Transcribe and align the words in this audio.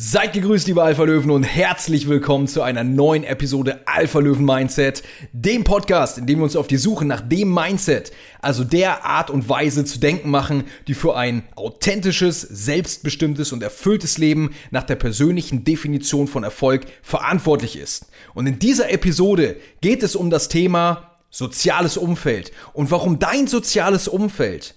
Seid 0.00 0.32
gegrüßt, 0.32 0.68
liebe 0.68 0.80
Alpha 0.80 1.02
Löwen, 1.02 1.32
und 1.32 1.42
herzlich 1.42 2.08
willkommen 2.08 2.46
zu 2.46 2.62
einer 2.62 2.84
neuen 2.84 3.24
Episode 3.24 3.80
Alpha 3.86 4.20
Löwen 4.20 4.44
Mindset, 4.44 5.02
dem 5.32 5.64
Podcast, 5.64 6.18
in 6.18 6.26
dem 6.28 6.38
wir 6.38 6.44
uns 6.44 6.54
auf 6.54 6.68
die 6.68 6.76
Suche 6.76 7.04
nach 7.04 7.20
dem 7.20 7.52
Mindset, 7.52 8.12
also 8.40 8.62
der 8.62 9.04
Art 9.04 9.28
und 9.28 9.48
Weise 9.48 9.84
zu 9.84 9.98
denken 9.98 10.30
machen, 10.30 10.62
die 10.86 10.94
für 10.94 11.16
ein 11.16 11.42
authentisches, 11.56 12.42
selbstbestimmtes 12.42 13.50
und 13.50 13.60
erfülltes 13.60 14.18
Leben 14.18 14.54
nach 14.70 14.84
der 14.84 14.94
persönlichen 14.94 15.64
Definition 15.64 16.28
von 16.28 16.44
Erfolg 16.44 16.86
verantwortlich 17.02 17.76
ist. 17.76 18.06
Und 18.34 18.46
in 18.46 18.60
dieser 18.60 18.92
Episode 18.92 19.56
geht 19.80 20.04
es 20.04 20.14
um 20.14 20.30
das 20.30 20.48
Thema 20.48 21.16
soziales 21.28 21.96
Umfeld 21.96 22.52
und 22.72 22.92
warum 22.92 23.18
dein 23.18 23.48
soziales 23.48 24.06
Umfeld 24.06 24.76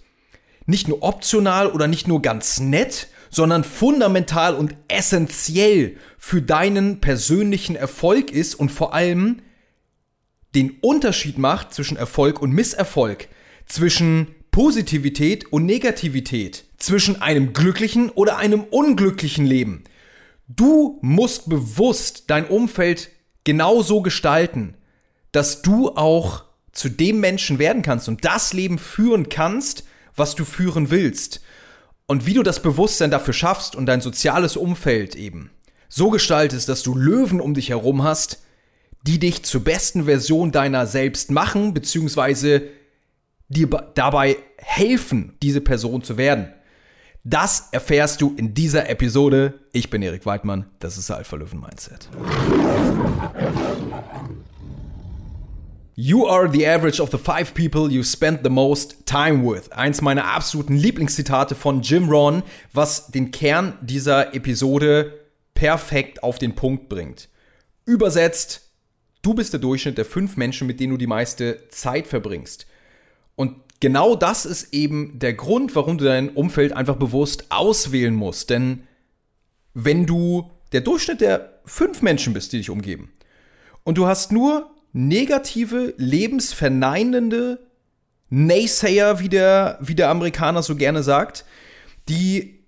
nicht 0.65 0.87
nur 0.87 1.03
optional 1.03 1.67
oder 1.67 1.87
nicht 1.87 2.07
nur 2.07 2.23
ganz 2.23 2.59
nett, 2.59 3.07
sondern 3.31 3.63
fundamental 3.63 4.53
und 4.53 4.75
essentiell 4.89 5.97
für 6.17 6.41
deinen 6.41 6.99
persönlichen 6.99 7.75
Erfolg 7.75 8.29
ist 8.31 8.53
und 8.55 8.69
vor 8.71 8.93
allem 8.93 9.41
den 10.53 10.77
Unterschied 10.81 11.37
macht 11.37 11.73
zwischen 11.73 11.97
Erfolg 11.97 12.41
und 12.41 12.51
Misserfolg, 12.51 13.29
zwischen 13.65 14.35
Positivität 14.51 15.51
und 15.51 15.65
Negativität, 15.65 16.65
zwischen 16.77 17.21
einem 17.21 17.53
glücklichen 17.53 18.09
oder 18.09 18.37
einem 18.37 18.63
unglücklichen 18.65 19.45
Leben. 19.45 19.85
Du 20.49 20.99
musst 21.01 21.47
bewusst 21.49 22.25
dein 22.27 22.45
Umfeld 22.47 23.09
genauso 23.45 24.01
gestalten, 24.01 24.75
dass 25.31 25.61
du 25.61 25.95
auch 25.95 26.43
zu 26.73 26.89
dem 26.89 27.21
Menschen 27.21 27.59
werden 27.59 27.81
kannst 27.81 28.09
und 28.09 28.25
das 28.25 28.51
Leben 28.51 28.77
führen 28.77 29.29
kannst, 29.29 29.85
was 30.15 30.35
du 30.35 30.43
führen 30.43 30.89
willst. 30.89 31.41
Und 32.11 32.25
wie 32.25 32.33
du 32.33 32.43
das 32.43 32.61
Bewusstsein 32.61 33.09
dafür 33.09 33.33
schaffst 33.33 33.73
und 33.73 33.85
dein 33.85 34.01
soziales 34.01 34.57
Umfeld 34.57 35.15
eben 35.15 35.49
so 35.87 36.09
gestaltest, 36.09 36.67
dass 36.67 36.83
du 36.83 36.93
Löwen 36.93 37.39
um 37.39 37.53
dich 37.53 37.69
herum 37.69 38.03
hast, 38.03 38.43
die 39.03 39.17
dich 39.17 39.43
zur 39.43 39.63
besten 39.63 40.03
Version 40.03 40.51
deiner 40.51 40.87
selbst 40.87 41.31
machen, 41.31 41.73
beziehungsweise 41.73 42.63
dir 43.47 43.69
dabei 43.95 44.35
helfen, 44.57 45.37
diese 45.41 45.61
Person 45.61 46.03
zu 46.03 46.17
werden. 46.17 46.51
Das 47.23 47.69
erfährst 47.71 48.19
du 48.19 48.35
in 48.35 48.53
dieser 48.53 48.89
Episode. 48.89 49.53
Ich 49.71 49.89
bin 49.89 50.01
Erik 50.01 50.25
Weidmann, 50.25 50.65
das 50.79 50.97
ist 50.97 51.11
Alpha 51.11 51.37
Löwen 51.37 51.61
Mindset. 51.61 52.09
You 55.95 56.25
are 56.25 56.49
the 56.49 56.65
average 56.65 57.01
of 57.01 57.11
the 57.11 57.17
five 57.17 57.53
people 57.53 57.91
you 57.91 58.03
spend 58.03 58.39
the 58.43 58.49
most 58.49 59.05
time 59.05 59.43
with. 59.43 59.71
Eins 59.73 60.01
meiner 60.01 60.25
absoluten 60.25 60.75
Lieblingszitate 60.75 61.53
von 61.53 61.81
Jim 61.81 62.09
Ron, 62.09 62.43
was 62.71 63.11
den 63.11 63.31
Kern 63.31 63.77
dieser 63.81 64.33
Episode 64.33 65.19
perfekt 65.53 66.23
auf 66.23 66.39
den 66.39 66.55
Punkt 66.55 66.87
bringt. 66.87 67.27
Übersetzt, 67.85 68.69
du 69.21 69.33
bist 69.33 69.51
der 69.51 69.59
Durchschnitt 69.59 69.97
der 69.97 70.05
fünf 70.05 70.37
Menschen, 70.37 70.65
mit 70.65 70.79
denen 70.79 70.91
du 70.91 70.97
die 70.97 71.07
meiste 71.07 71.67
Zeit 71.69 72.07
verbringst. 72.07 72.67
Und 73.35 73.57
genau 73.81 74.15
das 74.15 74.45
ist 74.45 74.73
eben 74.73 75.19
der 75.19 75.33
Grund, 75.33 75.75
warum 75.75 75.97
du 75.97 76.05
dein 76.05 76.29
Umfeld 76.29 76.71
einfach 76.71 76.95
bewusst 76.95 77.51
auswählen 77.51 78.15
musst. 78.15 78.49
Denn 78.49 78.87
wenn 79.73 80.05
du 80.05 80.51
der 80.71 80.81
Durchschnitt 80.81 81.19
der 81.19 81.59
fünf 81.65 82.01
Menschen 82.01 82.33
bist, 82.33 82.53
die 82.53 82.57
dich 82.59 82.69
umgeben, 82.69 83.11
und 83.83 83.97
du 83.97 84.07
hast 84.07 84.31
nur 84.31 84.69
negative, 84.93 85.93
lebensverneinende 85.97 87.59
Naysayer, 88.29 89.19
wie 89.19 89.29
der, 89.29 89.77
wie 89.81 89.95
der 89.95 90.09
Amerikaner 90.09 90.63
so 90.63 90.75
gerne 90.75 91.03
sagt, 91.03 91.45
die 92.07 92.63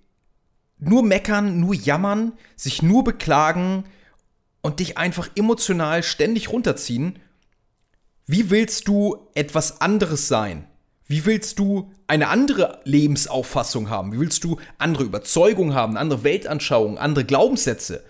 nur 0.78 1.02
meckern, 1.02 1.60
nur 1.60 1.74
jammern, 1.74 2.32
sich 2.56 2.82
nur 2.82 3.04
beklagen 3.04 3.84
und 4.60 4.80
dich 4.80 4.98
einfach 4.98 5.28
emotional 5.34 6.02
ständig 6.02 6.50
runterziehen. 6.50 7.18
Wie 8.26 8.50
willst 8.50 8.88
du 8.88 9.28
etwas 9.34 9.80
anderes 9.80 10.28
sein? 10.28 10.66
Wie 11.06 11.26
willst 11.26 11.58
du 11.58 11.92
eine 12.06 12.28
andere 12.28 12.80
Lebensauffassung 12.84 13.90
haben? 13.90 14.12
Wie 14.12 14.20
willst 14.20 14.44
du 14.44 14.58
andere 14.78 15.04
Überzeugungen 15.04 15.74
haben, 15.74 15.96
andere 15.96 16.24
Weltanschauungen, 16.24 16.96
andere 16.98 17.24
Glaubenssätze? 17.24 18.02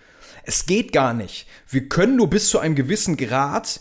Es 0.44 0.66
geht 0.66 0.92
gar 0.92 1.14
nicht. 1.14 1.46
Wir 1.68 1.88
können 1.88 2.16
nur 2.16 2.30
bis 2.30 2.48
zu 2.48 2.58
einem 2.58 2.76
gewissen 2.76 3.16
Grad 3.16 3.80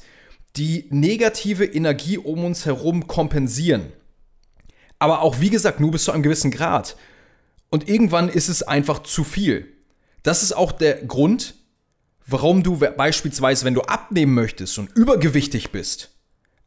die 0.55 0.87
negative 0.89 1.65
Energie 1.65 2.17
um 2.17 2.45
uns 2.45 2.65
herum 2.65 3.07
kompensieren. 3.07 3.91
Aber 4.99 5.21
auch, 5.21 5.39
wie 5.39 5.49
gesagt, 5.49 5.79
nur 5.79 5.91
bis 5.91 6.05
zu 6.05 6.11
einem 6.11 6.23
gewissen 6.23 6.51
Grad. 6.51 6.95
Und 7.69 7.89
irgendwann 7.89 8.29
ist 8.29 8.49
es 8.49 8.63
einfach 8.63 9.03
zu 9.03 9.23
viel. 9.23 9.67
Das 10.21 10.43
ist 10.43 10.53
auch 10.53 10.71
der 10.71 11.03
Grund, 11.05 11.55
warum 12.25 12.63
du 12.63 12.77
beispielsweise, 12.77 13.65
wenn 13.65 13.73
du 13.73 13.81
abnehmen 13.81 14.33
möchtest 14.33 14.77
und 14.77 14.95
übergewichtig 14.95 15.71
bist, 15.71 16.11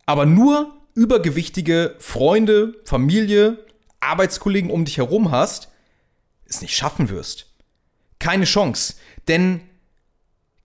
aber 0.04 0.26
nur 0.26 0.76
übergewichtige 0.94 1.94
Freunde, 1.98 2.74
Familie, 2.84 3.64
Arbeitskollegen 4.00 4.70
um 4.70 4.84
dich 4.84 4.98
herum 4.98 5.30
hast, 5.30 5.68
es 6.44 6.60
nicht 6.60 6.76
schaffen 6.76 7.08
wirst. 7.08 7.46
Keine 8.18 8.44
Chance. 8.44 8.94
Denn 9.28 9.60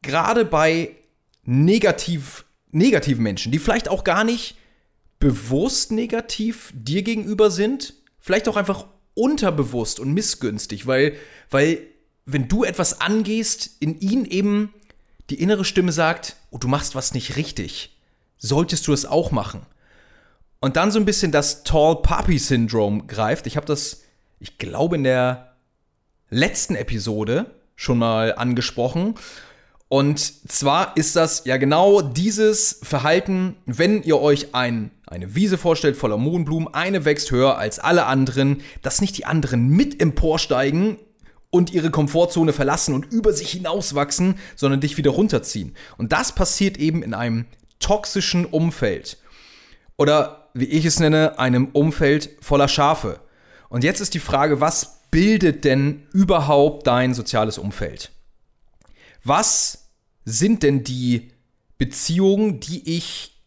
gerade 0.02 0.46
bei 0.46 0.96
negativ 1.44 2.46
negativen 2.72 3.24
Menschen, 3.24 3.52
die 3.52 3.60
vielleicht 3.60 3.90
auch 3.90 4.04
gar 4.04 4.24
nicht 4.24 4.56
bewusst 5.20 5.92
negativ 5.92 6.74
dir 6.76 7.04
gegenüber 7.04 7.52
sind, 7.52 7.94
vielleicht 8.20 8.48
auch 8.48 8.58
einfach 8.58 8.86
unterbewusst 9.14 10.00
und 10.00 10.14
missgünstig, 10.14 10.88
weil, 10.88 11.16
weil 11.50 11.80
wenn 12.26 12.48
du 12.48 12.64
etwas 12.64 13.02
angehst, 13.02 13.70
in 13.80 14.00
ihnen 14.00 14.26
eben 14.26 14.74
die 15.30 15.42
innere 15.42 15.66
Stimme 15.66 15.92
sagt, 15.92 16.36
oh, 16.50 16.58
du 16.58 16.68
machst 16.68 16.96
was 16.96 17.14
nicht 17.14 17.36
richtig, 17.36 17.98
solltest 18.38 18.88
du 18.88 18.94
es 18.94 19.06
auch 19.06 19.32
machen. 19.32 19.66
Und 20.60 20.76
dann 20.76 20.92
so 20.92 21.00
ein 21.00 21.06
bisschen 21.06 21.32
das 21.32 21.64
Tall 21.64 22.02
Puppy 22.02 22.38
Syndrome 22.38 23.06
greift. 23.06 23.48
Ich 23.48 23.58
habe 23.58 23.66
das, 23.66 24.04
ich 24.40 24.60
glaube, 24.60 24.96
in 24.96 25.04
der 25.04 25.56
letzten 26.30 26.76
Episode 26.76 27.50
schon 27.76 27.98
mal 27.98 28.36
angesprochen. 28.36 29.16
Und 29.92 30.50
zwar 30.50 30.96
ist 30.96 31.18
das 31.18 31.44
ja 31.44 31.58
genau 31.58 32.02
dieses 32.02 32.80
Verhalten, 32.82 33.58
wenn 33.66 34.04
ihr 34.04 34.22
euch 34.22 34.56
ein, 34.56 34.90
eine 35.06 35.36
Wiese 35.36 35.58
vorstellt 35.58 35.98
voller 35.98 36.16
Mohnblumen, 36.16 36.74
eine 36.74 37.04
wächst 37.04 37.30
höher 37.30 37.58
als 37.58 37.78
alle 37.78 38.06
anderen, 38.06 38.62
dass 38.84 39.02
nicht 39.02 39.18
die 39.18 39.26
anderen 39.26 39.68
mit 39.68 40.02
emporsteigen 40.02 40.96
und 41.50 41.74
ihre 41.74 41.92
Komfortzone 41.92 42.54
verlassen 42.54 42.96
und 42.96 43.12
über 43.12 43.34
sich 43.34 43.52
hinauswachsen, 43.52 44.36
sondern 44.56 44.80
dich 44.80 44.96
wieder 44.96 45.12
runterziehen. 45.12 45.76
Und 45.98 46.14
das 46.14 46.34
passiert 46.34 46.78
eben 46.78 47.04
in 47.04 47.14
einem 47.14 47.46
toxischen 47.82 48.46
Umfeld. 48.46 49.18
Oder 49.98 50.52
wie 50.54 50.68
ich 50.68 50.86
es 50.86 51.02
nenne, 51.02 51.38
einem 51.38 51.68
Umfeld 51.74 52.30
voller 52.40 52.70
Schafe. 52.70 53.20
Und 53.68 53.84
jetzt 53.84 54.00
ist 54.00 54.14
die 54.14 54.20
Frage, 54.20 54.62
was 54.62 55.02
bildet 55.12 55.66
denn 55.66 56.08
überhaupt 56.14 56.88
dein 56.88 57.14
soziales 57.14 57.58
Umfeld? 57.58 58.14
Was 59.26 59.81
sind 60.26 60.64
denn 60.64 60.84
die 60.84 61.32
Beziehungen, 61.78 62.60
die 62.60 62.98
ich 62.98 63.42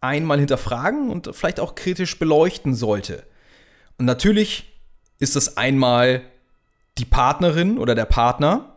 einmal 0.00 0.38
hinterfragen 0.38 1.10
und 1.10 1.34
vielleicht 1.34 1.60
auch 1.60 1.74
kritisch 1.74 2.18
beleuchten 2.18 2.74
sollte? 2.74 3.26
Und 3.98 4.06
natürlich 4.06 4.80
ist 5.18 5.36
das 5.36 5.56
einmal 5.56 6.22
die 6.98 7.04
Partnerin 7.04 7.78
oder 7.78 7.94
der 7.94 8.04
Partner, 8.04 8.74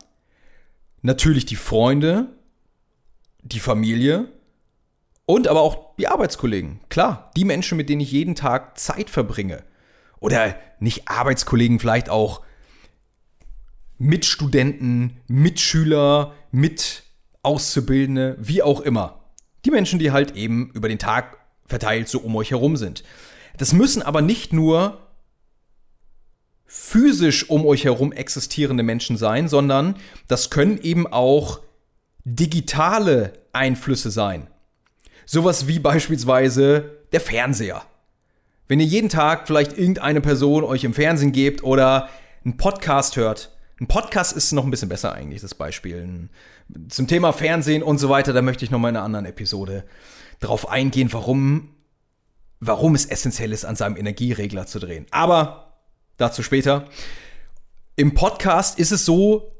natürlich 1.01 1.45
die 1.45 1.55
Freunde, 1.55 2.27
die 3.41 3.59
Familie 3.59 4.31
und 5.25 5.47
aber 5.47 5.61
auch 5.61 5.95
die 5.97 6.07
Arbeitskollegen. 6.07 6.79
Klar, 6.89 7.31
die 7.35 7.45
Menschen, 7.45 7.77
mit 7.77 7.89
denen 7.89 8.01
ich 8.01 8.11
jeden 8.11 8.35
Tag 8.35 8.77
Zeit 8.77 9.09
verbringe. 9.09 9.63
Oder 10.19 10.55
nicht 10.79 11.07
Arbeitskollegen, 11.07 11.79
vielleicht 11.79 12.09
auch 12.09 12.41
Mitstudenten, 13.97 15.17
Mitschüler, 15.27 16.33
mit 16.51 17.03
Auszubildende, 17.45 18.37
wie 18.39 18.61
auch 18.61 18.81
immer. 18.81 19.21
Die 19.63 19.71
Menschen, 19.71 19.99
die 19.99 20.11
halt 20.11 20.35
eben 20.35 20.71
über 20.73 20.89
den 20.89 20.99
Tag 20.99 21.37
verteilt 21.65 22.09
so 22.09 22.19
um 22.19 22.35
euch 22.35 22.51
herum 22.51 22.77
sind. 22.77 23.03
Das 23.57 23.73
müssen 23.73 24.01
aber 24.01 24.21
nicht 24.21 24.53
nur 24.53 24.99
physisch 26.65 27.49
um 27.49 27.65
euch 27.65 27.85
herum 27.85 28.11
existierende 28.11 28.83
Menschen 28.83 29.17
sein, 29.17 29.47
sondern 29.47 29.95
das 30.27 30.49
können 30.49 30.79
eben 30.81 31.07
auch 31.07 31.61
digitale 32.25 33.33
Einflüsse 33.53 34.11
sein. 34.11 34.47
Sowas 35.25 35.67
wie 35.67 35.79
beispielsweise 35.79 36.97
der 37.11 37.21
Fernseher. 37.21 37.83
Wenn 38.67 38.79
ihr 38.79 38.85
jeden 38.85 39.09
Tag 39.09 39.47
vielleicht 39.47 39.77
irgendeine 39.77 40.21
Person 40.21 40.63
euch 40.63 40.83
im 40.83 40.93
Fernsehen 40.93 41.31
gebt 41.31 41.63
oder 41.63 42.09
einen 42.43 42.57
Podcast 42.57 43.15
hört, 43.15 43.54
ein 43.79 43.87
Podcast 43.87 44.35
ist 44.35 44.51
noch 44.53 44.63
ein 44.63 44.71
bisschen 44.71 44.89
besser 44.89 45.13
eigentlich, 45.13 45.41
das 45.41 45.55
Beispiel. 45.55 46.29
Zum 46.89 47.07
Thema 47.07 47.33
Fernsehen 47.33 47.83
und 47.83 47.97
so 47.97 48.09
weiter, 48.09 48.31
da 48.31 48.41
möchte 48.41 48.63
ich 48.63 48.71
noch 48.71 48.79
mal 48.79 48.89
in 48.89 48.95
einer 48.95 49.05
anderen 49.05 49.25
Episode 49.25 49.83
drauf 50.39 50.69
eingehen, 50.69 51.11
warum, 51.11 51.69
warum 52.59 52.95
es 52.95 53.05
essentiell 53.05 53.51
ist, 53.51 53.65
an 53.65 53.75
seinem 53.75 53.97
Energieregler 53.97 54.65
zu 54.65 54.79
drehen. 54.79 55.05
Aber 55.11 55.73
dazu 56.17 56.43
später. 56.43 56.85
Im 57.97 58.13
Podcast 58.13 58.79
ist 58.79 58.91
es 58.91 59.05
so, 59.05 59.51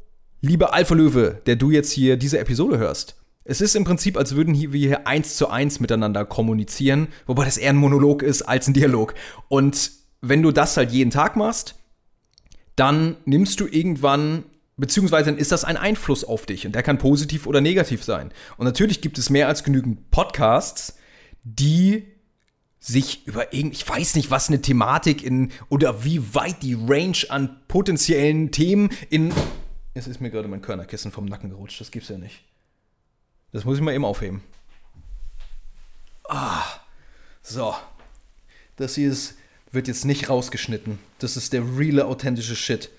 Lieber 0.42 0.74
Alpha 0.74 0.94
Löwe, 0.94 1.42
der 1.46 1.56
du 1.56 1.72
jetzt 1.72 1.92
hier 1.92 2.18
diese 2.18 2.38
Episode 2.38 2.78
hörst. 2.78 3.16
Es 3.46 3.62
ist 3.62 3.76
im 3.76 3.84
Prinzip, 3.84 4.18
als 4.18 4.36
würden 4.36 4.54
wir 4.54 4.88
hier 4.88 5.08
eins 5.08 5.38
zu 5.38 5.50
eins 5.50 5.80
miteinander 5.80 6.26
kommunizieren, 6.26 7.08
wobei 7.26 7.46
das 7.46 7.58
eher 7.58 7.72
ein 7.72 7.78
Monolog 7.78 8.22
ist 8.22 8.44
als 8.44 8.68
ein 8.68 8.74
Dialog. 8.74 9.14
Und 9.48 9.92
wenn 10.22 10.42
du 10.42 10.52
das 10.52 10.78
halt 10.78 10.92
jeden 10.92 11.12
Tag 11.12 11.36
machst, 11.36 11.76
dann 12.76 13.18
nimmst 13.26 13.60
du 13.60 13.68
irgendwann, 13.68 14.44
beziehungsweise 14.78 15.32
dann 15.32 15.38
ist 15.38 15.52
das 15.52 15.64
ein 15.64 15.78
Einfluss 15.78 16.24
auf 16.24 16.46
dich 16.46 16.66
und 16.66 16.74
der 16.76 16.84
kann 16.84 16.98
positiv 16.98 17.48
oder 17.48 17.62
negativ 17.62 18.04
sein. 18.04 18.32
Und 18.58 18.66
natürlich 18.66 19.02
gibt 19.02 19.18
es 19.18 19.30
mehr 19.30 19.48
als 19.48 19.64
genügend 19.64 20.12
Podcasts, 20.12 20.98
die 21.44 22.08
sich 22.80 23.26
über 23.26 23.52
irgend, 23.54 23.74
ich 23.74 23.88
weiß 23.88 24.16
nicht, 24.16 24.30
was 24.30 24.50
eine 24.50 24.62
Thematik 24.62 25.24
in 25.24 25.52
oder 25.70 26.04
wie 26.04 26.36
weit 26.36 26.62
die 26.62 26.76
Range 26.76 27.18
an 27.30 27.62
potenziellen 27.68 28.52
Themen 28.52 28.90
in. 29.10 29.34
Es 29.96 30.08
ist 30.08 30.22
mir 30.22 30.30
gerade 30.30 30.48
mein 30.48 30.62
Körnerkissen 30.62 31.12
vom 31.12 31.26
Nacken 31.26 31.50
gerutscht, 31.50 31.82
das 31.82 31.90
gibt's 31.90 32.10
ja 32.10 32.18
nicht. 32.18 32.44
Das 33.54 33.66
muss 33.66 33.78
ich 33.78 33.84
mal 33.84 33.94
eben 33.94 34.06
aufheben. 34.06 34.44
Ah, 36.28 36.64
so. 37.42 37.74
Das 38.76 38.96
hier 38.96 39.10
ist, 39.10 39.38
wird 39.76 39.88
jetzt 39.88 40.06
nicht 40.06 40.30
rausgeschnitten. 40.30 40.98
Das 41.20 41.38
ist 41.38 41.54
der 41.54 41.62
reale, 41.78 42.06
authentische 42.06 42.56
Shit. 42.56 42.90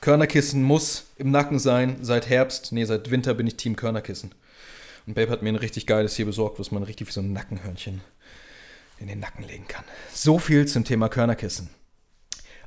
Körnerkissen 0.00 0.62
muss 0.62 1.06
im 1.16 1.30
Nacken 1.30 1.58
sein. 1.58 1.96
Seit 2.02 2.28
Herbst, 2.28 2.72
nee, 2.72 2.84
seit 2.84 3.10
Winter 3.10 3.34
bin 3.34 3.46
ich 3.46 3.56
Team 3.56 3.76
Körnerkissen. 3.76 4.34
Und 5.06 5.14
Babe 5.14 5.30
hat 5.30 5.42
mir 5.42 5.48
ein 5.48 5.56
richtig 5.56 5.86
geiles 5.86 6.16
hier 6.16 6.26
besorgt, 6.26 6.58
was 6.58 6.70
man 6.70 6.82
richtig 6.82 7.08
wie 7.08 7.12
so 7.12 7.20
ein 7.20 7.32
Nackenhörnchen 7.32 8.02
in 8.98 9.08
den 9.08 9.20
Nacken 9.20 9.44
legen 9.44 9.66
kann. 9.68 9.84
So 10.12 10.38
viel 10.38 10.66
zum 10.66 10.84
Thema 10.84 11.08
Körnerkissen. 11.08 11.70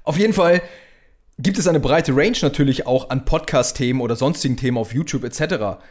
Auf 0.04 0.18
jeden 0.18 0.34
Fall 0.34 0.62
gibt 1.38 1.58
es 1.58 1.68
eine 1.68 1.80
breite 1.80 2.16
Range 2.16 2.38
natürlich 2.42 2.88
auch 2.88 3.10
an 3.10 3.26
Podcast-Themen 3.26 4.02
oder 4.02 4.16
sonstigen 4.16 4.58
Themen 4.58 4.78
auf 4.78 4.94
YouTube 4.94 5.24
etc. 5.24 5.82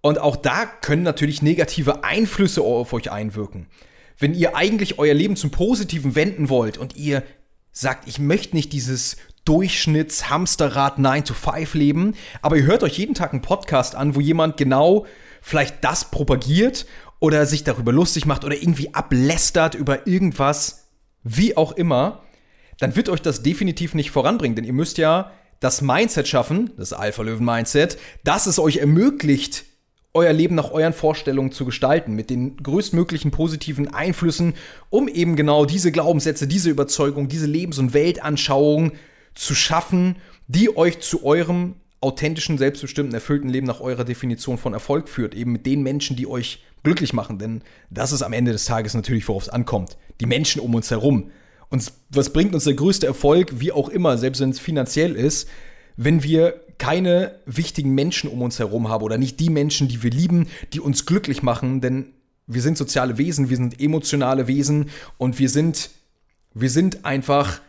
Und 0.00 0.18
auch 0.18 0.36
da 0.36 0.66
können 0.66 1.02
natürlich 1.02 1.42
negative 1.42 2.04
Einflüsse 2.04 2.62
auf 2.62 2.92
euch 2.92 3.10
einwirken. 3.10 3.66
Wenn 4.20 4.34
ihr 4.34 4.54
eigentlich 4.54 4.98
euer 4.98 5.14
Leben 5.14 5.34
zum 5.34 5.50
Positiven 5.50 6.14
wenden 6.14 6.50
wollt 6.50 6.76
und 6.76 6.94
ihr 6.94 7.22
sagt, 7.72 8.06
ich 8.06 8.18
möchte 8.18 8.54
nicht 8.54 8.74
dieses 8.74 9.16
Durchschnitts-Hamsterrad 9.46 10.98
9 10.98 11.24
to 11.24 11.32
5 11.32 11.72
leben, 11.72 12.14
aber 12.42 12.58
ihr 12.58 12.64
hört 12.64 12.82
euch 12.82 12.98
jeden 12.98 13.14
Tag 13.14 13.32
einen 13.32 13.40
Podcast 13.40 13.94
an, 13.94 14.14
wo 14.14 14.20
jemand 14.20 14.58
genau 14.58 15.06
vielleicht 15.40 15.82
das 15.82 16.10
propagiert 16.10 16.84
oder 17.18 17.46
sich 17.46 17.64
darüber 17.64 17.92
lustig 17.92 18.26
macht 18.26 18.44
oder 18.44 18.54
irgendwie 18.54 18.92
ablästert 18.92 19.74
über 19.74 20.06
irgendwas, 20.06 20.88
wie 21.22 21.56
auch 21.56 21.72
immer, 21.72 22.22
dann 22.78 22.96
wird 22.96 23.08
euch 23.08 23.22
das 23.22 23.42
definitiv 23.42 23.94
nicht 23.94 24.10
voranbringen, 24.10 24.54
denn 24.54 24.66
ihr 24.66 24.74
müsst 24.74 24.98
ja 24.98 25.32
das 25.60 25.80
Mindset 25.80 26.28
schaffen, 26.28 26.72
das 26.76 26.92
Alpha-Löwen-Mindset, 26.92 27.96
das 28.22 28.46
es 28.46 28.58
euch 28.58 28.76
ermöglicht, 28.76 29.64
euer 30.12 30.32
Leben 30.32 30.56
nach 30.56 30.72
euren 30.72 30.92
Vorstellungen 30.92 31.52
zu 31.52 31.64
gestalten, 31.64 32.14
mit 32.14 32.30
den 32.30 32.56
größtmöglichen 32.56 33.30
positiven 33.30 33.88
Einflüssen, 33.88 34.54
um 34.88 35.08
eben 35.08 35.36
genau 35.36 35.64
diese 35.64 35.92
Glaubenssätze, 35.92 36.48
diese 36.48 36.70
Überzeugung, 36.70 37.28
diese 37.28 37.46
Lebens- 37.46 37.78
und 37.78 37.94
Weltanschauung 37.94 38.92
zu 39.34 39.54
schaffen, 39.54 40.16
die 40.48 40.76
euch 40.76 41.00
zu 41.00 41.24
eurem 41.24 41.76
authentischen, 42.00 42.58
selbstbestimmten, 42.58 43.14
erfüllten 43.14 43.48
Leben 43.48 43.66
nach 43.66 43.80
eurer 43.80 44.04
Definition 44.04 44.58
von 44.58 44.72
Erfolg 44.72 45.08
führt. 45.08 45.34
Eben 45.34 45.52
mit 45.52 45.66
den 45.66 45.82
Menschen, 45.82 46.16
die 46.16 46.26
euch 46.26 46.64
glücklich 46.82 47.12
machen. 47.12 47.38
Denn 47.38 47.62
das 47.90 48.10
ist 48.10 48.22
am 48.22 48.32
Ende 48.32 48.52
des 48.52 48.64
Tages 48.64 48.94
natürlich, 48.94 49.28
worauf 49.28 49.44
es 49.44 49.48
ankommt. 49.48 49.96
Die 50.20 50.26
Menschen 50.26 50.60
um 50.60 50.74
uns 50.74 50.90
herum. 50.90 51.30
Und 51.68 51.92
was 52.08 52.32
bringt 52.32 52.54
uns 52.54 52.64
der 52.64 52.74
größte 52.74 53.06
Erfolg, 53.06 53.60
wie 53.60 53.70
auch 53.70 53.88
immer, 53.90 54.18
selbst 54.18 54.40
wenn 54.40 54.50
es 54.50 54.58
finanziell 54.58 55.14
ist, 55.14 55.48
wenn 55.96 56.22
wir 56.22 56.60
keine 56.80 57.38
wichtigen 57.44 57.94
Menschen 57.94 58.28
um 58.30 58.42
uns 58.42 58.58
herum 58.58 58.88
haben 58.88 59.04
oder 59.04 59.18
nicht 59.18 59.38
die 59.38 59.50
Menschen, 59.50 59.86
die 59.86 60.02
wir 60.02 60.10
lieben, 60.10 60.48
die 60.72 60.80
uns 60.80 61.06
glücklich 61.06 61.42
machen, 61.42 61.80
denn 61.80 62.06
wir 62.46 62.62
sind 62.62 62.78
soziale 62.78 63.18
Wesen, 63.18 63.50
wir 63.50 63.56
sind 63.58 63.80
emotionale 63.80 64.48
Wesen 64.48 64.90
und 65.18 65.38
wir 65.38 65.50
sind, 65.50 65.90
wir 66.54 66.70
sind 66.70 67.04
einfach 67.04 67.60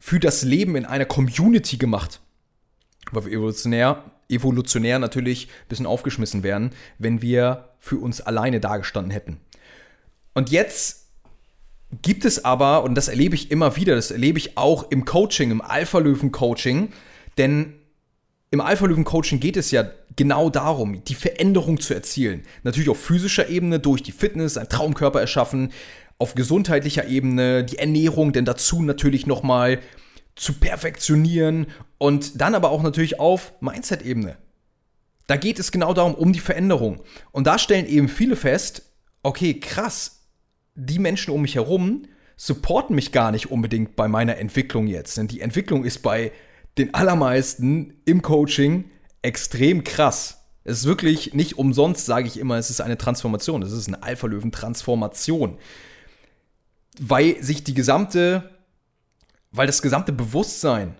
für 0.00 0.18
das 0.18 0.42
Leben 0.42 0.74
in 0.74 0.84
einer 0.84 1.06
Community 1.06 1.78
gemacht. 1.78 2.20
Weil 3.12 3.26
wir 3.26 3.32
evolutionär, 3.32 4.02
evolutionär 4.28 4.98
natürlich 4.98 5.46
ein 5.46 5.68
bisschen 5.68 5.86
aufgeschmissen 5.86 6.42
wären, 6.42 6.72
wenn 6.98 7.22
wir 7.22 7.70
für 7.78 7.98
uns 7.98 8.20
alleine 8.20 8.58
dagestanden 8.58 9.12
hätten. 9.12 9.38
Und 10.34 10.50
jetzt 10.50 11.06
gibt 12.02 12.24
es 12.24 12.44
aber, 12.44 12.82
und 12.82 12.96
das 12.96 13.06
erlebe 13.06 13.36
ich 13.36 13.52
immer 13.52 13.76
wieder, 13.76 13.94
das 13.94 14.10
erlebe 14.10 14.38
ich 14.38 14.58
auch 14.58 14.90
im 14.90 15.04
Coaching, 15.04 15.52
im 15.52 15.62
Alpha-Löwen-Coaching, 15.62 16.92
denn 17.38 17.77
im 18.50 18.60
Alpha-Löwen-Coaching 18.60 19.40
geht 19.40 19.56
es 19.56 19.70
ja 19.70 19.90
genau 20.16 20.48
darum, 20.50 21.04
die 21.04 21.14
Veränderung 21.14 21.80
zu 21.80 21.94
erzielen. 21.94 22.42
Natürlich 22.62 22.88
auf 22.88 23.00
physischer 23.00 23.48
Ebene 23.48 23.78
durch 23.78 24.02
die 24.02 24.12
Fitness, 24.12 24.56
einen 24.56 24.68
Traumkörper 24.68 25.20
erschaffen, 25.20 25.72
auf 26.18 26.34
gesundheitlicher 26.34 27.06
Ebene 27.06 27.64
die 27.64 27.78
Ernährung, 27.78 28.32
denn 28.32 28.44
dazu 28.44 28.82
natürlich 28.82 29.26
nochmal 29.26 29.80
zu 30.34 30.54
perfektionieren 30.54 31.66
und 31.98 32.40
dann 32.40 32.54
aber 32.54 32.70
auch 32.70 32.82
natürlich 32.82 33.20
auf 33.20 33.52
Mindset-Ebene. 33.60 34.36
Da 35.26 35.36
geht 35.36 35.58
es 35.58 35.70
genau 35.70 35.92
darum, 35.92 36.14
um 36.14 36.32
die 36.32 36.40
Veränderung. 36.40 37.02
Und 37.32 37.46
da 37.46 37.58
stellen 37.58 37.86
eben 37.86 38.08
viele 38.08 38.34
fest, 38.34 38.82
okay, 39.22 39.60
krass, 39.60 40.22
die 40.74 40.98
Menschen 40.98 41.34
um 41.34 41.42
mich 41.42 41.56
herum 41.56 42.06
supporten 42.36 42.94
mich 42.94 43.10
gar 43.10 43.32
nicht 43.32 43.50
unbedingt 43.50 43.96
bei 43.96 44.06
meiner 44.06 44.38
Entwicklung 44.38 44.86
jetzt. 44.86 45.18
Denn 45.18 45.26
die 45.26 45.40
Entwicklung 45.40 45.84
ist 45.84 45.98
bei 45.98 46.32
den 46.78 46.94
allermeisten 46.94 48.00
im 48.04 48.22
Coaching 48.22 48.90
extrem 49.22 49.84
krass. 49.84 50.38
Es 50.64 50.80
ist 50.80 50.86
wirklich 50.86 51.34
nicht 51.34 51.58
umsonst, 51.58 52.06
sage 52.06 52.26
ich 52.26 52.38
immer, 52.38 52.56
es 52.56 52.70
ist 52.70 52.80
eine 52.80 52.98
Transformation. 52.98 53.62
Es 53.62 53.72
ist 53.72 53.88
eine 53.88 54.02
Alpha-Löwen-Transformation. 54.02 55.58
Weil 57.00 57.42
sich 57.42 57.64
die 57.64 57.74
gesamte, 57.74 58.50
weil 59.50 59.66
das 59.66 59.82
gesamte 59.82 60.12
Bewusstsein 60.12 60.94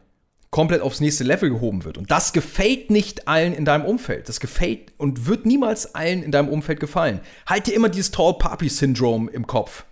komplett 0.50 0.80
aufs 0.80 1.00
nächste 1.00 1.24
Level 1.24 1.50
gehoben 1.50 1.84
wird. 1.84 1.98
Und 1.98 2.10
das 2.10 2.32
gefällt 2.32 2.90
nicht 2.90 3.28
allen 3.28 3.52
in 3.52 3.64
deinem 3.64 3.84
Umfeld. 3.84 4.28
Das 4.28 4.40
gefällt 4.40 4.92
und 4.96 5.26
wird 5.26 5.44
niemals 5.44 5.94
allen 5.94 6.22
in 6.22 6.32
deinem 6.32 6.48
Umfeld 6.48 6.80
gefallen. 6.80 7.20
Halt 7.46 7.66
dir 7.66 7.74
immer 7.74 7.90
dieses 7.90 8.10
Tall 8.10 8.34
Puppy 8.38 8.68
Syndrome 8.68 9.30
im 9.30 9.46
Kopf. 9.46 9.84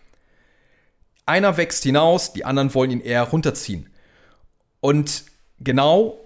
Einer 1.27 1.57
wächst 1.57 1.83
hinaus, 1.83 2.33
die 2.33 2.45
anderen 2.45 2.73
wollen 2.73 2.91
ihn 2.91 3.01
eher 3.01 3.25
runterziehen. 3.25 3.91
Und 4.81 5.25
genau 5.61 6.21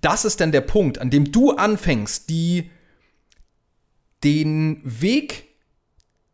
das 0.00 0.24
ist 0.24 0.40
dann 0.40 0.52
der 0.52 0.60
Punkt, 0.60 0.98
an 0.98 1.10
dem 1.10 1.32
du 1.32 1.52
anfängst, 1.52 2.28
die, 2.28 2.70
den 4.22 4.80
Weg, 4.84 5.48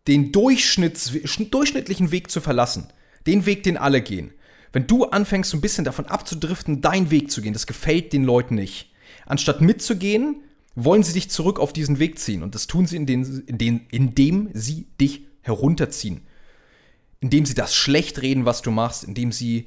den 0.07 0.33
Durchschnitts, 0.33 1.13
durchschnittlichen 1.51 2.11
Weg 2.11 2.31
zu 2.31 2.41
verlassen. 2.41 2.89
Den 3.27 3.47
Weg, 3.47 3.63
den 3.63 3.77
alle 3.77 4.01
gehen. 4.01 4.33
Wenn 4.73 4.87
du 4.87 5.05
anfängst, 5.05 5.51
so 5.51 5.57
ein 5.57 5.61
bisschen 5.61 5.85
davon 5.85 6.07
abzudriften, 6.07 6.81
deinen 6.81 7.11
Weg 7.11 7.31
zu 7.31 7.43
gehen, 7.43 7.53
das 7.53 7.67
gefällt 7.67 8.13
den 8.13 8.25
Leuten 8.25 8.55
nicht. 8.55 8.91
Anstatt 9.27 9.61
mitzugehen, 9.61 10.43
wollen 10.75 11.03
sie 11.03 11.13
dich 11.13 11.31
zurück 11.31 11.59
auf 11.59 11.73
diesen 11.73 11.99
Weg 11.99 12.19
ziehen. 12.19 12.43
Und 12.43 12.55
das 12.55 12.67
tun 12.67 12.87
sie, 12.87 12.97
indem, 12.97 13.45
indem, 13.47 13.81
indem 13.91 14.51
sie 14.55 14.87
dich 15.01 15.23
herunterziehen. 15.43 16.23
Indem 17.21 17.45
sie 17.45 17.55
das 17.55 17.75
schlecht 17.75 18.23
reden, 18.23 18.45
was 18.47 18.63
du 18.63 18.71
machst, 18.71 19.05
indem 19.05 19.33
sie 19.33 19.67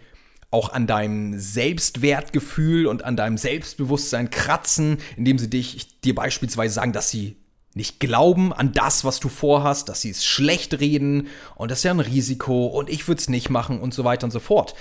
auch 0.53 0.71
an 0.71 0.85
deinem 0.85 1.39
Selbstwertgefühl 1.39 2.85
und 2.85 3.03
an 3.03 3.17
deinem 3.17 3.37
Selbstbewusstsein 3.37 4.29
kratzen, 4.29 4.97
indem 5.17 5.39
sie 5.39 5.49
dich, 5.49 5.99
dir 6.01 6.13
beispielsweise 6.13 6.75
sagen, 6.75 6.93
dass 6.93 7.09
sie 7.09 7.37
nicht 7.73 7.99
glauben 7.99 8.53
an 8.53 8.71
das, 8.71 9.03
was 9.03 9.19
du 9.19 9.29
vorhast, 9.29 9.89
dass 9.89 10.01
sie 10.01 10.11
es 10.11 10.23
schlecht 10.23 10.79
reden 10.79 11.27
und 11.55 11.71
das 11.71 11.79
ist 11.79 11.85
ja 11.85 11.91
ein 11.91 11.99
Risiko 11.99 12.67
und 12.67 12.87
ich 12.89 13.07
würde 13.07 13.19
es 13.19 13.29
nicht 13.29 13.49
machen 13.49 13.79
und 13.81 13.95
so 13.95 14.03
weiter 14.03 14.25
und 14.25 14.31
so 14.31 14.39
fort. 14.39 14.75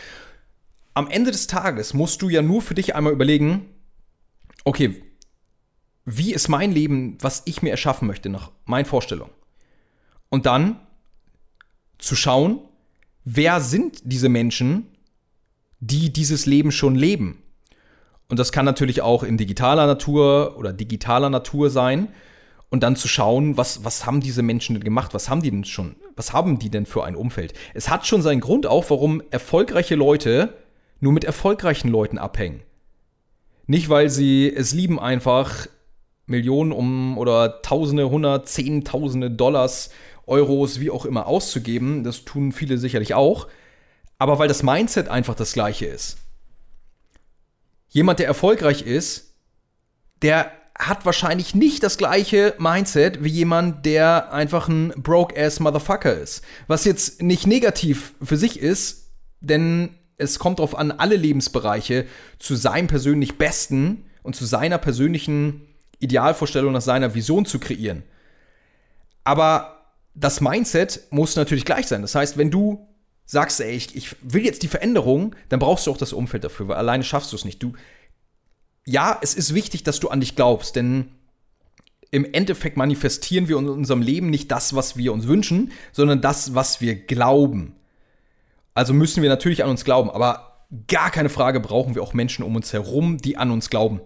Am 0.92 1.08
Ende 1.08 1.30
des 1.30 1.46
Tages 1.46 1.94
musst 1.94 2.20
du 2.20 2.28
ja 2.28 2.42
nur 2.42 2.60
für 2.60 2.74
dich 2.74 2.94
einmal 2.94 3.14
überlegen, 3.14 3.64
okay, 4.64 5.02
wie 6.04 6.34
ist 6.34 6.48
mein 6.48 6.70
Leben, 6.70 7.16
was 7.20 7.42
ich 7.46 7.62
mir 7.62 7.70
erschaffen 7.70 8.06
möchte, 8.06 8.28
nach 8.28 8.50
meinen 8.66 8.84
Vorstellungen? 8.84 9.32
Und 10.28 10.44
dann 10.44 10.80
zu 11.96 12.14
schauen, 12.14 12.60
wer 13.24 13.62
sind 13.62 14.02
diese 14.04 14.28
Menschen, 14.28 14.91
die 15.82 16.12
dieses 16.12 16.46
Leben 16.46 16.70
schon 16.70 16.94
leben. 16.94 17.42
Und 18.28 18.38
das 18.38 18.52
kann 18.52 18.64
natürlich 18.64 19.02
auch 19.02 19.24
in 19.24 19.36
digitaler 19.36 19.86
Natur 19.86 20.56
oder 20.56 20.72
digitaler 20.72 21.28
Natur 21.28 21.70
sein. 21.70 22.08
Und 22.70 22.82
dann 22.82 22.96
zu 22.96 23.08
schauen, 23.08 23.58
was, 23.58 23.84
was 23.84 24.06
haben 24.06 24.20
diese 24.20 24.42
Menschen 24.42 24.74
denn 24.74 24.84
gemacht? 24.84 25.12
Was 25.12 25.28
haben 25.28 25.42
die 25.42 25.50
denn 25.50 25.64
schon? 25.64 25.96
Was 26.16 26.32
haben 26.32 26.58
die 26.58 26.70
denn 26.70 26.86
für 26.86 27.04
ein 27.04 27.16
Umfeld? 27.16 27.52
Es 27.74 27.90
hat 27.90 28.06
schon 28.06 28.22
seinen 28.22 28.40
Grund 28.40 28.64
auch, 28.66 28.88
warum 28.88 29.22
erfolgreiche 29.30 29.94
Leute 29.94 30.54
nur 31.00 31.12
mit 31.12 31.24
erfolgreichen 31.24 31.88
Leuten 31.88 32.16
abhängen. 32.16 32.62
Nicht, 33.66 33.90
weil 33.90 34.08
sie 34.08 34.50
es 34.54 34.72
lieben, 34.72 34.98
einfach 34.98 35.66
Millionen 36.26 36.72
um 36.72 37.18
oder 37.18 37.60
Tausende, 37.60 38.08
Hundert, 38.08 38.48
Zehntausende 38.48 39.30
Dollars, 39.30 39.90
Euros, 40.26 40.80
wie 40.80 40.90
auch 40.90 41.04
immer 41.04 41.26
auszugeben. 41.26 42.04
Das 42.04 42.24
tun 42.24 42.52
viele 42.52 42.78
sicherlich 42.78 43.14
auch 43.14 43.48
aber 44.22 44.38
weil 44.38 44.46
das 44.46 44.62
Mindset 44.62 45.08
einfach 45.08 45.34
das 45.34 45.52
gleiche 45.52 45.86
ist. 45.86 46.16
Jemand, 47.88 48.20
der 48.20 48.28
erfolgreich 48.28 48.82
ist, 48.82 49.34
der 50.22 50.52
hat 50.78 51.04
wahrscheinlich 51.04 51.56
nicht 51.56 51.82
das 51.82 51.98
gleiche 51.98 52.54
Mindset 52.56 53.24
wie 53.24 53.30
jemand, 53.30 53.84
der 53.84 54.32
einfach 54.32 54.68
ein 54.68 54.90
broke-ass 54.90 55.58
Motherfucker 55.58 56.14
ist. 56.14 56.42
Was 56.68 56.84
jetzt 56.84 57.20
nicht 57.20 57.48
negativ 57.48 58.14
für 58.22 58.36
sich 58.36 58.60
ist, 58.60 59.10
denn 59.40 59.88
es 60.18 60.38
kommt 60.38 60.60
darauf 60.60 60.78
an, 60.78 60.92
alle 60.92 61.16
Lebensbereiche 61.16 62.06
zu 62.38 62.54
seinem 62.54 62.86
persönlich 62.86 63.38
Besten 63.38 64.04
und 64.22 64.36
zu 64.36 64.46
seiner 64.46 64.78
persönlichen 64.78 65.66
Idealvorstellung 65.98 66.72
nach 66.72 66.80
seiner 66.80 67.16
Vision 67.16 67.44
zu 67.44 67.58
kreieren. 67.58 68.04
Aber 69.24 69.80
das 70.14 70.40
Mindset 70.40 71.08
muss 71.10 71.34
natürlich 71.34 71.64
gleich 71.64 71.88
sein. 71.88 72.02
Das 72.02 72.14
heißt, 72.14 72.38
wenn 72.38 72.52
du 72.52 72.86
sagst, 73.26 73.60
ey, 73.60 73.72
ich, 73.72 73.96
ich 73.96 74.16
will 74.22 74.44
jetzt 74.44 74.62
die 74.62 74.68
Veränderung, 74.68 75.34
dann 75.48 75.60
brauchst 75.60 75.86
du 75.86 75.90
auch 75.90 75.96
das 75.96 76.12
Umfeld 76.12 76.44
dafür, 76.44 76.68
weil 76.68 76.76
alleine 76.76 77.04
schaffst 77.04 77.32
du 77.32 77.36
es 77.36 77.44
nicht. 77.44 77.62
Du, 77.62 77.74
ja, 78.84 79.18
es 79.22 79.34
ist 79.34 79.54
wichtig, 79.54 79.84
dass 79.84 80.00
du 80.00 80.08
an 80.08 80.20
dich 80.20 80.36
glaubst, 80.36 80.76
denn 80.76 81.10
im 82.10 82.30
Endeffekt 82.32 82.76
manifestieren 82.76 83.48
wir 83.48 83.56
in 83.58 83.68
unserem 83.68 84.02
Leben 84.02 84.28
nicht 84.28 84.50
das, 84.50 84.74
was 84.74 84.96
wir 84.96 85.12
uns 85.12 85.26
wünschen, 85.26 85.72
sondern 85.92 86.20
das, 86.20 86.54
was 86.54 86.80
wir 86.80 86.94
glauben. 86.94 87.74
Also 88.74 88.92
müssen 88.92 89.22
wir 89.22 89.30
natürlich 89.30 89.64
an 89.64 89.70
uns 89.70 89.84
glauben, 89.84 90.10
aber 90.10 90.66
gar 90.88 91.10
keine 91.10 91.28
Frage 91.28 91.60
brauchen 91.60 91.94
wir 91.94 92.02
auch 92.02 92.14
Menschen 92.14 92.44
um 92.44 92.56
uns 92.56 92.72
herum, 92.72 93.18
die 93.18 93.36
an 93.36 93.50
uns 93.50 93.70
glauben. 93.70 94.00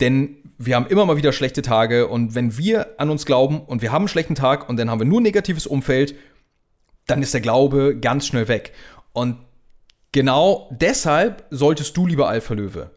Denn 0.00 0.36
wir 0.58 0.76
haben 0.76 0.86
immer 0.86 1.06
mal 1.06 1.16
wieder 1.16 1.32
schlechte 1.32 1.62
Tage 1.62 2.08
und 2.08 2.34
wenn 2.34 2.56
wir 2.56 2.98
an 2.98 3.10
uns 3.10 3.26
glauben 3.26 3.60
und 3.60 3.82
wir 3.82 3.92
haben 3.92 4.02
einen 4.02 4.08
schlechten 4.08 4.34
Tag 4.34 4.68
und 4.68 4.76
dann 4.78 4.90
haben 4.90 5.00
wir 5.00 5.06
nur 5.06 5.20
negatives 5.20 5.66
Umfeld, 5.66 6.14
dann 7.10 7.22
ist 7.22 7.34
der 7.34 7.40
Glaube 7.40 7.98
ganz 7.98 8.26
schnell 8.26 8.48
weg. 8.48 8.72
Und 9.12 9.38
genau 10.12 10.68
deshalb 10.72 11.44
solltest 11.50 11.96
du, 11.96 12.06
lieber 12.06 12.28
Alpha 12.28 12.54
Löwe, 12.54 12.90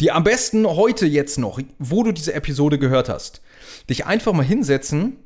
dir 0.00 0.14
am 0.14 0.24
besten 0.24 0.66
heute 0.66 1.06
jetzt 1.06 1.38
noch, 1.38 1.60
wo 1.78 2.04
du 2.04 2.12
diese 2.12 2.34
Episode 2.34 2.78
gehört 2.78 3.08
hast, 3.08 3.42
dich 3.90 4.06
einfach 4.06 4.32
mal 4.32 4.44
hinsetzen 4.44 5.16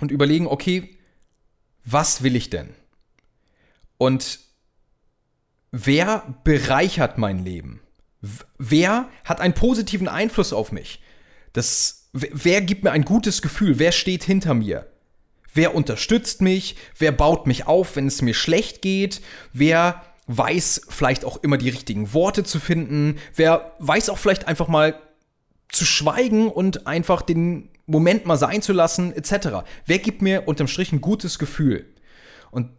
und 0.00 0.10
überlegen, 0.10 0.46
okay, 0.46 0.98
was 1.84 2.22
will 2.22 2.36
ich 2.36 2.50
denn? 2.50 2.70
Und 3.98 4.40
wer 5.70 6.34
bereichert 6.44 7.18
mein 7.18 7.44
Leben? 7.44 7.80
Wer 8.58 9.08
hat 9.24 9.40
einen 9.40 9.54
positiven 9.54 10.08
Einfluss 10.08 10.52
auf 10.52 10.72
mich? 10.72 11.00
Das, 11.52 12.08
wer 12.12 12.60
gibt 12.60 12.84
mir 12.84 12.92
ein 12.92 13.04
gutes 13.04 13.40
Gefühl? 13.42 13.78
Wer 13.78 13.92
steht 13.92 14.24
hinter 14.24 14.54
mir? 14.54 14.89
Wer 15.52 15.74
unterstützt 15.74 16.42
mich? 16.42 16.76
Wer 16.98 17.12
baut 17.12 17.46
mich 17.46 17.66
auf, 17.66 17.96
wenn 17.96 18.06
es 18.06 18.22
mir 18.22 18.34
schlecht 18.34 18.82
geht? 18.82 19.20
Wer 19.52 20.02
weiß 20.26 20.82
vielleicht 20.88 21.24
auch 21.24 21.42
immer 21.42 21.58
die 21.58 21.70
richtigen 21.70 22.12
Worte 22.14 22.44
zu 22.44 22.60
finden? 22.60 23.18
Wer 23.34 23.72
weiß 23.78 24.10
auch 24.10 24.18
vielleicht 24.18 24.46
einfach 24.46 24.68
mal 24.68 25.00
zu 25.68 25.84
schweigen 25.84 26.48
und 26.48 26.86
einfach 26.86 27.22
den 27.22 27.70
Moment 27.86 28.26
mal 28.26 28.36
sein 28.36 28.62
zu 28.62 28.72
lassen, 28.72 29.12
etc. 29.12 29.64
Wer 29.86 29.98
gibt 29.98 30.22
mir 30.22 30.46
unterm 30.46 30.68
Strich 30.68 30.92
ein 30.92 31.00
gutes 31.00 31.38
Gefühl? 31.38 31.86
Und 32.52 32.70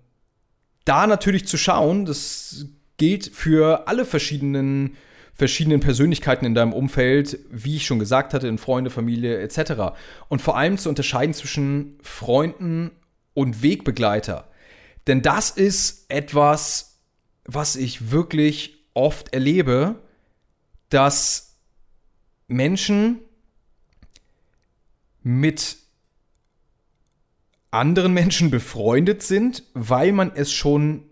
da 0.85 1.07
natürlich 1.07 1.47
zu 1.47 1.57
schauen, 1.57 2.05
das 2.05 2.67
gilt 2.97 3.27
für 3.27 3.87
alle 3.87 4.05
verschiedenen 4.05 4.95
verschiedenen 5.33 5.79
Persönlichkeiten 5.79 6.45
in 6.45 6.53
deinem 6.53 6.73
Umfeld, 6.73 7.39
wie 7.49 7.77
ich 7.77 7.85
schon 7.85 7.99
gesagt 7.99 8.33
hatte, 8.33 8.47
in 8.47 8.57
Freunde, 8.57 8.89
Familie 8.89 9.39
etc. 9.39 9.95
Und 10.29 10.41
vor 10.41 10.57
allem 10.57 10.77
zu 10.77 10.89
unterscheiden 10.89 11.33
zwischen 11.33 11.97
Freunden 12.01 12.91
und 13.33 13.63
Wegbegleiter. 13.63 14.49
Denn 15.07 15.21
das 15.21 15.49
ist 15.49 16.05
etwas, 16.09 16.99
was 17.45 17.75
ich 17.75 18.11
wirklich 18.11 18.85
oft 18.93 19.33
erlebe, 19.33 19.95
dass 20.89 21.57
Menschen 22.47 23.19
mit 25.23 25.77
anderen 27.71 28.13
Menschen 28.13 28.51
befreundet 28.51 29.23
sind, 29.23 29.63
weil 29.73 30.11
man 30.11 30.33
es 30.35 30.51
schon, 30.51 31.05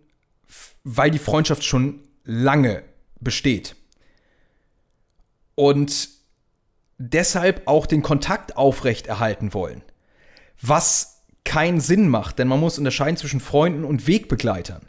weil 0.83 1.09
die 1.09 1.19
Freundschaft 1.19 1.63
schon 1.63 2.01
lange 2.25 2.83
besteht 3.21 3.75
und 5.59 6.07
deshalb 6.97 7.63
auch 7.65 7.85
den 7.85 8.01
Kontakt 8.01 8.55
aufrechterhalten 8.55 9.53
wollen. 9.53 9.81
Was 10.61 11.23
keinen 11.43 11.81
Sinn 11.81 12.07
macht, 12.07 12.39
denn 12.39 12.47
man 12.47 12.61
muss 12.61 12.77
unterscheiden 12.77 13.17
zwischen 13.17 13.41
Freunden 13.41 13.83
und 13.83 14.07
Wegbegleitern. 14.07 14.87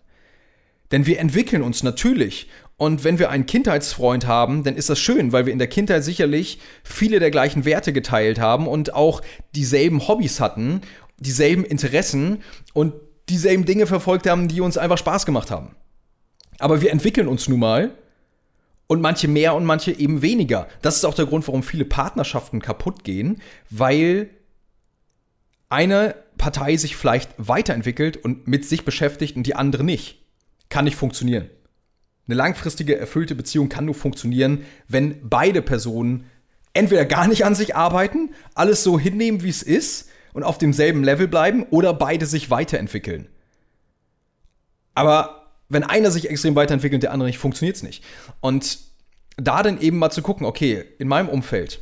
Denn 0.92 1.06
wir 1.06 1.18
entwickeln 1.18 1.62
uns 1.62 1.82
natürlich. 1.82 2.48
Und 2.76 3.02
wenn 3.02 3.18
wir 3.18 3.30
einen 3.30 3.46
Kindheitsfreund 3.46 4.28
haben, 4.28 4.62
dann 4.62 4.76
ist 4.76 4.88
das 4.88 5.00
schön, 5.00 5.32
weil 5.32 5.44
wir 5.44 5.52
in 5.52 5.58
der 5.58 5.66
Kindheit 5.66 6.04
sicherlich 6.04 6.60
viele 6.84 7.18
der 7.18 7.32
gleichen 7.32 7.64
Werte 7.64 7.92
geteilt 7.92 8.38
haben 8.38 8.68
und 8.68 8.94
auch 8.94 9.22
dieselben 9.56 10.06
Hobbys 10.06 10.38
hatten, 10.38 10.82
dieselben 11.18 11.64
Interessen 11.64 12.44
und 12.74 12.94
dieselben 13.28 13.64
Dinge 13.64 13.88
verfolgt 13.88 14.28
haben, 14.28 14.46
die 14.46 14.60
uns 14.60 14.78
einfach 14.78 14.98
Spaß 14.98 15.26
gemacht 15.26 15.50
haben. 15.50 15.74
Aber 16.60 16.80
wir 16.80 16.92
entwickeln 16.92 17.26
uns 17.26 17.48
nun 17.48 17.58
mal 17.58 17.90
und 18.90 19.00
manche 19.00 19.28
mehr 19.28 19.54
und 19.54 19.64
manche 19.64 19.92
eben 19.92 20.20
weniger. 20.20 20.66
Das 20.82 20.96
ist 20.96 21.04
auch 21.04 21.14
der 21.14 21.26
Grund, 21.26 21.46
warum 21.46 21.62
viele 21.62 21.84
Partnerschaften 21.84 22.60
kaputt 22.60 23.04
gehen, 23.04 23.40
weil 23.70 24.30
eine 25.68 26.16
Partei 26.38 26.76
sich 26.76 26.96
vielleicht 26.96 27.30
weiterentwickelt 27.36 28.16
und 28.16 28.48
mit 28.48 28.64
sich 28.64 28.84
beschäftigt 28.84 29.36
und 29.36 29.44
die 29.44 29.54
andere 29.54 29.84
nicht. 29.84 30.26
Kann 30.70 30.86
nicht 30.86 30.96
funktionieren. 30.96 31.48
Eine 32.26 32.34
langfristige, 32.34 32.98
erfüllte 32.98 33.36
Beziehung 33.36 33.68
kann 33.68 33.84
nur 33.84 33.94
funktionieren, 33.94 34.64
wenn 34.88 35.28
beide 35.28 35.62
Personen 35.62 36.24
entweder 36.72 37.04
gar 37.04 37.28
nicht 37.28 37.44
an 37.44 37.54
sich 37.54 37.76
arbeiten, 37.76 38.34
alles 38.56 38.82
so 38.82 38.98
hinnehmen, 38.98 39.44
wie 39.44 39.50
es 39.50 39.62
ist 39.62 40.08
und 40.32 40.42
auf 40.42 40.58
demselben 40.58 41.04
Level 41.04 41.28
bleiben 41.28 41.64
oder 41.70 41.94
beide 41.94 42.26
sich 42.26 42.50
weiterentwickeln. 42.50 43.28
Aber 44.96 45.39
wenn 45.70 45.84
einer 45.84 46.10
sich 46.10 46.28
extrem 46.28 46.54
weiterentwickelt, 46.56 47.02
der 47.02 47.12
andere 47.12 47.28
nicht, 47.28 47.38
funktioniert 47.38 47.76
es 47.76 47.82
nicht. 47.82 48.04
Und 48.40 48.78
da 49.36 49.62
dann 49.62 49.80
eben 49.80 49.98
mal 49.98 50.10
zu 50.10 50.20
gucken, 50.20 50.44
okay, 50.44 50.84
in 50.98 51.08
meinem 51.08 51.28
Umfeld, 51.28 51.80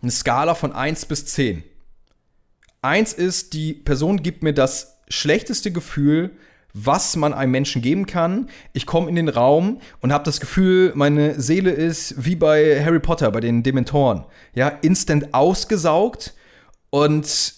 eine 0.00 0.12
Skala 0.12 0.54
von 0.54 0.72
1 0.72 1.06
bis 1.06 1.26
10. 1.26 1.64
1 2.82 3.12
ist, 3.14 3.54
die 3.54 3.72
Person 3.72 4.22
gibt 4.22 4.42
mir 4.42 4.52
das 4.52 4.98
schlechteste 5.08 5.72
Gefühl, 5.72 6.36
was 6.74 7.16
man 7.16 7.32
einem 7.32 7.52
Menschen 7.52 7.80
geben 7.80 8.06
kann. 8.06 8.50
Ich 8.74 8.84
komme 8.84 9.08
in 9.08 9.16
den 9.16 9.30
Raum 9.30 9.80
und 10.00 10.12
habe 10.12 10.24
das 10.24 10.40
Gefühl, 10.40 10.92
meine 10.94 11.40
Seele 11.40 11.70
ist 11.70 12.22
wie 12.22 12.36
bei 12.36 12.84
Harry 12.84 13.00
Potter, 13.00 13.30
bei 13.30 13.40
den 13.40 13.62
Dementoren. 13.62 14.26
Ja, 14.54 14.68
instant 14.68 15.32
ausgesaugt 15.32 16.34
und 16.90 17.54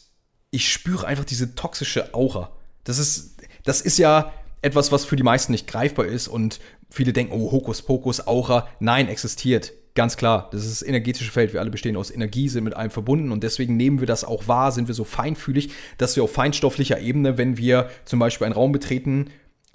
ich 0.50 0.72
spüre 0.72 1.06
einfach 1.06 1.24
diese 1.24 1.56
toxische 1.56 2.14
Aura. 2.14 2.52
Das 2.84 2.98
ist, 2.98 3.36
das 3.64 3.80
ist 3.80 3.98
ja 3.98 4.32
etwas, 4.62 4.92
was 4.92 5.04
für 5.04 5.16
die 5.16 5.22
meisten 5.22 5.52
nicht 5.52 5.66
greifbar 5.66 6.06
ist 6.06 6.28
und 6.28 6.60
viele 6.90 7.12
denken, 7.12 7.32
oh, 7.32 7.52
Hokuspokus, 7.52 8.26
Aura. 8.26 8.68
Nein, 8.80 9.08
existiert. 9.08 9.72
Ganz 9.94 10.16
klar. 10.16 10.48
Das 10.52 10.64
ist 10.64 10.80
das 10.80 10.88
energetische 10.88 11.30
Feld. 11.30 11.52
Wir 11.52 11.60
alle 11.60 11.70
bestehen 11.70 11.96
aus 11.96 12.10
Energie, 12.10 12.48
sind 12.48 12.64
mit 12.64 12.74
allem 12.74 12.90
verbunden 12.90 13.32
und 13.32 13.42
deswegen 13.42 13.76
nehmen 13.76 14.00
wir 14.00 14.06
das 14.06 14.24
auch 14.24 14.48
wahr, 14.48 14.72
sind 14.72 14.88
wir 14.88 14.94
so 14.94 15.04
feinfühlig, 15.04 15.70
dass 15.96 16.16
wir 16.16 16.24
auf 16.24 16.32
feinstofflicher 16.32 17.00
Ebene, 17.00 17.38
wenn 17.38 17.56
wir 17.56 17.90
zum 18.04 18.18
Beispiel 18.18 18.44
einen 18.44 18.54
Raum 18.54 18.72
betreten, 18.72 19.30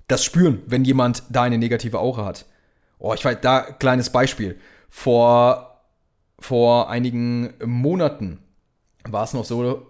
das 0.07 0.23
spüren, 0.23 0.61
wenn 0.65 0.85
jemand 0.85 1.23
da 1.29 1.43
eine 1.43 1.57
negative 1.57 1.99
Aura 1.99 2.25
hat. 2.25 2.45
Oh, 2.99 3.13
ich 3.13 3.23
weiß, 3.23 3.37
da 3.41 3.61
kleines 3.61 4.11
Beispiel. 4.11 4.57
Vor, 4.89 5.81
vor 6.39 6.89
einigen 6.89 7.53
Monaten 7.63 8.39
war 9.03 9.23
es 9.23 9.33
noch 9.33 9.45
so, 9.45 9.87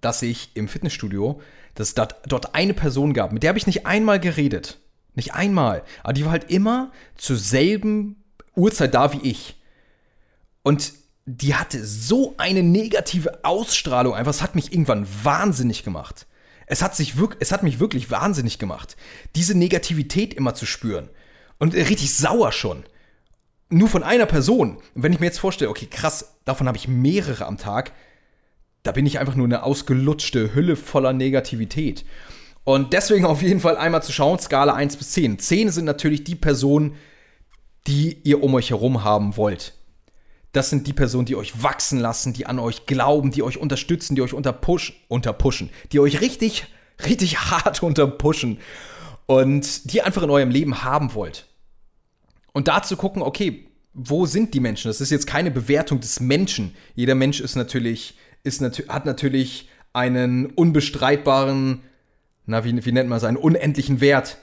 dass 0.00 0.22
ich 0.22 0.50
im 0.54 0.68
Fitnessstudio 0.68 1.40
dass 1.76 1.88
es 1.88 1.94
dort 1.94 2.54
eine 2.54 2.74
Person 2.74 3.14
gab, 3.14 3.32
mit 3.32 3.42
der 3.42 3.48
habe 3.48 3.58
ich 3.58 3.66
nicht 3.66 3.86
einmal 3.86 4.18
geredet. 4.18 4.78
Nicht 5.14 5.34
einmal. 5.34 5.82
Aber 6.02 6.12
die 6.12 6.24
war 6.24 6.32
halt 6.32 6.50
immer 6.50 6.92
zur 7.16 7.36
selben 7.36 8.22
Uhrzeit 8.54 8.94
da 8.94 9.12
wie 9.12 9.28
ich. 9.28 9.56
Und 10.62 10.92
die 11.24 11.54
hatte 11.54 11.84
so 11.84 12.34
eine 12.38 12.62
negative 12.62 13.44
Ausstrahlung 13.44 14.14
einfach. 14.14 14.32
Es 14.32 14.42
hat 14.42 14.54
mich 14.54 14.72
irgendwann 14.72 15.06
wahnsinnig 15.24 15.84
gemacht. 15.84 16.26
Es 16.66 16.82
hat, 16.82 16.96
sich 16.96 17.16
wirklich, 17.16 17.40
es 17.40 17.52
hat 17.52 17.62
mich 17.62 17.78
wirklich 17.78 18.10
wahnsinnig 18.10 18.58
gemacht, 18.58 18.96
diese 19.36 19.56
Negativität 19.56 20.34
immer 20.34 20.54
zu 20.54 20.66
spüren. 20.66 21.08
Und 21.58 21.74
richtig 21.74 22.14
sauer 22.14 22.52
schon. 22.52 22.84
Nur 23.68 23.88
von 23.88 24.02
einer 24.02 24.26
Person. 24.26 24.76
Und 24.94 25.02
wenn 25.02 25.12
ich 25.12 25.20
mir 25.20 25.26
jetzt 25.26 25.38
vorstelle, 25.38 25.70
okay, 25.70 25.86
krass, 25.86 26.36
davon 26.44 26.66
habe 26.66 26.76
ich 26.76 26.88
mehrere 26.88 27.46
am 27.46 27.56
Tag, 27.56 27.92
da 28.86 28.92
bin 28.92 29.06
ich 29.06 29.18
einfach 29.18 29.34
nur 29.34 29.46
eine 29.46 29.62
ausgelutschte 29.62 30.54
Hülle 30.54 30.76
voller 30.76 31.12
Negativität. 31.12 32.04
Und 32.64 32.92
deswegen 32.92 33.26
auf 33.26 33.42
jeden 33.42 33.60
Fall 33.60 33.76
einmal 33.76 34.02
zu 34.02 34.12
schauen, 34.12 34.38
Skala 34.38 34.74
1 34.74 34.96
bis 34.96 35.12
10. 35.12 35.38
10 35.38 35.70
sind 35.70 35.84
natürlich 35.84 36.24
die 36.24 36.34
Personen, 36.34 36.94
die 37.86 38.18
ihr 38.24 38.42
um 38.42 38.54
euch 38.54 38.70
herum 38.70 39.04
haben 39.04 39.36
wollt. 39.36 39.74
Das 40.52 40.70
sind 40.70 40.86
die 40.86 40.92
Personen, 40.92 41.26
die 41.26 41.36
euch 41.36 41.62
wachsen 41.62 41.98
lassen, 41.98 42.32
die 42.32 42.46
an 42.46 42.58
euch 42.58 42.86
glauben, 42.86 43.30
die 43.30 43.42
euch 43.42 43.58
unterstützen, 43.58 44.16
die 44.16 44.22
euch 44.22 44.32
unterpush, 44.32 45.04
unterpushen, 45.08 45.70
die 45.92 46.00
euch 46.00 46.20
richtig, 46.20 46.66
richtig 47.04 47.38
hart 47.50 47.82
unterpushen 47.82 48.58
und 49.26 49.92
die 49.92 50.02
einfach 50.02 50.22
in 50.22 50.30
eurem 50.30 50.50
Leben 50.50 50.82
haben 50.82 51.14
wollt. 51.14 51.46
Und 52.52 52.68
da 52.68 52.82
zu 52.82 52.96
gucken, 52.96 53.22
okay, 53.22 53.66
wo 53.92 54.26
sind 54.26 54.54
die 54.54 54.60
Menschen? 54.60 54.88
Das 54.88 55.00
ist 55.00 55.10
jetzt 55.10 55.26
keine 55.26 55.50
Bewertung 55.50 56.00
des 56.00 56.20
Menschen. 56.20 56.74
Jeder 56.94 57.14
Mensch 57.14 57.40
ist 57.40 57.56
natürlich, 57.56 58.16
ist 58.46 58.60
nat 58.60 58.82
hat 58.88 59.06
natürlich 59.06 59.68
einen 59.92 60.46
unbestreitbaren, 60.46 61.80
na, 62.46 62.64
wie, 62.64 62.84
wie 62.84 62.92
nennt 62.92 63.08
man 63.08 63.18
es, 63.18 63.24
einen 63.24 63.36
unendlichen 63.36 64.00
Wert. 64.00 64.38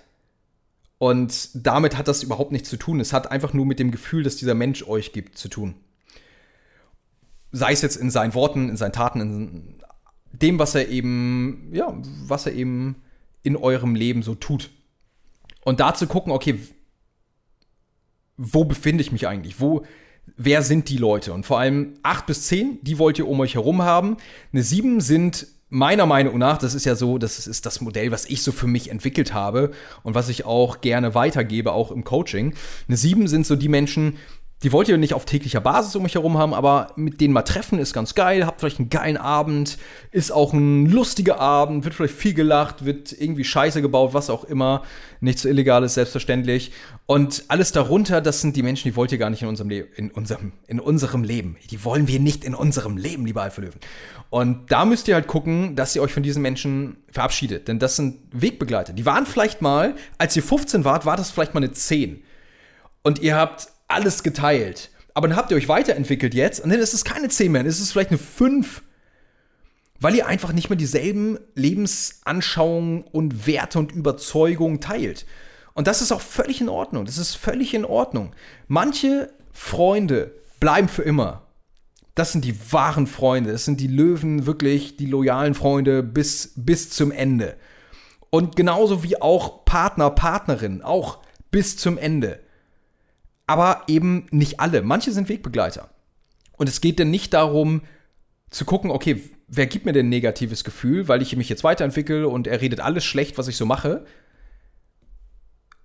Und 0.98 1.50
damit 1.54 1.98
hat 1.98 2.08
das 2.08 2.24
überhaupt 2.24 2.52
nichts 2.52 2.70
zu 2.70 2.78
tun. 2.78 3.00
Es 3.00 3.14
hat 3.14 3.32
einfach 3.32 3.54
nur 3.54 3.66
mit 3.66 3.80
dem 3.80 3.92
Gefühl, 3.92 4.24
das 4.24 4.36
dieser 4.36 4.56
Mensch 4.56 4.88
euch 4.88 5.12
gibt, 5.12 5.38
zu 5.38 5.50
tun. 5.50 5.76
Sei 7.52 7.72
es 7.72 7.82
jetzt 7.82 7.98
in 7.98 8.10
seinen 8.10 8.34
Worten, 8.34 8.70
in 8.70 8.78
seinen 8.78 8.94
Taten, 8.94 9.22
in 9.22 9.76
dem, 10.32 10.60
was 10.60 10.76
er 10.76 10.90
eben, 10.90 11.70
ja, 11.72 11.96
was 12.26 12.46
er 12.46 12.54
eben 12.54 12.96
in 13.44 13.56
eurem 13.56 13.96
Leben 13.96 14.24
so 14.24 14.34
tut. 14.36 14.72
Und 15.64 15.80
da 15.80 15.94
zu 15.94 16.08
gucken, 16.08 16.32
okay, 16.32 16.60
wo 18.38 18.66
befinde 18.66 19.02
ich 19.02 19.12
mich 19.12 19.28
eigentlich? 19.28 19.60
Wo, 19.60 19.86
wer 20.38 20.62
sind 20.62 20.90
die 20.90 20.98
Leute? 20.98 21.34
Und 21.34 21.46
vor 21.46 21.60
allem 21.60 21.94
8 22.04 22.26
bis 22.26 22.48
10, 22.48 22.80
die 22.82 22.98
wollt 23.00 23.20
ihr 23.20 23.28
um 23.28 23.40
euch 23.40 23.56
herum 23.56 23.82
haben. 23.82 24.18
Eine 24.52 24.64
7 24.64 25.02
sind 25.02 25.48
meiner 25.70 26.06
Meinung 26.06 26.38
nach, 26.38 26.60
das 26.60 26.76
ist 26.76 26.86
ja 26.86 26.96
so, 26.96 27.18
das 27.18 27.48
ist 27.48 27.66
das 27.66 27.82
Modell, 27.82 28.12
was 28.12 28.26
ich 28.26 28.44
so 28.44 28.52
für 28.52 28.68
mich 28.68 28.92
entwickelt 28.92 29.34
habe 29.34 29.72
und 30.04 30.14
was 30.14 30.30
ich 30.30 30.46
auch 30.46 30.82
gerne 30.82 31.16
weitergebe, 31.16 31.72
auch 31.72 31.92
im 31.92 32.04
Coaching. 32.04 32.54
Eine 32.88 32.98
7 32.98 33.28
sind 33.28 33.48
so 33.48 33.56
die 33.56 33.70
Menschen, 33.70 34.18
die 34.64 34.72
wollt 34.72 34.88
ihr 34.88 34.98
nicht 34.98 35.14
auf 35.14 35.26
täglicher 35.26 35.60
Basis 35.60 35.96
um 35.96 36.06
euch 36.06 36.16
herum 36.16 36.38
haben, 36.38 36.54
aber 36.54 36.94
mit 36.96 37.20
denen 37.20 37.34
mal 37.34 37.42
treffen 37.42 37.80
ist 37.80 37.94
ganz 37.94 38.16
geil, 38.16 38.46
habt 38.46 38.62
vielleicht 38.62 38.80
einen 38.80 38.90
geilen 38.90 39.18
Abend, 39.18 39.78
ist 40.12 40.32
auch 40.32 40.54
ein 40.54 40.86
lustiger 40.86 41.40
Abend, 41.40 41.84
wird 41.84 41.94
vielleicht 41.94 42.16
viel 42.16 42.34
gelacht, 42.34 42.86
wird 42.86 43.12
irgendwie 43.12 43.44
Scheiße 43.44 43.82
gebaut, 43.82 44.14
was 44.14 44.30
auch 44.30 44.46
immer, 44.46 44.84
nichts 45.20 45.44
Illegales, 45.44 45.96
selbstverständlich. 45.96 46.72
Und 47.06 47.44
alles 47.50 47.74
darunter, 47.74 48.22
das 48.22 48.40
sind 48.40 48.56
die 48.56 48.64
Menschen, 48.64 48.90
die 48.90 48.96
wollt 48.96 49.12
ihr 49.12 49.18
gar 49.18 49.30
nicht 49.30 49.42
in 49.42 49.50
unserem, 49.50 49.70
Le 49.70 49.88
in 49.98 50.10
unserem, 50.12 50.54
in 50.68 50.80
unserem 50.80 51.24
Leben. 51.24 51.58
Die 51.70 51.84
wollen 51.84 52.08
wir 52.08 52.22
nicht 52.22 52.46
in 52.46 52.56
unserem 52.56 52.96
Leben, 52.96 53.26
lieber 53.26 53.42
Alpha 53.42 53.62
Löwen. 53.62 53.80
Und 54.30 54.72
da 54.72 54.86
müsst 54.86 55.10
ihr 55.10 55.16
halt 55.16 55.28
gucken, 55.28 55.76
dass 55.76 55.96
ihr 55.96 56.02
euch 56.02 56.14
von 56.14 56.24
diesen 56.24 56.42
Menschen 56.42 56.98
verabschiedet, 57.12 57.68
denn 57.68 57.80
das 57.80 57.98
sind 57.98 58.22
Wegbegleiter. 58.32 58.94
Die 58.94 59.06
waren 59.06 59.26
vielleicht 59.26 59.62
mal, 59.62 59.96
als 60.18 60.36
ihr 60.38 60.44
15 60.44 60.86
wart, 60.86 61.06
war 61.06 61.18
das 61.18 61.32
vielleicht 61.32 61.54
mal 61.54 61.60
eine 61.60 61.74
10. 61.74 62.24
Und 63.04 63.20
ihr 63.20 63.36
habt 63.36 63.73
alles 63.88 64.24
geteilt. 64.24 64.90
Aber 65.14 65.28
dann 65.28 65.38
habt 65.38 65.52
ihr 65.52 65.58
euch 65.58 65.68
weiterentwickelt 65.68 66.34
jetzt 66.34 66.60
und 66.60 66.70
dann 66.70 66.80
ist 66.80 66.94
es 66.94 67.04
keine 67.04 67.30
10 67.30 67.52
mehr, 67.52 67.62
dann 67.62 67.70
ist 67.70 67.80
es 67.80 67.92
vielleicht 67.92 68.10
eine 68.10 68.18
5. 68.18 68.84
Weil 70.00 70.16
ihr 70.16 70.28
einfach 70.28 70.52
nicht 70.52 70.70
mehr 70.70 70.78
dieselben 70.78 71.38
Lebensanschauungen 71.56 73.04
und 73.04 73.48
Werte 73.48 73.80
und 73.80 73.92
Überzeugungen 73.94 74.82
teilt. 74.82 75.26
Und 75.76 75.88
das 75.88 76.02
ist 76.02 76.12
auch 76.12 76.22
völlig 76.22 76.60
in 76.60 76.70
Ordnung. 76.70 77.06
Das 77.06 77.18
ist 77.18 77.36
völlig 77.36 77.74
in 77.74 77.86
Ordnung. 77.86 78.36
Manche 78.68 79.32
Freunde 79.54 80.34
bleiben 80.60 80.90
für 80.90 81.04
immer. 81.04 81.48
Das 82.16 82.32
sind 82.32 82.44
die 82.44 82.56
wahren 82.72 83.08
Freunde. 83.08 83.52
Das 83.52 83.66
sind 83.66 83.80
die 83.80 83.88
Löwen, 83.88 84.46
wirklich 84.46 84.98
die 84.98 85.06
loyalen 85.06 85.54
Freunde 85.54 86.04
bis, 86.04 86.54
bis 86.56 86.90
zum 86.90 87.12
Ende. 87.12 87.56
Und 88.30 88.56
genauso 88.56 89.04
wie 89.04 89.22
auch 89.22 89.64
Partner, 89.64 90.10
Partnerin, 90.10 90.82
auch 90.82 91.20
bis 91.50 91.78
zum 91.78 91.98
Ende 91.98 92.43
aber 93.48 93.84
eben 93.88 94.28
nicht 94.32 94.60
alle. 94.60 94.82
Manche 94.82 95.12
sind 95.12 95.30
Wegbegleiter. 95.30 95.90
Und 96.58 96.70
es 96.70 96.82
geht 96.82 97.00
denn 97.00 97.12
nicht 97.12 97.34
darum 97.34 97.82
zu 98.50 98.66
gucken, 98.66 98.92
okay, 98.92 99.22
wer 99.48 99.66
gibt 99.66 99.86
mir 99.86 99.94
denn 99.94 100.08
ein 100.08 100.10
negatives 100.10 100.64
Gefühl, 100.64 101.08
weil 101.08 101.22
ich 101.22 101.36
mich 101.36 101.50
jetzt 101.50 101.64
weiterentwickle 101.64 102.28
und 102.28 102.48
er 102.48 102.62
redet 102.62 102.80
alles 102.80 103.04
schlecht, 103.04 103.38
was 103.38 103.48
ich 103.48 103.58
so 103.58 103.66
mache. 103.66 104.06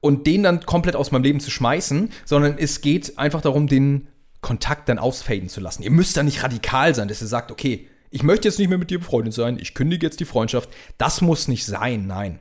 Und 0.01 0.27
den 0.27 0.45
dann 0.45 0.65
komplett 0.65 0.95
aus 0.95 1.11
meinem 1.11 1.25
Leben 1.25 1.41
zu 1.41 1.51
schmeißen, 1.51 2.11
sondern 2.25 2.57
es 2.59 2.81
geht 2.81 3.19
einfach 3.19 3.41
darum, 3.41 3.67
den 3.67 4.09
Kontakt 4.41 4.89
dann 4.89 4.99
ausfaden 4.99 5.49
zu 5.49 5.61
lassen. 5.61 5.83
Ihr 5.83 5.91
müsst 5.91 6.17
da 6.17 6.23
nicht 6.23 6.43
radikal 6.43 6.95
sein, 6.95 7.09
dass 7.09 7.21
ihr 7.21 7.27
sagt, 7.27 7.51
okay, 7.51 7.89
ich 8.11 8.23
möchte 8.23 8.49
jetzt 8.49 8.59
nicht 8.59 8.69
mehr 8.69 8.79
mit 8.79 8.91
dir 8.91 9.01
befreundet 9.01 9.35
sein, 9.35 9.59
ich 9.61 9.75
kündige 9.75 10.07
jetzt 10.07 10.21
die 10.21 10.25
Freundschaft. 10.25 10.71
Das 10.97 11.21
muss 11.21 11.49
nicht 11.49 11.67
sein, 11.67 12.07
nein. 12.07 12.39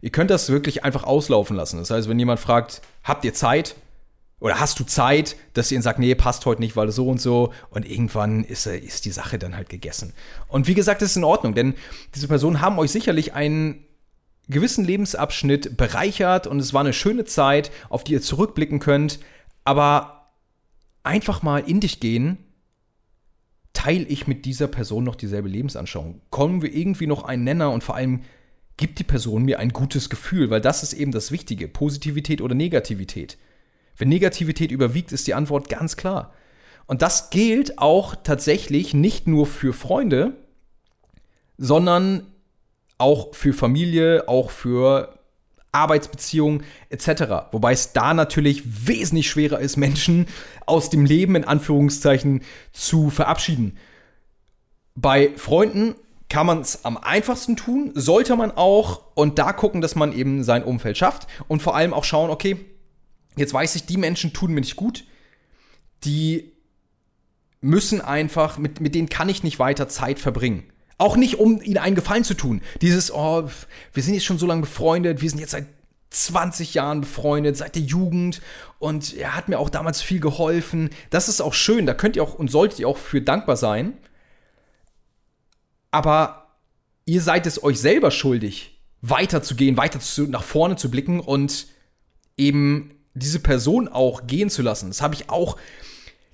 Ihr 0.00 0.10
könnt 0.10 0.30
das 0.30 0.48
wirklich 0.48 0.84
einfach 0.84 1.04
auslaufen 1.04 1.56
lassen. 1.56 1.78
Das 1.78 1.90
heißt, 1.90 2.08
wenn 2.08 2.18
jemand 2.18 2.40
fragt, 2.40 2.82
habt 3.02 3.24
ihr 3.24 3.34
Zeit? 3.34 3.76
Oder 4.44 4.60
hast 4.60 4.78
du 4.78 4.84
Zeit, 4.84 5.36
dass 5.54 5.72
ihr 5.72 5.76
ihn 5.76 5.82
sagt, 5.82 5.98
nee, 5.98 6.14
passt 6.14 6.44
heute 6.44 6.60
nicht, 6.60 6.76
weil 6.76 6.92
so 6.92 7.08
und 7.08 7.18
so. 7.18 7.54
Und 7.70 7.90
irgendwann 7.90 8.44
ist, 8.44 8.66
äh, 8.66 8.76
ist 8.76 9.06
die 9.06 9.10
Sache 9.10 9.38
dann 9.38 9.56
halt 9.56 9.70
gegessen. 9.70 10.12
Und 10.48 10.68
wie 10.68 10.74
gesagt, 10.74 11.00
das 11.00 11.12
ist 11.12 11.16
in 11.16 11.24
Ordnung, 11.24 11.54
denn 11.54 11.72
diese 12.14 12.28
Personen 12.28 12.60
haben 12.60 12.78
euch 12.78 12.90
sicherlich 12.90 13.32
einen 13.32 13.86
gewissen 14.46 14.84
Lebensabschnitt 14.84 15.78
bereichert 15.78 16.46
und 16.46 16.58
es 16.58 16.74
war 16.74 16.82
eine 16.82 16.92
schöne 16.92 17.24
Zeit, 17.24 17.70
auf 17.88 18.04
die 18.04 18.12
ihr 18.12 18.20
zurückblicken 18.20 18.80
könnt. 18.80 19.18
Aber 19.64 20.34
einfach 21.04 21.42
mal 21.42 21.60
in 21.60 21.80
dich 21.80 21.98
gehen, 21.98 22.36
teile 23.72 24.04
ich 24.04 24.26
mit 24.26 24.44
dieser 24.44 24.68
Person 24.68 25.04
noch 25.04 25.16
dieselbe 25.16 25.48
Lebensanschauung? 25.48 26.20
Kommen 26.28 26.60
wir 26.60 26.70
irgendwie 26.70 27.06
noch 27.06 27.24
einen 27.24 27.44
Nenner 27.44 27.70
und 27.70 27.82
vor 27.82 27.96
allem 27.96 28.20
gibt 28.76 28.98
die 28.98 29.04
Person 29.04 29.44
mir 29.44 29.58
ein 29.58 29.70
gutes 29.70 30.10
Gefühl, 30.10 30.50
weil 30.50 30.60
das 30.60 30.82
ist 30.82 30.92
eben 30.92 31.12
das 31.12 31.32
Wichtige, 31.32 31.66
Positivität 31.66 32.42
oder 32.42 32.54
Negativität. 32.54 33.38
Wenn 33.96 34.08
Negativität 34.08 34.70
überwiegt, 34.70 35.12
ist 35.12 35.26
die 35.26 35.34
Antwort 35.34 35.68
ganz 35.68 35.96
klar. 35.96 36.32
Und 36.86 37.02
das 37.02 37.30
gilt 37.30 37.78
auch 37.78 38.14
tatsächlich 38.14 38.94
nicht 38.94 39.26
nur 39.26 39.46
für 39.46 39.72
Freunde, 39.72 40.32
sondern 41.56 42.26
auch 42.98 43.34
für 43.34 43.52
Familie, 43.52 44.28
auch 44.28 44.50
für 44.50 45.18
Arbeitsbeziehungen 45.72 46.62
etc. 46.90 47.50
Wobei 47.52 47.72
es 47.72 47.92
da 47.92 48.14
natürlich 48.14 48.86
wesentlich 48.86 49.28
schwerer 49.28 49.58
ist, 49.58 49.76
Menschen 49.76 50.26
aus 50.66 50.90
dem 50.90 51.04
Leben 51.04 51.34
in 51.34 51.44
Anführungszeichen 51.44 52.42
zu 52.72 53.10
verabschieden. 53.10 53.76
Bei 54.94 55.32
Freunden 55.36 55.96
kann 56.28 56.46
man 56.46 56.60
es 56.60 56.84
am 56.84 56.96
einfachsten 56.96 57.56
tun, 57.56 57.90
sollte 57.94 58.36
man 58.36 58.52
auch 58.52 59.02
und 59.14 59.38
da 59.38 59.52
gucken, 59.52 59.80
dass 59.80 59.94
man 59.94 60.12
eben 60.12 60.44
sein 60.44 60.64
Umfeld 60.64 60.96
schafft 60.96 61.26
und 61.48 61.62
vor 61.62 61.74
allem 61.74 61.92
auch 61.92 62.04
schauen, 62.04 62.30
okay, 62.30 62.56
Jetzt 63.36 63.52
weiß 63.52 63.74
ich, 63.76 63.86
die 63.86 63.96
Menschen 63.96 64.32
tun 64.32 64.52
mir 64.52 64.60
nicht 64.60 64.76
gut. 64.76 65.04
Die 66.04 66.52
müssen 67.60 68.00
einfach, 68.00 68.58
mit, 68.58 68.80
mit 68.80 68.94
denen 68.94 69.08
kann 69.08 69.28
ich 69.28 69.42
nicht 69.42 69.58
weiter 69.58 69.88
Zeit 69.88 70.18
verbringen. 70.18 70.64
Auch 70.98 71.16
nicht, 71.16 71.38
um 71.38 71.60
ihnen 71.62 71.78
einen 71.78 71.96
Gefallen 71.96 72.24
zu 72.24 72.34
tun. 72.34 72.60
Dieses, 72.80 73.12
oh, 73.12 73.48
wir 73.92 74.02
sind 74.02 74.14
jetzt 74.14 74.24
schon 74.24 74.38
so 74.38 74.46
lange 74.46 74.60
befreundet, 74.62 75.22
wir 75.22 75.30
sind 75.30 75.40
jetzt 75.40 75.52
seit 75.52 75.66
20 76.10 76.74
Jahren 76.74 77.00
befreundet, 77.00 77.56
seit 77.56 77.74
der 77.74 77.82
Jugend 77.82 78.40
und 78.78 79.14
er 79.16 79.34
hat 79.34 79.48
mir 79.48 79.58
auch 79.58 79.70
damals 79.70 80.00
viel 80.00 80.20
geholfen. 80.20 80.90
Das 81.10 81.28
ist 81.28 81.40
auch 81.40 81.54
schön, 81.54 81.86
da 81.86 81.94
könnt 81.94 82.16
ihr 82.16 82.22
auch 82.22 82.34
und 82.34 82.50
solltet 82.50 82.78
ihr 82.78 82.88
auch 82.88 82.98
für 82.98 83.20
dankbar 83.20 83.56
sein. 83.56 83.94
Aber 85.90 86.56
ihr 87.06 87.20
seid 87.20 87.46
es 87.46 87.62
euch 87.62 87.80
selber 87.80 88.10
schuldig, 88.10 88.80
weiterzugehen, 89.00 89.76
weiter 89.76 90.00
zu, 90.00 90.22
nach 90.28 90.44
vorne 90.44 90.76
zu 90.76 90.90
blicken 90.90 91.20
und 91.20 91.66
eben 92.36 92.93
diese 93.14 93.40
Person 93.40 93.88
auch 93.88 94.26
gehen 94.26 94.50
zu 94.50 94.62
lassen. 94.62 94.88
Das 94.88 95.00
habe 95.00 95.14
ich 95.14 95.30
auch, 95.30 95.56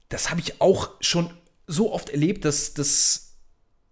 das 0.08 0.30
habe 0.30 0.40
ich 0.40 0.60
auch 0.60 0.90
schon 1.00 1.30
so 1.66 1.92
oft 1.92 2.10
erlebt, 2.10 2.44
dass, 2.44 2.74
dass 2.74 3.36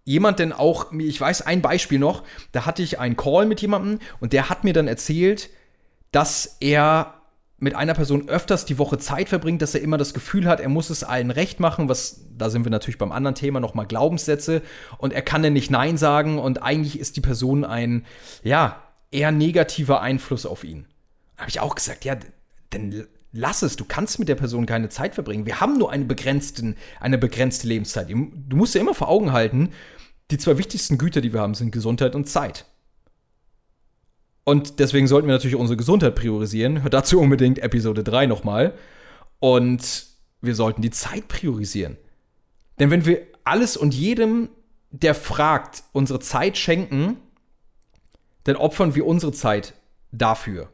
jemand 0.03 0.39
denn 0.39 0.51
auch, 0.51 0.91
ich 0.91 1.19
weiß 1.21 1.43
ein 1.43 1.61
Beispiel 1.61 1.99
noch, 1.99 2.23
da 2.51 2.65
hatte 2.65 2.81
ich 2.81 2.99
einen 2.99 3.15
Call 3.15 3.45
mit 3.45 3.61
jemandem 3.61 3.99
und 4.19 4.33
der 4.33 4.49
hat 4.49 4.63
mir 4.63 4.73
dann 4.73 4.87
erzählt, 4.87 5.49
dass 6.11 6.57
er 6.59 7.13
mit 7.59 7.75
einer 7.75 7.93
Person 7.93 8.29
öfters 8.29 8.65
die 8.65 8.77
Woche 8.77 8.97
Zeit 8.97 9.29
verbringt, 9.29 9.61
dass 9.61 9.75
er 9.75 9.81
immer 9.81 9.97
das 9.97 10.13
Gefühl 10.13 10.47
hat, 10.47 10.61
er 10.61 10.69
muss 10.69 10.89
es 10.89 11.03
allen 11.03 11.29
recht 11.29 11.59
machen, 11.59 11.89
was, 11.89 12.25
da 12.35 12.49
sind 12.49 12.63
wir 12.63 12.71
natürlich 12.71 12.97
beim 12.97 13.11
anderen 13.11 13.35
Thema 13.35 13.59
nochmal 13.59 13.85
Glaubenssätze 13.85 14.61
und 14.97 15.13
er 15.13 15.21
kann 15.21 15.43
dann 15.43 15.53
nicht 15.53 15.69
Nein 15.69 15.97
sagen 15.97 16.39
und 16.39 16.63
eigentlich 16.63 16.97
ist 16.97 17.17
die 17.17 17.21
Person 17.21 17.65
ein, 17.65 18.05
ja, 18.43 18.81
eher 19.11 19.31
negativer 19.31 20.01
Einfluss 20.01 20.45
auf 20.45 20.63
ihn. 20.63 20.85
Habe 21.37 21.49
ich 21.49 21.59
auch 21.59 21.75
gesagt, 21.75 22.05
ja, 22.05 22.15
dann 22.69 23.07
lass 23.31 23.61
es. 23.61 23.75
Du 23.75 23.85
kannst 23.85 24.19
mit 24.19 24.29
der 24.29 24.35
Person 24.35 24.65
keine 24.65 24.89
Zeit 24.89 25.15
verbringen. 25.15 25.45
Wir 25.45 25.59
haben 25.59 25.77
nur 25.77 25.91
eine, 25.91 26.05
begrenzten, 26.05 26.75
eine 26.99 27.17
begrenzte 27.17 27.67
Lebenszeit. 27.67 28.09
Du 28.09 28.55
musst 28.55 28.75
dir 28.75 28.79
immer 28.79 28.95
vor 28.95 29.09
Augen 29.09 29.31
halten, 29.31 29.69
die 30.31 30.37
zwei 30.37 30.57
wichtigsten 30.57 30.97
Güter, 30.97 31.21
die 31.21 31.33
wir 31.33 31.41
haben, 31.41 31.55
sind 31.55 31.71
Gesundheit 31.71 32.15
und 32.15 32.27
Zeit. 32.27 32.65
Und 34.43 34.79
deswegen 34.79 35.07
sollten 35.07 35.27
wir 35.27 35.35
natürlich 35.35 35.55
unsere 35.55 35.77
Gesundheit 35.77 36.15
priorisieren. 36.15 36.81
Hört 36.81 36.93
dazu 36.93 37.19
unbedingt 37.19 37.59
Episode 37.59 38.03
3 38.03 38.25
nochmal. 38.25 38.73
Und 39.39 40.07
wir 40.41 40.55
sollten 40.55 40.81
die 40.81 40.91
Zeit 40.91 41.27
priorisieren. 41.27 41.97
Denn 42.79 42.91
wenn 42.91 43.05
wir 43.05 43.21
alles 43.43 43.77
und 43.77 43.93
jedem, 43.93 44.49
der 44.91 45.13
fragt, 45.13 45.83
unsere 45.91 46.19
Zeit 46.19 46.57
schenken, 46.57 47.17
dann 48.45 48.55
opfern 48.55 48.95
wir 48.95 49.05
unsere 49.05 49.33
Zeit 49.33 49.73
dafür. 50.11 50.69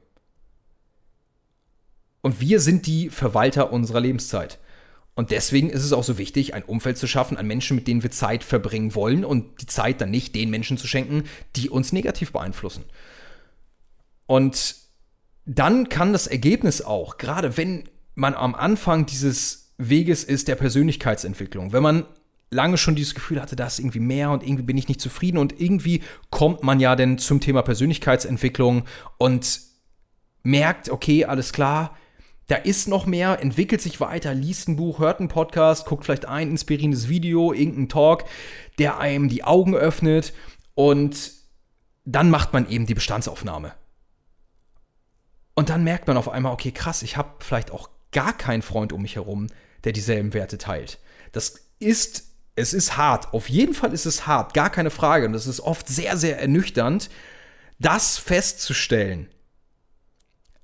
Und 2.25 2.39
wir 2.39 2.59
sind 2.59 2.87
die 2.87 3.11
Verwalter 3.11 3.71
unserer 3.71 3.99
Lebenszeit. 3.99 4.57
Und 5.13 5.29
deswegen 5.29 5.69
ist 5.69 5.83
es 5.83 5.93
auch 5.93 6.03
so 6.03 6.17
wichtig, 6.17 6.55
ein 6.55 6.63
Umfeld 6.63 6.97
zu 6.97 7.05
schaffen 7.05 7.37
an 7.37 7.45
Menschen, 7.45 7.75
mit 7.75 7.87
denen 7.87 8.01
wir 8.01 8.09
Zeit 8.09 8.43
verbringen 8.43 8.95
wollen 8.95 9.23
und 9.23 9.61
die 9.61 9.67
Zeit 9.67 10.01
dann 10.01 10.09
nicht 10.09 10.33
den 10.33 10.49
Menschen 10.49 10.79
zu 10.79 10.87
schenken, 10.87 11.25
die 11.55 11.69
uns 11.69 11.93
negativ 11.93 12.31
beeinflussen. 12.31 12.83
Und 14.25 14.75
dann 15.45 15.87
kann 15.87 16.13
das 16.13 16.25
Ergebnis 16.25 16.81
auch, 16.81 17.19
gerade 17.19 17.57
wenn 17.57 17.87
man 18.15 18.33
am 18.33 18.55
Anfang 18.55 19.05
dieses 19.05 19.75
Weges 19.77 20.23
ist 20.23 20.47
der 20.47 20.55
Persönlichkeitsentwicklung. 20.55 21.73
Wenn 21.73 21.83
man 21.83 22.05
lange 22.49 22.79
schon 22.79 22.95
dieses 22.95 23.13
Gefühl 23.13 23.39
hatte, 23.39 23.55
da 23.55 23.67
ist 23.67 23.77
irgendwie 23.77 23.99
mehr 23.99 24.31
und 24.31 24.41
irgendwie 24.41 24.63
bin 24.63 24.79
ich 24.79 24.87
nicht 24.87 24.99
zufrieden 24.99 25.37
und 25.37 25.61
irgendwie 25.61 26.01
kommt 26.31 26.63
man 26.63 26.79
ja 26.79 26.95
dann 26.95 27.19
zum 27.19 27.39
Thema 27.39 27.61
Persönlichkeitsentwicklung 27.61 28.85
und 29.19 29.59
merkt, 30.41 30.89
okay, 30.89 31.25
alles 31.25 31.53
klar, 31.53 31.95
da 32.47 32.55
ist 32.55 32.87
noch 32.87 33.05
mehr, 33.05 33.41
entwickelt 33.41 33.81
sich 33.81 33.99
weiter, 33.99 34.33
liest 34.33 34.67
ein 34.67 34.75
Buch, 34.75 34.99
hört 34.99 35.19
einen 35.19 35.29
Podcast, 35.29 35.85
guckt 35.85 36.05
vielleicht 36.05 36.25
ein 36.25 36.49
inspirierendes 36.49 37.09
Video, 37.09 37.53
irgendeinen 37.53 37.89
Talk, 37.89 38.25
der 38.77 38.99
einem 38.99 39.29
die 39.29 39.43
Augen 39.43 39.75
öffnet 39.75 40.33
und 40.75 41.31
dann 42.05 42.29
macht 42.29 42.53
man 42.53 42.69
eben 42.69 42.85
die 42.85 42.93
Bestandsaufnahme. 42.93 43.73
Und 45.55 45.69
dann 45.69 45.83
merkt 45.83 46.07
man 46.07 46.17
auf 46.17 46.29
einmal, 46.29 46.51
okay, 46.51 46.71
krass, 46.71 47.01
ich 47.01 47.17
habe 47.17 47.29
vielleicht 47.39 47.71
auch 47.71 47.89
gar 48.11 48.37
keinen 48.37 48.61
Freund 48.61 48.93
um 48.93 49.01
mich 49.01 49.15
herum, 49.15 49.47
der 49.83 49.93
dieselben 49.93 50.33
Werte 50.33 50.57
teilt. 50.57 50.99
Das 51.31 51.55
ist, 51.79 52.25
es 52.55 52.73
ist 52.73 52.97
hart. 52.97 53.33
Auf 53.33 53.49
jeden 53.49 53.73
Fall 53.73 53.93
ist 53.93 54.05
es 54.05 54.27
hart, 54.27 54.53
gar 54.53 54.69
keine 54.69 54.91
Frage. 54.91 55.25
Und 55.25 55.33
es 55.33 55.47
ist 55.47 55.61
oft 55.61 55.87
sehr, 55.87 56.17
sehr 56.17 56.39
ernüchternd, 56.39 57.09
das 57.79 58.17
festzustellen. 58.17 59.29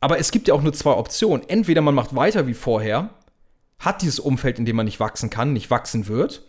Aber 0.02 0.20
es 0.20 0.32
gibt 0.32 0.48
ja 0.48 0.54
auch 0.54 0.64
nur 0.64 0.74
zwei 0.74 0.92
Optionen. 0.92 1.48
Entweder 1.48 1.82
man 1.82 1.96
macht 1.96 2.16
weiter 2.16 2.48
wie 2.48 2.56
vorher, 2.56 3.12
hat 3.80 4.02
dieses 4.02 4.20
Umfeld, 4.20 4.60
in 4.60 4.66
dem 4.66 4.76
man 4.76 4.86
nicht 4.86 5.00
wachsen 5.00 5.30
kann, 5.30 5.54
nicht 5.54 5.70
wachsen 5.70 6.08
wird, 6.08 6.44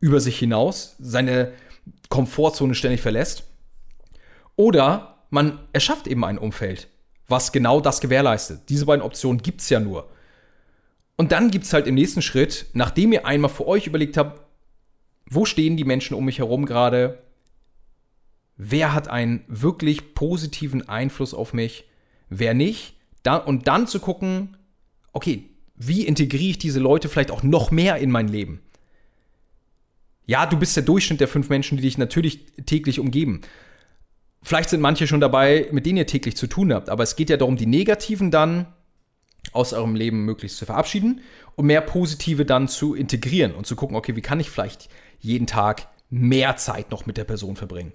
über 0.00 0.18
sich 0.20 0.38
hinaus, 0.38 0.96
seine 0.98 1.52
Komfortzone 2.08 2.74
ständig 2.74 3.00
verlässt. 3.02 3.44
Oder 4.56 5.24
man 5.30 5.60
erschafft 5.72 6.06
eben 6.06 6.24
ein 6.24 6.38
Umfeld, 6.38 6.88
was 7.28 7.52
genau 7.52 7.80
das 7.80 8.00
gewährleistet. 8.00 8.62
Diese 8.68 8.86
beiden 8.86 9.04
Optionen 9.04 9.42
gibt 9.42 9.60
es 9.60 9.68
ja 9.68 9.78
nur. 9.78 10.10
Und 11.16 11.32
dann 11.32 11.50
gibt 11.50 11.64
es 11.64 11.72
halt 11.72 11.86
im 11.86 11.94
nächsten 11.94 12.22
Schritt, 12.22 12.66
nachdem 12.72 13.12
ihr 13.12 13.26
einmal 13.26 13.50
für 13.50 13.66
euch 13.66 13.86
überlegt 13.86 14.16
habt, 14.16 14.40
wo 15.28 15.44
stehen 15.44 15.76
die 15.76 15.84
Menschen 15.84 16.14
um 16.14 16.24
mich 16.24 16.38
herum 16.38 16.66
gerade, 16.66 17.22
wer 18.56 18.94
hat 18.94 19.08
einen 19.08 19.44
wirklich 19.48 20.14
positiven 20.14 20.88
Einfluss 20.88 21.34
auf 21.34 21.52
mich, 21.52 21.84
wer 22.28 22.54
nicht. 22.54 22.94
Da, 23.22 23.36
und 23.36 23.66
dann 23.66 23.86
zu 23.86 24.00
gucken, 24.00 24.56
okay, 25.12 25.50
wie 25.74 26.06
integriere 26.06 26.50
ich 26.50 26.58
diese 26.58 26.80
Leute 26.80 27.08
vielleicht 27.08 27.30
auch 27.30 27.42
noch 27.42 27.70
mehr 27.70 27.96
in 27.96 28.10
mein 28.10 28.28
Leben? 28.28 28.60
Ja, 30.26 30.46
du 30.46 30.56
bist 30.56 30.76
der 30.76 30.82
Durchschnitt 30.82 31.20
der 31.20 31.28
fünf 31.28 31.48
Menschen, 31.48 31.76
die 31.76 31.82
dich 31.82 31.98
natürlich 31.98 32.46
täglich 32.66 32.98
umgeben. 32.98 33.42
Vielleicht 34.42 34.70
sind 34.70 34.80
manche 34.80 35.06
schon 35.06 35.20
dabei, 35.20 35.68
mit 35.72 35.86
denen 35.86 35.98
ihr 35.98 36.06
täglich 36.06 36.36
zu 36.36 36.46
tun 36.46 36.72
habt, 36.72 36.88
aber 36.88 37.02
es 37.02 37.16
geht 37.16 37.30
ja 37.30 37.36
darum, 37.36 37.56
die 37.56 37.66
negativen 37.66 38.30
dann 38.30 38.66
aus 39.52 39.72
eurem 39.72 39.94
Leben 39.94 40.24
möglichst 40.24 40.58
zu 40.58 40.66
verabschieden 40.66 41.20
und 41.54 41.66
mehr 41.66 41.80
positive 41.80 42.44
dann 42.44 42.68
zu 42.68 42.94
integrieren 42.94 43.54
und 43.54 43.66
zu 43.66 43.76
gucken, 43.76 43.96
okay, 43.96 44.16
wie 44.16 44.22
kann 44.22 44.40
ich 44.40 44.50
vielleicht 44.50 44.88
jeden 45.20 45.46
Tag 45.46 45.88
mehr 46.10 46.56
Zeit 46.56 46.90
noch 46.90 47.06
mit 47.06 47.16
der 47.16 47.24
Person 47.24 47.56
verbringen? 47.56 47.92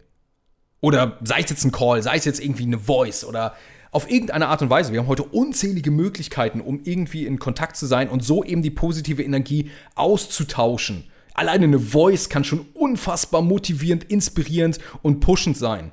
Oder 0.79 1.19
sei 1.23 1.41
es 1.41 1.49
jetzt 1.49 1.63
ein 1.63 1.71
Call, 1.71 2.01
sei 2.01 2.15
es 2.15 2.25
jetzt 2.25 2.43
irgendwie 2.43 2.63
eine 2.63 2.79
Voice 2.79 3.23
oder 3.23 3.55
auf 3.91 4.09
irgendeine 4.09 4.47
Art 4.47 4.61
und 4.61 4.69
Weise. 4.69 4.93
Wir 4.93 5.01
haben 5.01 5.07
heute 5.07 5.23
unzählige 5.23 5.91
Möglichkeiten, 5.91 6.61
um 6.61 6.81
irgendwie 6.83 7.25
in 7.25 7.39
Kontakt 7.39 7.75
zu 7.75 7.85
sein 7.85 8.09
und 8.09 8.23
so 8.23 8.43
eben 8.43 8.61
die 8.61 8.71
positive 8.71 9.21
Energie 9.21 9.69
auszutauschen. 9.95 11.03
Alleine 11.33 11.65
eine 11.65 11.79
Voice 11.79 12.29
kann 12.29 12.43
schon 12.43 12.65
unfassbar 12.73 13.41
motivierend, 13.41 14.05
inspirierend 14.05 14.79
und 15.01 15.19
pushend 15.19 15.57
sein. 15.57 15.91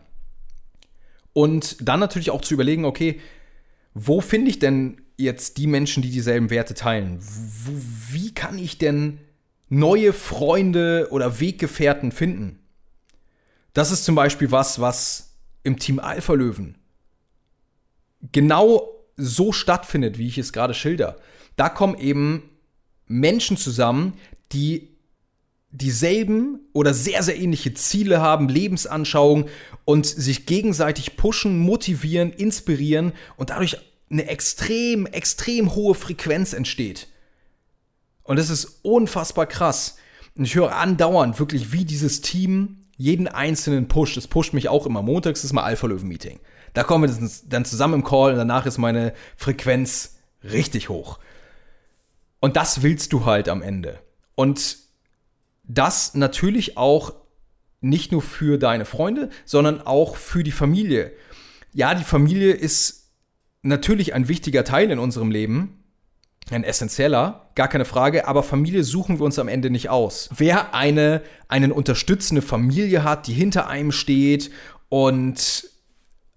Und 1.32 1.76
dann 1.80 2.00
natürlich 2.00 2.30
auch 2.30 2.40
zu 2.40 2.54
überlegen, 2.54 2.84
okay, 2.84 3.20
wo 3.94 4.20
finde 4.20 4.50
ich 4.50 4.58
denn 4.58 5.00
jetzt 5.16 5.56
die 5.56 5.66
Menschen, 5.66 6.02
die 6.02 6.11
dieselben 6.11 6.50
Werte 6.50 6.74
teilen? 6.74 7.18
Wie 8.11 8.32
kann 8.32 8.58
ich 8.58 8.78
denn 8.78 9.18
neue 9.68 10.12
Freunde 10.12 11.08
oder 11.11 11.40
Weggefährten 11.40 12.12
finden? 12.12 12.61
Das 13.74 13.90
ist 13.90 14.04
zum 14.04 14.14
Beispiel 14.14 14.50
was, 14.50 14.80
was 14.80 15.37
im 15.62 15.78
Team 15.78 15.98
Alpha 15.98 16.32
Löwen 16.32 16.77
genau 18.33 18.88
so 19.16 19.52
stattfindet, 19.52 20.18
wie 20.18 20.28
ich 20.28 20.38
es 20.38 20.52
gerade 20.52 20.74
schilder. 20.74 21.16
Da 21.57 21.68
kommen 21.68 21.98
eben 21.98 22.50
Menschen 23.07 23.57
zusammen, 23.57 24.14
die 24.52 24.96
dieselben 25.70 26.61
oder 26.72 26.94
sehr, 26.94 27.22
sehr 27.22 27.38
ähnliche 27.38 27.74
Ziele 27.74 28.20
haben, 28.20 28.48
Lebensanschauungen 28.48 29.46
und 29.85 30.07
sich 30.07 30.46
gegenseitig 30.46 31.16
pushen, 31.16 31.59
motivieren, 31.59 32.33
inspirieren 32.33 33.12
und 33.37 33.50
dadurch 33.50 33.76
eine 34.11 34.26
extrem, 34.28 35.07
extrem 35.07 35.74
hohe 35.74 35.94
Frequenz 35.94 36.54
entsteht. 36.54 37.09
Und 38.22 38.38
das 38.38 38.50
ist 38.50 38.81
unfassbar 38.83 39.46
krass. 39.46 39.96
Und 40.37 40.44
ich 40.44 40.54
höre 40.54 40.74
andauernd 40.74 41.38
wirklich, 41.38 41.72
wie 41.72 41.85
dieses 41.85 42.20
Team 42.20 42.85
jeden 42.98 43.28
einzelnen 43.28 43.88
pusht. 43.88 44.16
Es 44.18 44.28
pusht 44.28 44.52
mich 44.52 44.68
auch 44.68 44.84
immer. 44.84 45.00
Montags 45.02 45.44
ist 45.44 45.54
mal 45.54 45.62
Alpha-Löwen-Meeting. 45.62 46.40
Da 46.74 46.82
kommen 46.82 47.08
wir 47.08 47.30
dann 47.48 47.64
zusammen 47.64 47.94
im 47.94 48.04
Call 48.04 48.32
und 48.32 48.38
danach 48.38 48.66
ist 48.66 48.76
meine 48.76 49.14
Frequenz 49.37 50.18
richtig 50.44 50.90
hoch. 50.90 51.18
Und 52.40 52.56
das 52.56 52.82
willst 52.82 53.12
du 53.12 53.24
halt 53.24 53.48
am 53.48 53.62
Ende. 53.62 54.00
Und 54.34 54.76
das 55.64 56.14
natürlich 56.14 56.76
auch 56.76 57.14
nicht 57.80 58.11
nur 58.12 58.22
für 58.22 58.58
deine 58.58 58.84
Freunde, 58.84 59.30
sondern 59.44 59.80
auch 59.80 60.16
für 60.16 60.42
die 60.42 60.52
Familie. 60.52 61.12
Ja, 61.72 61.94
die 61.94 62.04
Familie 62.04 62.52
ist 62.52 63.12
natürlich 63.62 64.14
ein 64.14 64.28
wichtiger 64.28 64.64
Teil 64.64 64.90
in 64.90 64.98
unserem 64.98 65.30
Leben, 65.30 65.77
ein 66.56 66.64
essentieller, 66.64 67.50
gar 67.54 67.68
keine 67.68 67.84
Frage, 67.84 68.26
aber 68.26 68.42
Familie 68.42 68.84
suchen 68.84 69.18
wir 69.18 69.24
uns 69.24 69.38
am 69.38 69.48
Ende 69.48 69.70
nicht 69.70 69.88
aus. 69.88 70.30
Wer 70.37 70.74
eine, 70.74 71.22
eine 71.48 71.72
unterstützende 71.72 72.42
Familie 72.42 73.04
hat, 73.04 73.26
die 73.26 73.32
hinter 73.32 73.68
einem 73.68 73.92
steht 73.92 74.50
und 74.88 75.68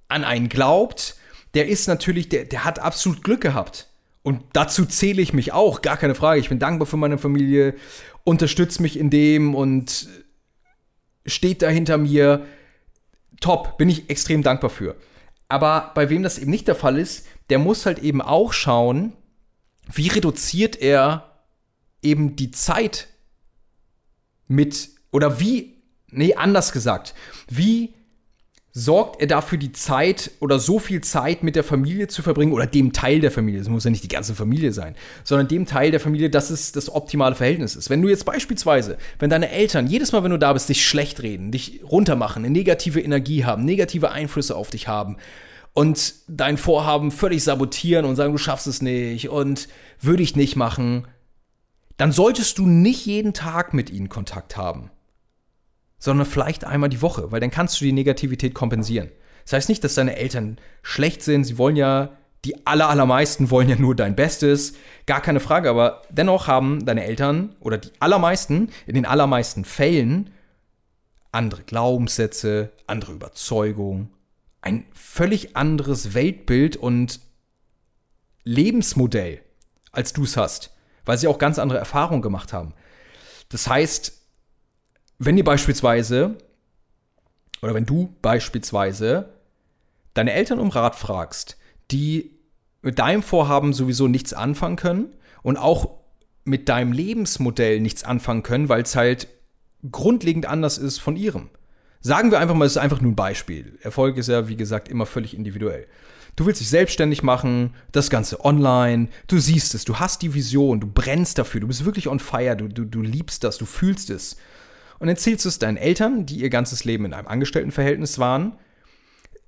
an 0.08 0.24
einen 0.24 0.50
glaubt, 0.50 1.16
der 1.54 1.68
ist 1.68 1.88
natürlich, 1.88 2.30
der, 2.30 2.46
der 2.46 2.66
hat 2.66 2.80
absolut 2.80 3.24
Glück 3.24 3.42
gehabt. 3.42 3.88
Und 4.24 4.44
dazu 4.54 4.86
zähle 4.86 5.22
ich 5.22 5.34
mich 5.34 5.52
auch, 5.52 5.82
gar 5.82 5.98
keine 5.98 6.16
Frage. 6.16 6.40
Ich 6.40 6.50
bin 6.50 6.60
dankbar 6.60 6.86
für 6.86 6.98
meine 6.98 7.18
Familie, 7.18 7.76
unterstützt 8.24 8.80
mich 8.80 8.98
in 8.98 9.10
dem 9.10 9.56
und 9.56 10.08
steht 11.26 11.62
da 11.62 11.70
hinter 11.70 11.98
mir. 11.98 12.46
Top, 13.40 13.78
bin 13.78 13.90
ich 13.90 14.10
extrem 14.10 14.44
dankbar 14.44 14.70
für. 14.70 14.96
Aber 15.50 15.92
bei 15.96 16.10
wem 16.10 16.24
das 16.24 16.38
eben 16.38 16.52
nicht 16.52 16.68
der 16.68 16.76
Fall 16.76 16.98
ist, 16.98 17.26
der 17.50 17.60
muss 17.60 17.86
halt 17.86 18.00
eben 18.00 18.22
auch 18.22 18.54
schauen, 18.54 19.14
wie 19.92 20.08
reduziert 20.08 20.82
er 20.82 21.32
eben 22.02 22.36
die 22.36 22.52
Zeit 22.52 23.08
mit, 24.48 24.90
oder 25.12 25.40
wie, 25.40 25.82
nee, 26.10 26.36
anders 26.36 26.72
gesagt, 26.72 27.14
wie 27.50 27.94
sorgt 28.74 29.20
er 29.20 29.28
dafür, 29.28 29.58
die 29.58 29.74
Zeit 29.74 30.32
oder 30.40 30.58
so 30.58 30.80
viel 30.80 31.02
Zeit 31.02 31.44
mit 31.44 31.58
der 31.58 31.64
Familie 31.64 32.08
zu 32.08 32.22
verbringen 32.22 32.54
oder 32.54 32.66
dem 32.66 32.94
Teil 32.94 33.20
der 33.20 33.32
Familie, 33.32 33.60
es 33.60 33.68
muss 33.68 33.84
ja 33.84 33.92
nicht 33.92 34.04
die 34.04 34.10
ganze 34.10 34.34
Familie 34.34 34.72
sein, 34.72 34.96
sondern 35.26 35.50
dem 35.50 35.66
Teil 35.66 35.92
der 35.92 36.00
Familie, 36.00 36.30
dass 36.30 36.50
es 36.50 36.72
das 36.72 36.90
optimale 36.90 37.36
Verhältnis 37.36 37.76
ist. 37.76 37.90
Wenn 37.90 38.02
du 38.02 38.08
jetzt 38.08 38.24
beispielsweise, 38.24 38.98
wenn 39.20 39.30
deine 39.30 39.50
Eltern 39.50 39.88
jedes 39.88 40.14
Mal, 40.14 40.24
wenn 40.24 40.32
du 40.32 40.40
da 40.40 40.54
bist, 40.54 40.70
dich 40.70 40.86
schlecht 40.86 41.22
reden, 41.22 41.52
dich 41.52 41.82
runtermachen, 41.84 42.46
eine 42.46 42.54
negative 42.54 43.02
Energie 43.02 43.44
haben, 43.44 43.66
negative 43.66 44.12
Einflüsse 44.12 44.56
auf 44.56 44.70
dich 44.70 44.88
haben 44.88 45.18
und 45.74 46.14
dein 46.28 46.58
Vorhaben 46.58 47.12
völlig 47.12 47.44
sabotieren 47.44 48.06
und 48.06 48.16
sagen, 48.16 48.34
du 48.34 48.38
schaffst 48.38 48.68
es 48.68 48.82
nicht 48.82 49.30
und 49.30 49.68
würde 50.00 50.24
ich 50.24 50.36
nicht 50.36 50.56
machen, 50.56 51.08
dann 51.98 52.12
solltest 52.12 52.58
du 52.58 52.66
nicht 52.66 53.06
jeden 53.06 53.34
Tag 53.34 53.74
mit 53.74 53.90
ihnen 53.90 54.10
Kontakt 54.10 54.58
haben 54.58 54.92
sondern 56.02 56.26
vielleicht 56.26 56.66
einmal 56.66 56.90
die 56.90 57.02
Woche, 57.02 57.32
weil 57.32 57.40
dann 57.40 57.52
kannst 57.52 57.80
du 57.80 57.86
die 57.86 57.94
Negativität 57.94 58.56
kompensieren. 58.56 59.12
Das 59.46 59.54
heißt 59.54 59.70
nicht, 59.70 59.84
dass 59.84 59.96
deine 59.96 60.18
Eltern 60.18 60.58
schlecht 60.82 61.22
sind, 61.22 61.46
sie 61.46 61.58
wollen 61.58 61.76
ja, 61.76 62.18
die 62.44 62.66
aller, 62.66 62.90
allermeisten 62.90 63.52
wollen 63.52 63.70
ja 63.70 63.76
nur 63.76 63.96
dein 63.96 64.16
Bestes, 64.16 64.74
gar 65.06 65.22
keine 65.22 65.40
Frage, 65.40 65.70
aber 65.70 66.02
dennoch 66.10 66.48
haben 66.48 66.84
deine 66.86 67.06
Eltern 67.06 67.56
oder 67.60 67.78
die 67.78 67.92
allermeisten, 68.00 68.72
in 68.88 68.96
den 68.96 69.06
allermeisten 69.06 69.64
Fällen, 69.64 70.32
andere 71.32 71.62
Glaubenssätze, 71.62 72.72
andere 72.88 73.14
Überzeugungen, 73.14 74.10
ein 74.62 74.86
völlig 74.94 75.56
anderes 75.56 76.14
Weltbild 76.14 76.78
und 76.78 77.20
Lebensmodell, 78.44 79.42
als 79.92 80.14
du 80.14 80.24
es 80.24 80.38
hast, 80.38 80.72
weil 81.06 81.18
sie 81.18 81.28
auch 81.28 81.38
ganz 81.38 81.60
andere 81.60 81.80
Erfahrungen 81.80 82.22
gemacht 82.22 82.54
haben. 82.54 82.74
Das 83.50 83.68
heißt, 83.68 84.22
wenn 85.20 85.38
ihr 85.38 85.44
beispielsweise, 85.44 86.38
oder 87.62 87.74
wenn 87.74 87.86
du 87.86 88.16
beispielsweise 88.22 89.34
deine 90.14 90.34
Eltern 90.34 90.60
um 90.60 90.70
Rat 90.70 90.96
fragst, 90.96 91.58
die 91.92 92.40
mit 92.82 93.00
deinem 93.00 93.22
Vorhaben 93.22 93.74
sowieso 93.74 94.08
nichts 94.08 94.34
anfangen 94.34 94.76
können 94.76 95.16
und 95.44 95.58
auch 95.58 96.00
mit 96.44 96.70
deinem 96.70 96.92
Lebensmodell 96.92 97.80
nichts 97.80 98.04
anfangen 98.04 98.44
können, 98.44 98.70
weil 98.70 98.82
es 98.82 98.96
halt 98.96 99.28
grundlegend 99.92 100.46
anders 100.46 100.78
ist 100.78 101.00
von 101.00 101.16
ihrem. 101.16 101.50
Sagen 102.02 102.32
wir 102.32 102.40
einfach 102.40 102.56
mal, 102.56 102.66
es 102.66 102.74
ist 102.74 102.78
einfach 102.78 103.00
nur 103.00 103.12
ein 103.12 103.16
Beispiel. 103.16 103.78
Erfolg 103.82 104.18
ist 104.18 104.28
ja, 104.28 104.48
wie 104.48 104.56
gesagt, 104.56 104.90
immer 104.90 105.06
völlig 105.06 105.36
individuell. 105.36 105.88
Du 106.36 106.46
willst 106.46 106.62
dich 106.62 106.70
selbstständig 106.70 107.24
machen, 107.24 107.76
das 107.92 108.10
Ganze 108.10 108.44
online, 108.44 109.10
du 109.28 109.38
siehst 109.38 109.76
es, 109.76 109.86
du 109.86 110.00
hast 110.00 110.22
die 110.22 110.34
Vision, 110.34 110.80
du 110.80 110.88
brennst 110.88 111.38
dafür, 111.38 111.62
du 111.62 111.68
bist 111.68 111.86
wirklich 111.86 112.08
on 112.08 112.20
fire, 112.20 112.56
du, 112.56 112.68
du, 112.68 112.86
du 112.86 113.02
liebst 113.02 113.44
das, 113.44 113.58
du 113.58 113.66
fühlst 113.66 114.10
es. 114.10 114.38
Und 115.00 115.10
erzählst 115.10 115.46
es 115.46 115.60
deinen 115.60 115.78
Eltern, 115.78 116.26
die 116.26 116.38
ihr 116.38 116.50
ganzes 116.50 116.86
Leben 116.86 117.06
in 117.06 117.14
einem 117.14 117.28
Angestelltenverhältnis 117.28 118.18
waren, 118.18 118.54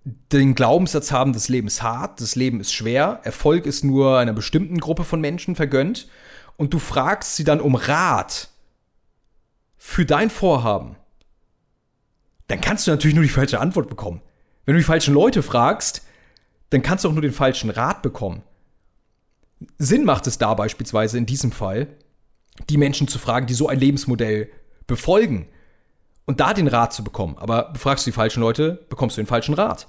den 0.03 0.55
Glaubenssatz 0.55 1.11
haben, 1.11 1.31
das 1.31 1.47
Leben 1.47 1.67
ist 1.67 1.81
hart, 1.81 2.19
das 2.19 2.35
Leben 2.35 2.59
ist 2.59 2.73
schwer, 2.73 3.21
Erfolg 3.23 3.65
ist 3.65 3.83
nur 3.83 4.17
einer 4.17 4.33
bestimmten 4.33 4.79
Gruppe 4.79 5.05
von 5.05 5.21
Menschen 5.21 5.55
vergönnt 5.55 6.07
und 6.57 6.73
du 6.73 6.79
fragst 6.79 7.35
sie 7.35 7.45
dann 7.45 7.61
um 7.61 7.75
Rat 7.75 8.49
für 9.77 10.05
dein 10.05 10.29
Vorhaben, 10.29 10.97
dann 12.47 12.61
kannst 12.61 12.87
du 12.87 12.91
natürlich 12.91 13.15
nur 13.15 13.23
die 13.23 13.29
falsche 13.29 13.59
Antwort 13.59 13.89
bekommen. 13.89 14.21
Wenn 14.65 14.75
du 14.75 14.79
die 14.79 14.85
falschen 14.85 15.13
Leute 15.13 15.43
fragst, 15.43 16.03
dann 16.69 16.81
kannst 16.81 17.03
du 17.03 17.09
auch 17.09 17.13
nur 17.13 17.21
den 17.21 17.31
falschen 17.31 17.69
Rat 17.69 18.01
bekommen. 18.01 18.43
Sinn 19.77 20.05
macht 20.05 20.27
es 20.27 20.37
da 20.37 20.53
beispielsweise 20.53 21.17
in 21.17 21.25
diesem 21.25 21.51
Fall, 21.51 21.87
die 22.69 22.77
Menschen 22.77 23.07
zu 23.07 23.19
fragen, 23.19 23.47
die 23.47 23.53
so 23.53 23.67
ein 23.67 23.79
Lebensmodell 23.79 24.49
befolgen 24.87 25.47
und 26.25 26.39
da 26.39 26.53
den 26.53 26.67
Rat 26.67 26.93
zu 26.93 27.03
bekommen. 27.03 27.37
Aber 27.37 27.71
befragst 27.71 28.05
du 28.05 28.11
die 28.11 28.15
falschen 28.15 28.41
Leute, 28.41 28.85
bekommst 28.89 29.17
du 29.17 29.21
den 29.21 29.27
falschen 29.27 29.53
Rat. 29.53 29.87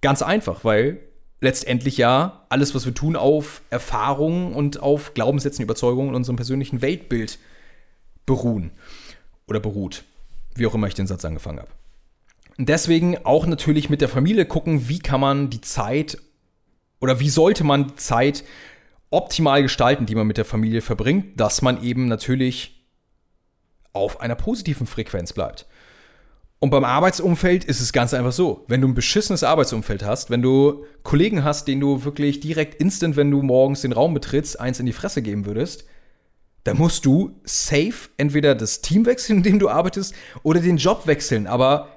Ganz 0.00 0.22
einfach, 0.22 0.64
weil 0.64 1.00
letztendlich 1.40 1.96
ja 1.96 2.46
alles, 2.48 2.74
was 2.74 2.86
wir 2.86 2.94
tun, 2.94 3.16
auf 3.16 3.62
Erfahrungen 3.70 4.52
und 4.54 4.80
auf 4.80 5.14
Glaubenssätzen, 5.14 5.62
Überzeugungen 5.62 6.10
und 6.10 6.16
unserem 6.16 6.36
persönlichen 6.36 6.82
Weltbild 6.82 7.38
beruhen. 8.26 8.70
Oder 9.46 9.60
beruht. 9.60 10.04
Wie 10.58 10.66
auch 10.66 10.74
immer 10.74 10.86
ich 10.86 10.94
den 10.94 11.06
Satz 11.06 11.24
angefangen 11.24 11.60
habe. 11.60 11.70
Deswegen 12.58 13.18
auch 13.24 13.46
natürlich 13.46 13.88
mit 13.88 14.00
der 14.00 14.08
Familie 14.08 14.44
gucken, 14.44 14.88
wie 14.88 14.98
kann 14.98 15.20
man 15.20 15.48
die 15.48 15.60
Zeit 15.60 16.18
oder 17.00 17.20
wie 17.20 17.28
sollte 17.28 17.62
man 17.62 17.88
die 17.88 17.96
Zeit 17.96 18.44
optimal 19.10 19.62
gestalten, 19.62 20.06
die 20.06 20.14
man 20.14 20.26
mit 20.26 20.36
der 20.36 20.44
Familie 20.44 20.82
verbringt, 20.82 21.40
dass 21.40 21.62
man 21.62 21.82
eben 21.82 22.08
natürlich 22.08 22.84
auf 23.92 24.20
einer 24.20 24.34
positiven 24.34 24.86
Frequenz 24.86 25.32
bleibt. 25.32 25.66
Und 26.60 26.70
beim 26.70 26.84
Arbeitsumfeld 26.84 27.64
ist 27.64 27.80
es 27.80 27.92
ganz 27.92 28.12
einfach 28.12 28.32
so. 28.32 28.64
Wenn 28.66 28.80
du 28.80 28.88
ein 28.88 28.94
beschissenes 28.94 29.44
Arbeitsumfeld 29.44 30.04
hast, 30.04 30.28
wenn 30.28 30.42
du 30.42 30.84
Kollegen 31.04 31.44
hast, 31.44 31.68
denen 31.68 31.80
du 31.80 32.04
wirklich 32.04 32.40
direkt 32.40 32.80
instant, 32.80 33.16
wenn 33.16 33.30
du 33.30 33.42
morgens 33.42 33.82
den 33.82 33.92
Raum 33.92 34.12
betrittst, 34.12 34.58
eins 34.58 34.80
in 34.80 34.86
die 34.86 34.92
Fresse 34.92 35.22
geben 35.22 35.46
würdest, 35.46 35.84
dann 36.68 36.76
musst 36.76 37.06
du 37.06 37.40
safe 37.44 38.10
entweder 38.18 38.54
das 38.54 38.82
Team 38.82 39.06
wechseln, 39.06 39.38
in 39.38 39.42
dem 39.42 39.58
du 39.58 39.70
arbeitest, 39.70 40.14
oder 40.42 40.60
den 40.60 40.76
Job 40.76 41.06
wechseln. 41.06 41.46
Aber 41.46 41.88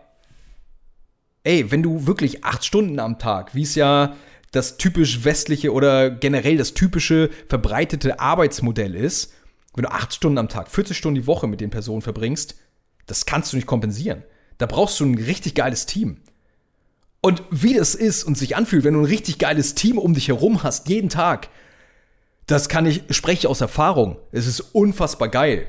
ey, 1.43 1.69
wenn 1.71 1.83
du 1.83 2.07
wirklich 2.07 2.45
acht 2.45 2.63
Stunden 2.63 2.97
am 2.97 3.19
Tag, 3.19 3.53
wie 3.53 3.63
es 3.63 3.75
ja 3.75 4.15
das 4.51 4.77
typisch 4.77 5.25
westliche 5.25 5.73
oder 5.73 6.09
generell 6.09 6.55
das 6.55 6.73
typische 6.73 7.29
verbreitete 7.49 8.21
Arbeitsmodell 8.21 8.95
ist, 8.95 9.33
wenn 9.75 9.83
du 9.83 9.91
acht 9.91 10.13
Stunden 10.13 10.37
am 10.37 10.47
Tag, 10.47 10.69
40 10.69 10.97
Stunden 10.97 11.19
die 11.19 11.27
Woche 11.27 11.47
mit 11.47 11.59
den 11.59 11.69
Personen 11.69 12.01
verbringst, 12.01 12.55
das 13.07 13.25
kannst 13.25 13.51
du 13.51 13.57
nicht 13.57 13.67
kompensieren. 13.67 14.23
Da 14.57 14.67
brauchst 14.67 15.01
du 15.01 15.05
ein 15.05 15.17
richtig 15.17 15.53
geiles 15.53 15.85
Team. 15.85 16.21
Und 17.19 17.43
wie 17.51 17.73
das 17.73 17.93
ist 17.93 18.23
und 18.23 18.37
sich 18.37 18.55
anfühlt, 18.55 18.85
wenn 18.85 18.93
du 18.93 19.01
ein 19.01 19.05
richtig 19.05 19.37
geiles 19.37 19.75
Team 19.75 19.97
um 19.97 20.13
dich 20.13 20.29
herum 20.29 20.63
hast, 20.63 20.87
jeden 20.87 21.09
Tag, 21.09 21.49
das 22.47 22.69
kann 22.69 22.85
ich, 22.85 23.03
spreche 23.11 23.49
aus 23.49 23.61
Erfahrung. 23.61 24.17
Es 24.31 24.47
ist 24.47 24.59
unfassbar 24.59 25.29
geil. 25.29 25.67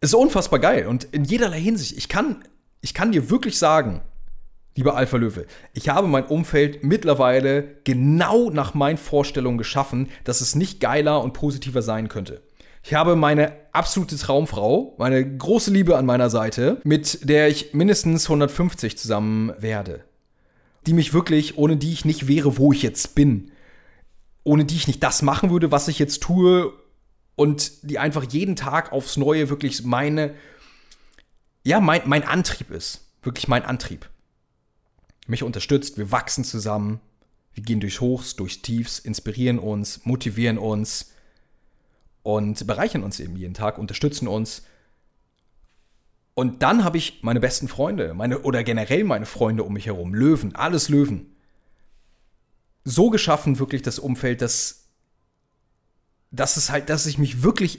Es 0.00 0.10
ist 0.10 0.14
unfassbar 0.14 0.58
geil 0.58 0.86
und 0.86 1.04
in 1.04 1.24
jederlei 1.24 1.60
Hinsicht. 1.60 1.96
Ich 1.96 2.08
kann, 2.08 2.44
ich 2.82 2.92
kann 2.92 3.12
dir 3.12 3.30
wirklich 3.30 3.58
sagen, 3.58 4.02
lieber 4.76 4.96
Alpha 4.96 5.16
Löwe, 5.16 5.46
ich 5.72 5.88
habe 5.88 6.08
mein 6.08 6.26
Umfeld 6.26 6.84
mittlerweile 6.84 7.76
genau 7.84 8.50
nach 8.50 8.74
meinen 8.74 8.98
Vorstellungen 8.98 9.56
geschaffen, 9.58 10.08
dass 10.24 10.40
es 10.40 10.54
nicht 10.54 10.80
geiler 10.80 11.22
und 11.22 11.32
positiver 11.32 11.80
sein 11.80 12.08
könnte. 12.08 12.42
Ich 12.82 12.92
habe 12.92 13.16
meine 13.16 13.52
absolute 13.72 14.18
Traumfrau, 14.18 14.94
meine 14.98 15.36
große 15.38 15.70
Liebe 15.70 15.96
an 15.96 16.04
meiner 16.04 16.28
Seite, 16.28 16.82
mit 16.84 17.26
der 17.26 17.48
ich 17.48 17.72
mindestens 17.72 18.26
150 18.26 18.98
zusammen 18.98 19.54
werde. 19.58 20.04
Die 20.86 20.92
mich 20.92 21.14
wirklich, 21.14 21.56
ohne 21.56 21.78
die 21.78 21.94
ich 21.94 22.04
nicht 22.04 22.28
wäre, 22.28 22.58
wo 22.58 22.72
ich 22.72 22.82
jetzt 22.82 23.14
bin. 23.14 23.50
Ohne 24.44 24.64
die 24.64 24.76
ich 24.76 24.86
nicht 24.86 25.02
das 25.02 25.22
machen 25.22 25.50
würde, 25.50 25.70
was 25.70 25.88
ich 25.88 25.98
jetzt 25.98 26.22
tue. 26.22 26.72
Und 27.36 27.82
die 27.82 27.98
einfach 27.98 28.24
jeden 28.24 28.54
Tag 28.54 28.92
aufs 28.92 29.16
Neue 29.16 29.48
wirklich 29.48 29.82
meine, 29.84 30.34
ja, 31.64 31.80
mein, 31.80 32.02
mein 32.04 32.22
Antrieb 32.22 32.70
ist. 32.70 33.00
Wirklich 33.22 33.48
mein 33.48 33.64
Antrieb. 33.64 34.08
Mich 35.26 35.42
unterstützt, 35.42 35.98
wir 35.98 36.12
wachsen 36.12 36.44
zusammen. 36.44 37.00
Wir 37.54 37.62
gehen 37.62 37.80
durch 37.80 38.00
Hochs, 38.00 38.36
durch 38.36 38.62
Tiefs, 38.62 38.98
inspirieren 38.98 39.58
uns, 39.58 40.04
motivieren 40.04 40.58
uns 40.58 41.12
und 42.24 42.66
bereichern 42.66 43.04
uns 43.04 43.20
eben 43.20 43.36
jeden 43.36 43.54
Tag, 43.54 43.78
unterstützen 43.78 44.26
uns. 44.26 44.64
Und 46.34 46.62
dann 46.62 46.82
habe 46.82 46.98
ich 46.98 47.22
meine 47.22 47.38
besten 47.38 47.68
Freunde, 47.68 48.12
meine 48.12 48.40
oder 48.40 48.64
generell 48.64 49.04
meine 49.04 49.26
Freunde 49.26 49.62
um 49.62 49.72
mich 49.72 49.86
herum, 49.86 50.14
Löwen, 50.14 50.56
alles 50.56 50.88
Löwen. 50.88 51.33
So 52.84 53.10
geschaffen 53.10 53.58
wirklich 53.58 53.82
das 53.82 53.98
Umfeld, 53.98 54.42
dass 54.42 54.84
dass 56.34 56.56
es 56.56 56.70
halt, 56.70 56.90
dass 56.90 57.06
ich 57.06 57.18
mich 57.18 57.42
wirklich 57.42 57.78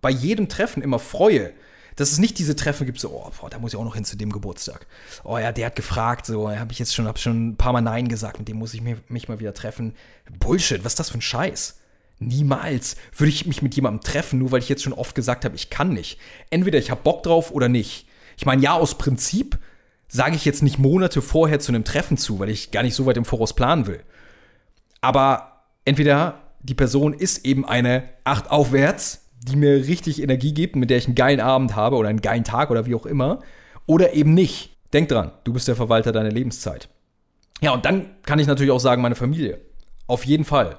bei 0.00 0.10
jedem 0.10 0.48
Treffen 0.48 0.82
immer 0.82 0.98
freue, 0.98 1.52
dass 1.96 2.12
es 2.12 2.18
nicht 2.18 2.38
diese 2.38 2.54
Treffen 2.54 2.86
gibt, 2.86 3.00
so, 3.00 3.10
oh, 3.10 3.30
boah, 3.40 3.50
da 3.50 3.58
muss 3.58 3.72
ich 3.72 3.78
auch 3.78 3.84
noch 3.84 3.96
hin 3.96 4.04
zu 4.04 4.16
dem 4.16 4.30
Geburtstag. 4.30 4.86
Oh 5.24 5.36
ja, 5.36 5.50
der 5.50 5.66
hat 5.66 5.76
gefragt, 5.76 6.26
so, 6.26 6.48
habe 6.50 6.70
ich 6.70 6.78
jetzt 6.78 6.94
schon, 6.94 7.08
hab 7.08 7.18
schon 7.18 7.48
ein 7.48 7.56
paar 7.56 7.72
Mal 7.72 7.80
Nein 7.80 8.08
gesagt, 8.08 8.38
mit 8.38 8.46
dem 8.46 8.58
muss 8.58 8.74
ich 8.74 8.82
mich, 8.82 8.96
mich 9.08 9.28
mal 9.28 9.40
wieder 9.40 9.54
treffen. 9.54 9.94
Bullshit, 10.38 10.84
was 10.84 10.92
ist 10.92 11.00
das 11.00 11.10
für 11.10 11.18
ein 11.18 11.22
Scheiß? 11.22 11.80
Niemals 12.20 12.96
würde 13.16 13.30
ich 13.30 13.46
mich 13.46 13.62
mit 13.62 13.74
jemandem 13.74 14.02
treffen, 14.02 14.38
nur 14.38 14.52
weil 14.52 14.60
ich 14.60 14.68
jetzt 14.68 14.82
schon 14.82 14.92
oft 14.92 15.14
gesagt 15.14 15.44
habe, 15.44 15.56
ich 15.56 15.70
kann 15.70 15.92
nicht. 15.92 16.18
Entweder 16.50 16.78
ich 16.78 16.90
habe 16.90 17.02
Bock 17.02 17.24
drauf 17.24 17.50
oder 17.50 17.68
nicht. 17.68 18.06
Ich 18.36 18.46
meine, 18.46 18.62
ja, 18.62 18.74
aus 18.74 18.96
Prinzip 18.96 19.58
sage 20.08 20.36
ich 20.36 20.44
jetzt 20.44 20.62
nicht 20.62 20.78
Monate 20.78 21.20
vorher 21.20 21.58
zu 21.58 21.72
einem 21.72 21.84
Treffen 21.84 22.16
zu, 22.16 22.38
weil 22.38 22.50
ich 22.50 22.70
gar 22.70 22.82
nicht 22.82 22.94
so 22.94 23.06
weit 23.06 23.16
im 23.16 23.24
Voraus 23.24 23.54
planen 23.54 23.86
will. 23.86 24.04
Aber 25.00 25.64
entweder 25.84 26.42
die 26.60 26.74
Person 26.74 27.12
ist 27.12 27.44
eben 27.44 27.64
eine 27.64 28.08
Acht 28.24 28.50
aufwärts, 28.50 29.30
die 29.40 29.56
mir 29.56 29.86
richtig 29.86 30.22
Energie 30.22 30.52
gibt, 30.52 30.76
mit 30.76 30.90
der 30.90 30.98
ich 30.98 31.06
einen 31.06 31.14
geilen 31.14 31.40
Abend 31.40 31.76
habe 31.76 31.96
oder 31.96 32.08
einen 32.08 32.20
geilen 32.20 32.44
Tag 32.44 32.70
oder 32.70 32.86
wie 32.86 32.94
auch 32.94 33.06
immer, 33.06 33.40
oder 33.86 34.14
eben 34.14 34.34
nicht. 34.34 34.76
Denk 34.92 35.08
dran, 35.08 35.32
du 35.44 35.52
bist 35.52 35.68
der 35.68 35.76
Verwalter 35.76 36.12
deiner 36.12 36.30
Lebenszeit. 36.30 36.88
Ja, 37.60 37.72
und 37.72 37.84
dann 37.84 38.10
kann 38.22 38.38
ich 38.38 38.46
natürlich 38.46 38.72
auch 38.72 38.80
sagen, 38.80 39.02
meine 39.02 39.14
Familie. 39.14 39.60
Auf 40.06 40.24
jeden 40.24 40.44
Fall 40.44 40.78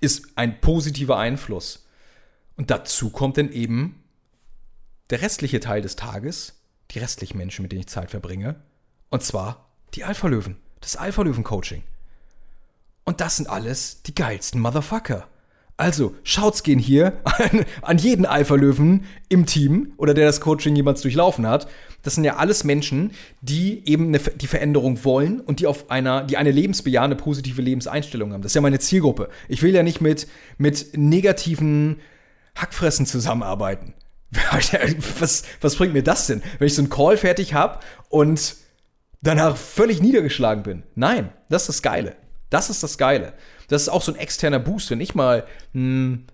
ist 0.00 0.36
ein 0.36 0.60
positiver 0.60 1.18
Einfluss. 1.18 1.86
Und 2.56 2.70
dazu 2.70 3.10
kommt 3.10 3.36
dann 3.36 3.50
eben 3.50 4.02
der 5.10 5.22
restliche 5.22 5.60
Teil 5.60 5.82
des 5.82 5.96
Tages, 5.96 6.60
die 6.90 6.98
restlichen 6.98 7.38
Menschen, 7.38 7.62
mit 7.62 7.72
denen 7.72 7.80
ich 7.80 7.88
Zeit 7.88 8.10
verbringe. 8.10 8.56
Und 9.10 9.22
zwar 9.22 9.68
die 9.94 10.04
Alpha-Löwen, 10.04 10.56
das 10.80 10.96
Alpha-Löwen-Coaching. 10.96 11.82
Und 13.04 13.20
das 13.20 13.36
sind 13.36 13.48
alles 13.48 14.02
die 14.02 14.14
geilsten 14.14 14.60
Motherfucker. 14.60 15.28
Also, 15.76 16.14
Shouts 16.22 16.62
gehen 16.62 16.78
hier 16.78 17.20
an, 17.24 17.64
an 17.82 17.98
jeden 17.98 18.26
Alpha-Löwen 18.26 19.04
im 19.28 19.44
Team 19.44 19.92
oder 19.96 20.14
der 20.14 20.26
das 20.26 20.40
Coaching 20.40 20.76
jemals 20.76 21.02
durchlaufen 21.02 21.48
hat. 21.48 21.66
Das 22.02 22.14
sind 22.14 22.22
ja 22.22 22.36
alles 22.36 22.62
Menschen, 22.62 23.10
die 23.40 23.82
eben 23.88 24.08
eine, 24.08 24.18
die 24.18 24.46
Veränderung 24.46 25.04
wollen 25.04 25.40
und 25.40 25.58
die 25.58 25.66
auf 25.66 25.90
einer, 25.90 26.22
die 26.22 26.36
eine 26.36 26.52
lebensbejahende, 26.52 27.16
positive 27.16 27.60
Lebenseinstellung 27.60 28.32
haben. 28.32 28.42
Das 28.42 28.52
ist 28.52 28.56
ja 28.56 28.60
meine 28.60 28.78
Zielgruppe. 28.78 29.28
Ich 29.48 29.62
will 29.62 29.74
ja 29.74 29.82
nicht 29.82 30.00
mit, 30.00 30.28
mit 30.58 30.96
negativen 30.96 31.96
Hackfressen 32.54 33.06
zusammenarbeiten. 33.06 33.94
Was, 35.20 35.44
was 35.60 35.76
bringt 35.76 35.92
mir 35.92 36.02
das 36.02 36.26
denn, 36.26 36.42
wenn 36.58 36.66
ich 36.66 36.74
so 36.74 36.82
einen 36.82 36.90
Call 36.90 37.16
fertig 37.16 37.54
habe 37.54 37.78
und 38.08 38.56
danach 39.22 39.56
völlig 39.56 40.02
niedergeschlagen 40.02 40.64
bin? 40.64 40.82
Nein, 40.96 41.30
das 41.48 41.62
ist 41.62 41.68
das 41.68 41.82
Geile. 41.82 42.16
Das 42.54 42.70
ist 42.70 42.84
das 42.84 42.98
Geile. 42.98 43.32
Das 43.66 43.82
ist 43.82 43.88
auch 43.88 44.00
so 44.00 44.12
ein 44.12 44.18
externer 44.18 44.60
Boost, 44.60 44.88
wenn 44.90 45.00
ich 45.00 45.16
mal 45.16 45.44
hm, 45.72 46.24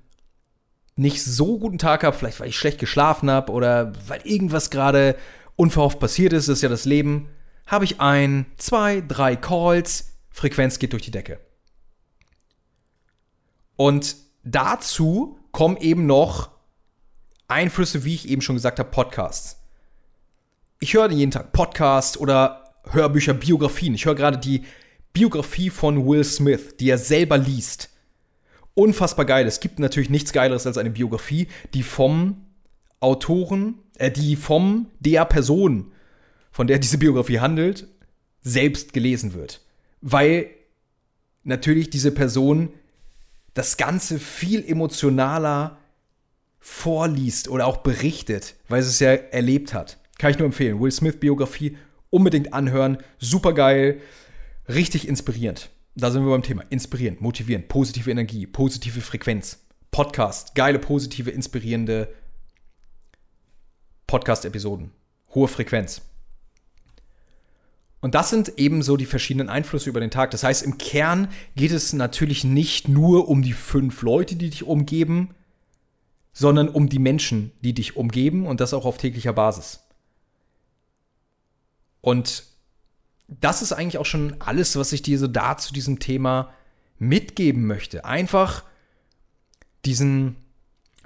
nicht 0.95 1.25
so 1.25 1.59
guten 1.59 1.79
Tag 1.79 2.05
habe, 2.05 2.15
vielleicht 2.15 2.41
weil 2.41 2.49
ich 2.51 2.59
schlecht 2.59 2.79
geschlafen 2.79 3.31
habe 3.31 3.51
oder 3.51 3.95
weil 4.07 4.21
irgendwas 4.25 4.69
gerade 4.69 5.17
unverhofft 5.57 5.99
passiert 5.99 6.35
ist, 6.35 6.47
das 6.47 6.59
ist 6.59 6.63
ja 6.63 6.69
das 6.69 6.85
Leben, 6.85 7.31
habe 7.67 7.87
ich 7.87 8.03
ein, 8.03 8.45
zwei, 8.59 9.01
drei 9.01 9.35
Calls, 9.35 10.19
Frequenz 10.29 10.79
geht 10.79 10.93
durch 10.93 11.05
die 11.05 11.11
Decke. 11.11 11.41
Und 13.77 14.17
dazu 14.45 15.39
kommen 15.53 15.79
eben 15.79 16.05
noch 16.05 16.51
Einflüsse, 17.49 18.05
wie 18.05 18.15
ich 18.15 18.29
eben 18.29 18.43
schon 18.43 18.57
gesagt 18.57 18.79
habe, 18.79 18.91
Podcasts. 18.91 19.57
Ich 20.81 20.93
höre 20.93 21.11
jeden 21.13 21.31
Tag 21.31 21.53
Podcasts 21.53 22.19
oder 22.19 22.75
Hörbücher, 22.91 23.33
Biografien. 23.33 23.95
Ich 23.95 24.05
höre 24.05 24.15
gerade 24.15 24.37
die 24.37 24.67
Biografie 25.13 25.71
von 25.71 26.07
Will 26.07 26.25
Smith, 26.25 26.77
die 26.79 26.91
er 26.91 26.99
selber 26.99 27.39
liest. 27.39 27.91
Unfassbar 28.75 29.25
geil. 29.25 29.47
Es 29.47 29.61
gibt 29.61 29.79
natürlich 29.79 30.11
nichts 30.11 30.33
Geileres 30.33 30.67
als 30.67 30.79
eine 30.79 30.91
Biografie, 30.91 31.49
die 31.75 31.83
vom 31.83 32.47
Autoren, 33.01 33.79
äh, 33.99 34.11
die 34.11 34.37
vom 34.37 34.87
der 35.01 35.25
Person, 35.25 35.93
von 36.53 36.67
der 36.67 36.79
diese 36.79 36.99
Biografie 36.99 37.41
handelt, 37.41 37.87
selbst 38.43 38.93
gelesen 38.93 39.35
wird. 39.35 39.61
weil 40.01 40.51
natürlich 41.45 41.91
diese 41.91 42.11
Person 42.11 42.71
das 43.55 43.77
Ganze 43.77 44.19
viel 44.19 44.65
emotionaler 44.65 45.79
vorliest 46.59 47.49
oder 47.49 47.67
auch 47.67 47.79
berichtet, 47.79 48.55
weil 48.69 48.83
sie 48.83 48.91
es 48.91 49.01
ja 49.01 49.13
erlebt 49.13 49.75
hat. 49.75 49.99
Kann 50.19 50.31
ich 50.31 50.39
nur 50.39 50.47
empfehlen. 50.47 50.81
Will 50.81 50.93
Smith 50.93 51.19
Biografie 51.19 51.77
unbedingt 52.11 52.53
anhören. 52.53 52.99
Super 53.19 53.55
geil. 53.55 54.01
Richtig 54.75 55.09
inspirierend. 55.09 55.71
Da 55.97 56.13
sind 56.13 56.25
wir 56.25 56.31
beim 56.31 56.45
Thema. 56.45 56.63
Inspirierend, 56.71 57.21
motivierend, 57.21 57.67
positive 57.67 58.09
Energie, 58.09 58.47
positive 58.47 59.01
Frequenz. 59.01 59.59
Podcast, 59.91 60.55
geile, 60.55 60.79
positive, 60.79 61.29
inspirierende 61.31 62.15
Podcast-Episoden. 64.07 64.93
Hohe 65.35 65.49
Frequenz. 65.49 66.03
Und 68.01 68.15
das 68.15 68.31
sind 68.31 68.59
eben 68.59 68.83
so 68.83 68.97
die 68.97 69.07
verschiedenen 69.07 69.49
Einflüsse 69.49 69.91
über 69.91 69.99
den 69.99 70.13
Tag. 70.13 70.31
Das 70.31 70.45
heißt, 70.45 70.63
im 70.63 70.79
Kern 70.79 71.29
geht 71.57 71.73
es 71.73 71.93
natürlich 71.93 72.45
nicht 72.45 72.87
nur 72.87 73.29
um 73.29 73.43
die 73.43 73.53
fünf 73.53 74.03
Leute, 74.03 74.37
die 74.37 74.51
dich 74.51 74.63
umgeben, 74.63 75.35
sondern 76.33 76.69
um 76.69 76.89
die 76.89 77.01
Menschen, 77.01 77.51
die 77.61 77.75
dich 77.75 77.97
umgeben 77.97 78.47
und 78.47 78.61
das 78.61 78.73
auch 78.73 78.85
auf 78.85 78.99
täglicher 78.99 79.33
Basis. 79.33 79.81
Und 82.01 82.50
das 83.39 83.63
ist 83.63 83.73
eigentlich 83.73 83.99
auch 83.99 84.07
schon 84.07 84.41
alles, 84.41 84.77
was 84.77 84.93
ich 84.93 85.03
dir 85.03 85.19
so 85.19 85.29
da 85.29 85.57
zu 85.57 85.73
diesem 85.73 86.01
Thema 86.01 86.53
mitgeben 86.99 87.67
möchte. 87.67 88.05
Einfach 88.05 88.65
diesen 89.85 90.37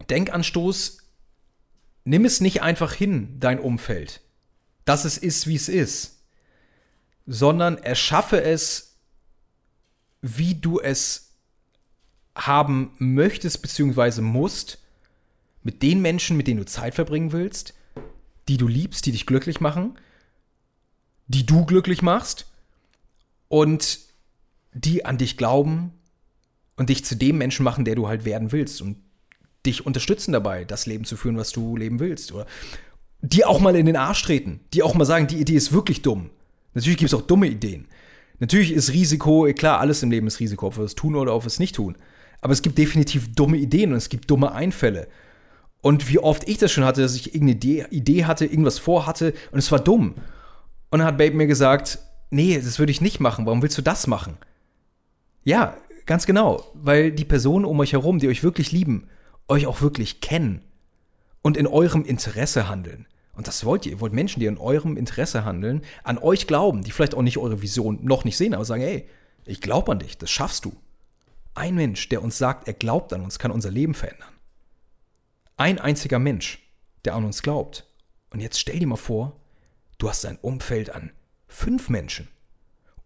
Denkanstoß, 0.09 0.99
nimm 2.05 2.25
es 2.25 2.41
nicht 2.41 2.63
einfach 2.63 2.93
hin, 2.95 3.37
dein 3.39 3.61
Umfeld, 3.61 4.23
dass 4.85 5.05
es 5.05 5.19
ist, 5.19 5.47
wie 5.47 5.55
es 5.55 5.69
ist, 5.69 6.23
sondern 7.27 7.79
erschaffe 7.79 8.43
es, 8.43 8.97
wie 10.23 10.55
du 10.55 10.81
es 10.81 11.35
haben 12.35 12.93
möchtest 12.99 13.63
bzw. 13.63 14.23
musst, 14.23 14.79
mit 15.63 15.83
den 15.83 16.03
Menschen, 16.03 16.37
mit 16.37 16.47
denen 16.47 16.61
du 16.61 16.67
Zeit 16.67 16.95
verbringen 16.95 17.33
willst, 17.33 17.75
die 18.49 18.57
du 18.57 18.67
liebst, 18.67 19.07
die 19.07 19.13
dich 19.13 19.27
glücklich 19.27 19.61
machen, 19.61 19.99
die 21.27 21.47
du 21.47 21.65
glücklich 21.65 22.03
machst 22.03 22.47
und 23.49 24.01
die 24.73 25.05
an 25.05 25.19
dich 25.19 25.37
glauben 25.37 25.93
und 26.77 26.91
dich 26.91 27.05
zu 27.05 27.17
dem 27.17 27.39
Menschen 27.39 27.65
machen, 27.65 27.85
der 27.85 27.95
du 27.95 28.09
halt 28.09 28.25
werden 28.25 28.53
willst 28.53 28.83
und 28.83 28.97
dich 29.65 29.87
unterstützen 29.87 30.33
dabei, 30.33 30.65
das 30.65 30.87
Leben 30.87 31.05
zu 31.05 31.17
führen, 31.17 31.37
was 31.37 31.53
du 31.53 31.77
leben 31.77 32.01
willst. 32.01 32.33
Oder 32.33 32.47
die 33.23 33.45
auch 33.45 33.61
mal 33.61 33.77
in 33.77 33.87
den 33.87 33.97
Arsch 33.97 34.23
treten, 34.23 34.61
die 34.75 34.83
auch 34.83 34.95
mal 34.95 35.05
sagen, 35.07 35.27
die 35.27 35.41
Idee 35.41 35.55
ist 35.55 35.73
wirklich 35.73 36.03
dumm. 36.03 36.31
Natürlich 36.75 36.99
gibt 36.99 37.13
es 37.13 37.19
auch 37.19 37.23
dumme 37.23 37.47
Ideen. 37.47 37.87
Natürlich 38.41 38.73
ist 38.73 38.93
Risiko, 38.93 39.49
klar, 39.57 39.81
alles 39.81 40.03
im 40.03 40.11
Leben 40.11 40.27
ist 40.27 40.41
Risiko, 40.41 40.67
ob 40.67 40.77
wir 40.77 40.85
es 40.85 40.95
tun 40.95 41.15
oder 41.15 41.35
ob 41.35 41.45
wir 41.45 41.47
es 41.47 41.61
nicht 41.61 41.77
tun. 41.77 41.97
Aber 42.41 42.53
es 42.53 42.61
gibt 42.61 42.77
definitiv 42.77 43.33
dumme 43.35 43.57
Ideen 43.57 43.93
und 43.93 43.97
es 43.97 44.09
gibt 44.09 44.31
dumme 44.31 44.53
Einfälle. 44.53 45.09
Und 45.81 46.11
wie 46.11 46.19
oft 46.19 46.49
ich 46.49 46.59
das 46.59 46.73
schon 46.73 46.85
hatte, 46.85 47.01
dass 47.01 47.15
ich 47.15 47.35
irgendeine 47.35 47.89
Idee 47.91 48.25
hatte, 48.25 48.45
irgendwas 48.45 48.79
vorhatte 48.79 49.33
und 49.53 49.59
es 49.59 49.71
war 49.71 49.79
dumm. 49.79 50.15
Und 50.91 51.01
dann 51.01 51.09
hat 51.09 51.19
Babe 51.19 51.35
mir 51.35 51.47
gesagt, 51.47 51.99
nee, 52.31 52.59
das 52.59 52.79
würde 52.79 52.93
ich 52.93 53.01
nicht 53.01 53.21
machen. 53.21 53.47
Warum 53.47 53.63
willst 53.63 53.79
du 53.79 53.83
das 53.83 54.07
machen? 54.07 54.37
Ja, 55.43 55.77
ganz 56.07 56.27
genau. 56.27 56.65
Weil 56.75 57.13
die 57.13 57.25
Personen 57.25 57.65
um 57.65 57.79
euch 57.81 57.93
herum, 57.93 58.19
die 58.19 58.29
euch 58.29 58.43
wirklich 58.43 58.73
lieben, 58.73 59.09
euch 59.49 59.67
auch 59.67 59.81
wirklich 59.83 60.21
kennen 60.21 60.63
und 61.43 61.57
in 61.57 61.67
eurem 61.67 62.05
Interesse 62.05 62.69
handeln. 62.69 63.07
Und 63.37 63.49
das 63.49 63.65
wollt 63.65 63.85
ihr. 63.87 63.93
Ihr 63.93 64.01
wollt 64.01 64.13
Menschen, 64.13 64.41
die 64.41 64.47
in 64.47 64.59
eurem 64.59 64.97
Interesse 64.97 65.45
handeln, 65.45 65.83
an 66.05 66.19
euch 66.19 66.47
glauben, 66.47 66.83
die 66.83 66.91
vielleicht 66.91 67.15
auch 67.15 67.23
nicht 67.23 67.39
eure 67.39 67.63
Vision 67.63 67.99
noch 68.03 68.25
nicht 68.25 68.37
sehen, 68.37 68.55
aber 68.55 68.65
sagen, 68.65 68.83
hey, 68.83 69.09
ich 69.45 69.61
glaube 69.61 69.93
an 69.93 69.99
dich, 69.99 70.17
das 70.19 70.31
schaffst 70.31 70.65
du. 70.65 70.73
Ein 71.55 71.75
Mensch, 71.75 72.09
der 72.09 72.23
uns 72.23 72.39
sagt, 72.39 72.67
er 72.67 72.75
glaubt 72.75 73.13
an 73.13 73.23
uns, 73.23 73.39
kann 73.39 73.51
unser 73.51 73.71
Leben 73.71 73.95
verändern. 73.95 74.29
Ein 75.57 75.79
einziger 75.79 76.19
Mensch, 76.19 76.61
der 77.05 77.15
an 77.15 77.25
uns 77.25 77.43
glaubt. 77.43 77.87
Und 78.31 78.41
jetzt 78.41 78.59
stell 78.59 78.79
dir 78.79 78.87
mal 78.87 78.97
vor, 78.97 79.37
du 79.99 80.09
hast 80.09 80.25
ein 80.27 80.39
Umfeld 80.39 80.91
an 80.91 81.13
fünf 81.47 81.89
Menschen 81.89 82.29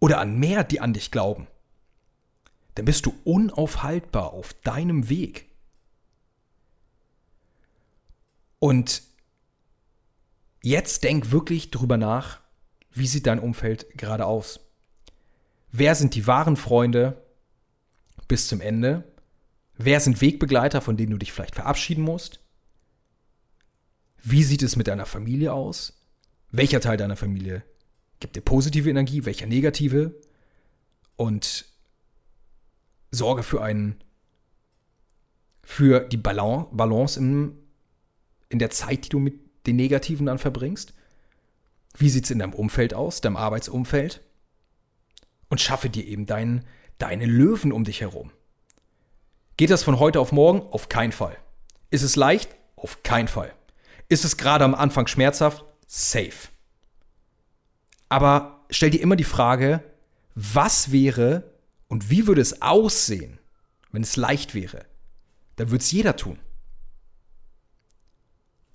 oder 0.00 0.20
an 0.20 0.38
mehr, 0.38 0.64
die 0.64 0.80
an 0.80 0.92
dich 0.92 1.10
glauben. 1.10 1.46
Dann 2.74 2.84
bist 2.84 3.06
du 3.06 3.14
unaufhaltbar 3.24 4.32
auf 4.32 4.54
deinem 4.62 5.08
Weg. 5.08 5.48
Und 8.58 9.02
jetzt 10.62 11.04
denk 11.04 11.30
wirklich 11.30 11.70
drüber 11.70 11.96
nach, 11.96 12.40
wie 12.90 13.06
sieht 13.06 13.26
dein 13.26 13.40
Umfeld 13.40 13.86
gerade 13.96 14.26
aus? 14.26 14.60
Wer 15.70 15.94
sind 15.94 16.14
die 16.14 16.26
wahren 16.26 16.56
Freunde 16.56 17.22
bis 18.26 18.48
zum 18.48 18.60
Ende? 18.60 19.04
Wer 19.76 20.00
sind 20.00 20.20
Wegbegleiter, 20.20 20.80
von 20.80 20.96
denen 20.96 21.12
du 21.12 21.18
dich 21.18 21.32
vielleicht 21.32 21.54
verabschieden 21.54 22.02
musst? 22.02 22.40
Wie 24.22 24.42
sieht 24.42 24.62
es 24.62 24.76
mit 24.76 24.88
deiner 24.88 25.06
Familie 25.06 25.52
aus? 25.52 25.97
Welcher 26.50 26.80
Teil 26.80 26.96
deiner 26.96 27.16
Familie 27.16 27.62
gibt 28.20 28.36
dir 28.36 28.40
positive 28.40 28.88
Energie, 28.88 29.24
welcher 29.24 29.46
negative? 29.46 30.14
Und 31.16 31.66
sorge 33.10 33.42
für 33.42 33.62
einen 33.62 34.02
für 35.62 36.00
die 36.00 36.16
Balance 36.16 37.20
im, 37.20 37.58
in 38.48 38.58
der 38.58 38.70
Zeit, 38.70 39.04
die 39.04 39.08
du 39.10 39.18
mit 39.18 39.66
den 39.66 39.76
Negativen 39.76 40.26
dann 40.26 40.38
verbringst? 40.38 40.94
Wie 41.94 42.08
sieht 42.08 42.24
es 42.24 42.30
in 42.30 42.38
deinem 42.38 42.54
Umfeld 42.54 42.94
aus, 42.94 43.20
deinem 43.20 43.36
Arbeitsumfeld? 43.36 44.22
Und 45.50 45.60
schaffe 45.60 45.90
dir 45.90 46.06
eben 46.06 46.24
dein, 46.24 46.64
deine 46.96 47.26
Löwen 47.26 47.72
um 47.72 47.84
dich 47.84 48.00
herum. 48.00 48.30
Geht 49.58 49.70
das 49.70 49.82
von 49.82 49.98
heute 49.98 50.20
auf 50.20 50.32
morgen? 50.32 50.62
Auf 50.72 50.88
keinen 50.88 51.12
Fall. 51.12 51.36
Ist 51.90 52.02
es 52.02 52.16
leicht? 52.16 52.54
Auf 52.76 53.02
keinen 53.02 53.28
Fall. 53.28 53.52
Ist 54.08 54.24
es 54.24 54.36
gerade 54.36 54.64
am 54.64 54.74
Anfang 54.74 55.06
schmerzhaft? 55.06 55.64
Safe. 55.88 56.48
Aber 58.08 58.64
stell 58.70 58.90
dir 58.90 59.02
immer 59.02 59.16
die 59.16 59.24
Frage, 59.24 59.82
was 60.36 60.92
wäre 60.92 61.52
und 61.88 62.08
wie 62.08 62.28
würde 62.28 62.40
es 62.40 62.62
aussehen, 62.62 63.40
wenn 63.90 64.02
es 64.02 64.14
leicht 64.14 64.54
wäre? 64.54 64.86
Dann 65.56 65.70
würde 65.72 65.82
es 65.82 65.90
jeder 65.90 66.14
tun 66.14 66.38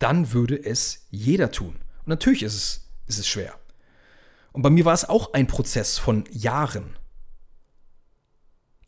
dann 0.04 0.34
würde 0.34 0.62
es 0.62 1.08
jeder 1.12 1.50
tun. 1.50 1.76
Und 2.00 2.08
natürlich 2.08 2.44
ist 2.44 2.56
es, 2.56 2.90
ist 3.08 3.20
es 3.20 3.28
schwer. 3.28 3.58
Und 4.52 4.62
bei 4.62 4.70
mir 4.70 4.84
war 4.84 4.94
es 4.94 5.08
auch 5.08 5.32
ein 5.32 5.48
Prozess 5.48 5.98
von 5.98 6.26
Jahren. 6.30 6.98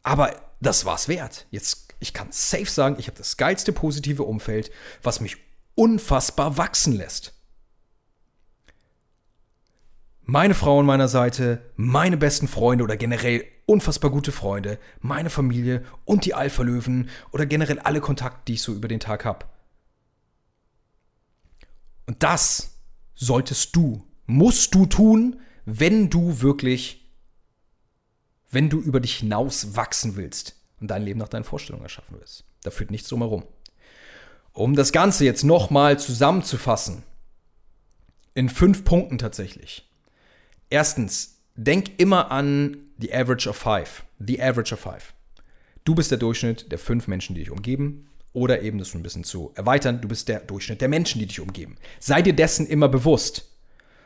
Aber 0.03 0.35
das 0.59 0.83
war 0.83 0.95
es 0.95 1.07
wert. 1.07 1.47
Jetzt, 1.51 1.95
ich 1.99 2.13
kann 2.13 2.33
safe 2.33 2.65
sagen, 2.65 2.97
ich 2.99 3.07
habe 3.07 3.17
das 3.17 3.37
geilste 3.37 3.71
positive 3.71 4.23
Umfeld, 4.23 4.71
was 5.01 5.21
mich 5.21 5.37
unfassbar 5.73 6.57
wachsen 6.57 6.91
lässt. 6.91 7.33
Meine 10.27 10.55
Frau 10.55 10.79
an 10.79 10.87
meiner 10.87 11.07
Seite, 11.07 11.61
meine 11.75 12.17
besten 12.17 12.47
Freunde 12.47 12.83
oder 12.83 12.97
generell 12.97 13.45
unfassbar 13.67 14.09
gute 14.09 14.31
Freunde, 14.31 14.79
meine 14.99 15.29
Familie 15.29 15.83
und 16.03 16.25
die 16.25 16.33
Alpha-Löwen 16.33 17.09
oder 17.31 17.45
generell 17.45 17.77
alle 17.77 18.01
Kontakte, 18.01 18.41
die 18.47 18.53
ich 18.53 18.63
so 18.63 18.73
über 18.73 18.87
den 18.87 18.99
Tag 18.99 19.23
habe. 19.23 19.45
Und 22.07 22.23
das 22.23 22.79
solltest 23.13 23.75
du, 23.75 24.03
musst 24.25 24.73
du 24.73 24.87
tun, 24.87 25.39
wenn 25.65 26.09
du 26.09 26.41
wirklich, 26.41 27.07
wenn 28.49 28.69
du 28.69 28.79
über 28.79 28.99
dich 28.99 29.17
hinaus 29.17 29.75
wachsen 29.75 30.15
willst 30.15 30.55
und 30.79 30.89
dein 30.89 31.03
Leben 31.03 31.19
nach 31.19 31.29
deinen 31.29 31.43
Vorstellungen 31.43 31.85
erschaffen 31.85 32.17
willst. 32.19 32.45
Da 32.63 32.71
führt 32.71 32.89
nichts 32.89 33.09
drumherum. 33.09 33.43
Um 34.53 34.75
das 34.75 34.91
Ganze 34.91 35.23
jetzt 35.23 35.43
nochmal 35.43 35.99
zusammenzufassen, 35.99 37.03
in 38.33 38.49
fünf 38.49 38.83
Punkten 38.85 39.19
tatsächlich. 39.19 39.84
Erstens, 40.69 41.41
denk 41.55 41.99
immer 41.99 42.31
an 42.31 42.77
the 42.97 43.13
average 43.13 43.47
of 43.47 43.55
five. 43.55 44.03
The 44.19 44.41
average 44.41 44.73
of 44.73 44.79
five. 44.79 45.13
Du 45.83 45.95
bist 45.95 46.11
der 46.11 46.17
Durchschnitt 46.17 46.71
der 46.71 46.79
fünf 46.79 47.07
Menschen, 47.07 47.35
die 47.35 47.41
dich 47.41 47.51
umgeben. 47.51 48.07
Oder 48.33 48.61
eben 48.61 48.79
das 48.79 48.93
ein 48.93 49.03
bisschen 49.03 49.23
zu 49.23 49.53
erweitern, 49.55 50.01
du 50.01 50.09
bist 50.09 50.27
der 50.27 50.41
Durchschnitt 50.41 50.81
der 50.81 50.89
Menschen, 50.89 51.19
die 51.19 51.25
dich 51.25 51.39
umgeben. 51.39 51.77
Sei 51.99 52.21
dir 52.21 52.33
dessen 52.33 52.67
immer 52.67 52.89
bewusst. 52.89 53.49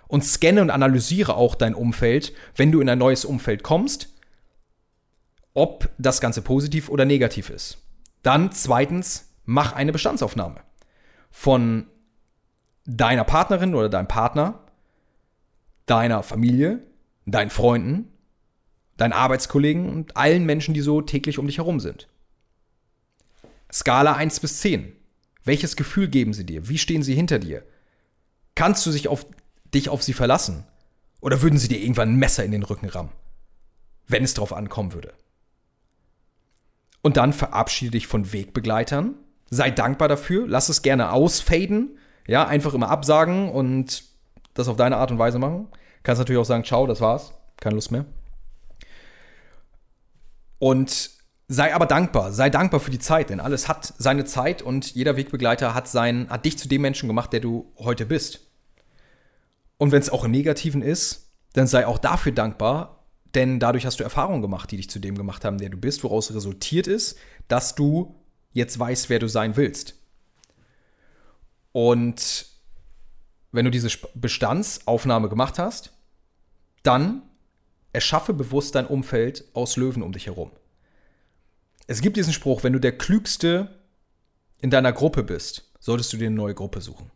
Und 0.08 0.24
scanne 0.24 0.62
und 0.62 0.70
analysiere 0.70 1.36
auch 1.36 1.56
dein 1.56 1.74
Umfeld, 1.74 2.34
wenn 2.56 2.72
du 2.72 2.80
in 2.82 2.90
ein 2.90 3.00
neues 3.00 3.26
Umfeld 3.26 3.64
kommst, 3.64 4.10
ob 5.54 5.90
das 5.98 6.22
Ganze 6.22 6.42
positiv 6.42 6.90
oder 6.90 7.06
negativ 7.06 7.50
ist. 7.50 7.78
Dann 8.24 8.52
zweitens, 8.52 9.32
mach 9.46 9.74
eine 9.74 9.92
Bestandsaufnahme 9.92 10.62
von 11.32 11.88
deiner 12.86 13.24
Partnerin 13.24 13.76
oder 13.76 13.90
deinem 13.90 14.08
Partner, 14.08 14.64
deiner 15.90 16.24
Familie, 16.24 16.80
deinen 17.26 17.50
Freunden, 17.50 18.08
deinen 18.98 19.14
Arbeitskollegen 19.14 19.90
und 19.90 20.18
allen 20.18 20.46
Menschen, 20.46 20.74
die 20.74 20.82
so 20.82 21.02
täglich 21.02 21.40
um 21.40 21.48
dich 21.48 21.58
herum 21.58 21.80
sind. 21.80 22.08
Skala 23.72 24.14
1 24.14 24.40
bis 24.40 24.60
10. 24.60 24.94
Welches 25.44 25.76
Gefühl 25.76 26.08
geben 26.08 26.34
sie 26.34 26.46
dir? 26.46 26.68
Wie 26.68 26.78
stehen 26.78 27.04
sie 27.04 27.16
hinter 27.16 27.40
dir? 27.40 27.64
Kannst 28.56 28.86
du 28.86 28.92
sich 28.92 29.08
auf, 29.08 29.26
dich 29.74 29.90
auf 29.90 30.04
sie 30.04 30.14
verlassen? 30.14 30.66
Oder 31.22 31.42
würden 31.42 31.60
sie 31.60 31.68
dir 31.68 31.80
irgendwann 31.80 32.14
ein 32.14 32.20
Messer 32.20 32.44
in 32.44 32.52
den 32.52 32.64
Rücken 32.64 32.90
rammen? 32.90 33.12
wenn 34.10 34.24
es 34.24 34.34
darauf 34.34 34.52
ankommen 34.52 34.94
würde. 34.94 35.14
Und 37.02 37.16
dann 37.16 37.32
verabschiede 37.32 37.92
dich 37.92 38.08
von 38.08 38.34
Wegbegleitern. 38.34 39.16
Sei 39.50 39.72
dankbar 39.72 40.10
dafür. 40.10 40.46
Lass 40.48 40.68
es 40.68 40.82
gerne 40.82 41.12
ausfaden. 41.14 41.98
Ja, 42.28 42.46
einfach 42.46 42.74
immer 42.74 42.90
absagen 42.90 43.50
und 43.50 44.04
das 44.60 44.68
auf 44.68 44.78
deine 44.78 44.98
Art 44.98 45.12
und 45.12 45.20
Weise 45.20 45.40
machen. 45.40 45.68
Kannst 46.04 46.20
natürlich 46.20 46.40
auch 46.40 46.46
sagen, 46.46 46.64
ciao, 46.64 46.86
das 46.88 47.02
war's. 47.02 47.34
Keine 47.58 47.76
Lust 47.76 47.92
mehr. 47.92 48.06
Und 50.60 51.12
sei 51.48 51.74
aber 51.74 51.86
dankbar. 51.86 52.32
Sei 52.32 52.50
dankbar 52.50 52.80
für 52.80 52.92
die 52.92 53.00
Zeit, 53.00 53.30
denn 53.30 53.40
alles 53.40 53.68
hat 53.68 53.94
seine 53.98 54.26
Zeit 54.26 54.62
und 54.62 54.94
jeder 54.94 55.18
Wegbegleiter 55.18 55.74
hat, 55.74 55.88
sein, 55.88 56.30
hat 56.30 56.46
dich 56.46 56.58
zu 56.58 56.68
dem 56.68 56.82
Menschen 56.82 57.08
gemacht, 57.08 57.34
der 57.34 57.40
du 57.40 57.74
heute 57.78 58.06
bist. 58.06 58.42
Und 59.78 59.92
wenn 59.92 60.02
es 60.02 60.10
auch 60.10 60.24
im 60.24 60.32
Negativen 60.32 60.82
ist, 60.82 61.32
dann 61.54 61.66
sei 61.66 61.88
auch 61.88 61.98
dafür 61.98 62.32
dankbar, 62.32 63.06
denn 63.34 63.60
dadurch 63.60 63.86
hast 63.86 64.00
du 64.00 64.04
Erfahrungen 64.04 64.42
gemacht, 64.42 64.72
die 64.72 64.78
dich 64.78 64.90
zu 64.90 65.00
dem 65.00 65.18
gemacht 65.18 65.46
haben, 65.46 65.58
der 65.58 65.70
du 65.70 65.78
bist, 65.78 66.04
woraus 66.04 66.34
resultiert 66.34 66.88
ist, 66.88 67.18
dass 67.48 67.76
du 67.76 68.16
jetzt 68.52 68.78
weißt, 68.78 69.10
wer 69.10 69.20
du 69.20 69.28
sein 69.28 69.56
willst. 69.56 69.96
Und 71.72 72.46
wenn 73.52 73.66
du 73.66 73.72
diese 73.72 73.90
Bestandsaufnahme 74.16 75.30
gemacht 75.30 75.60
hast, 75.60 75.94
dann 76.84 77.24
erschaffe 77.94 78.34
bewusst 78.34 78.76
dein 78.76 78.86
Umfeld 78.86 79.46
aus 79.54 79.76
Löwen 79.78 80.04
um 80.04 80.12
dich 80.12 80.28
herum. 80.28 80.52
Es 81.88 82.02
gibt 82.02 82.18
diesen 82.18 82.34
Spruch, 82.34 82.64
wenn 82.64 82.74
du 82.74 82.80
der 82.80 82.98
Klügste 82.98 83.80
in 84.62 84.70
deiner 84.70 84.94
Gruppe 84.94 85.24
bist, 85.24 85.72
solltest 85.80 86.14
du 86.14 86.18
dir 86.18 86.28
eine 86.28 86.36
neue 86.36 86.54
Gruppe 86.54 86.82
suchen. 86.82 87.10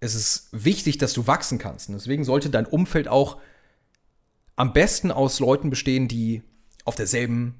Es 0.00 0.14
ist 0.14 0.48
wichtig, 0.52 0.98
dass 0.98 1.12
du 1.12 1.26
wachsen 1.26 1.58
kannst. 1.58 1.88
Und 1.88 1.94
deswegen 1.94 2.24
sollte 2.24 2.50
dein 2.50 2.66
Umfeld 2.66 3.08
auch 3.08 3.40
am 4.56 4.72
besten 4.72 5.10
aus 5.10 5.40
Leuten 5.40 5.70
bestehen, 5.70 6.08
die 6.08 6.42
auf 6.84 6.96
derselben 6.96 7.54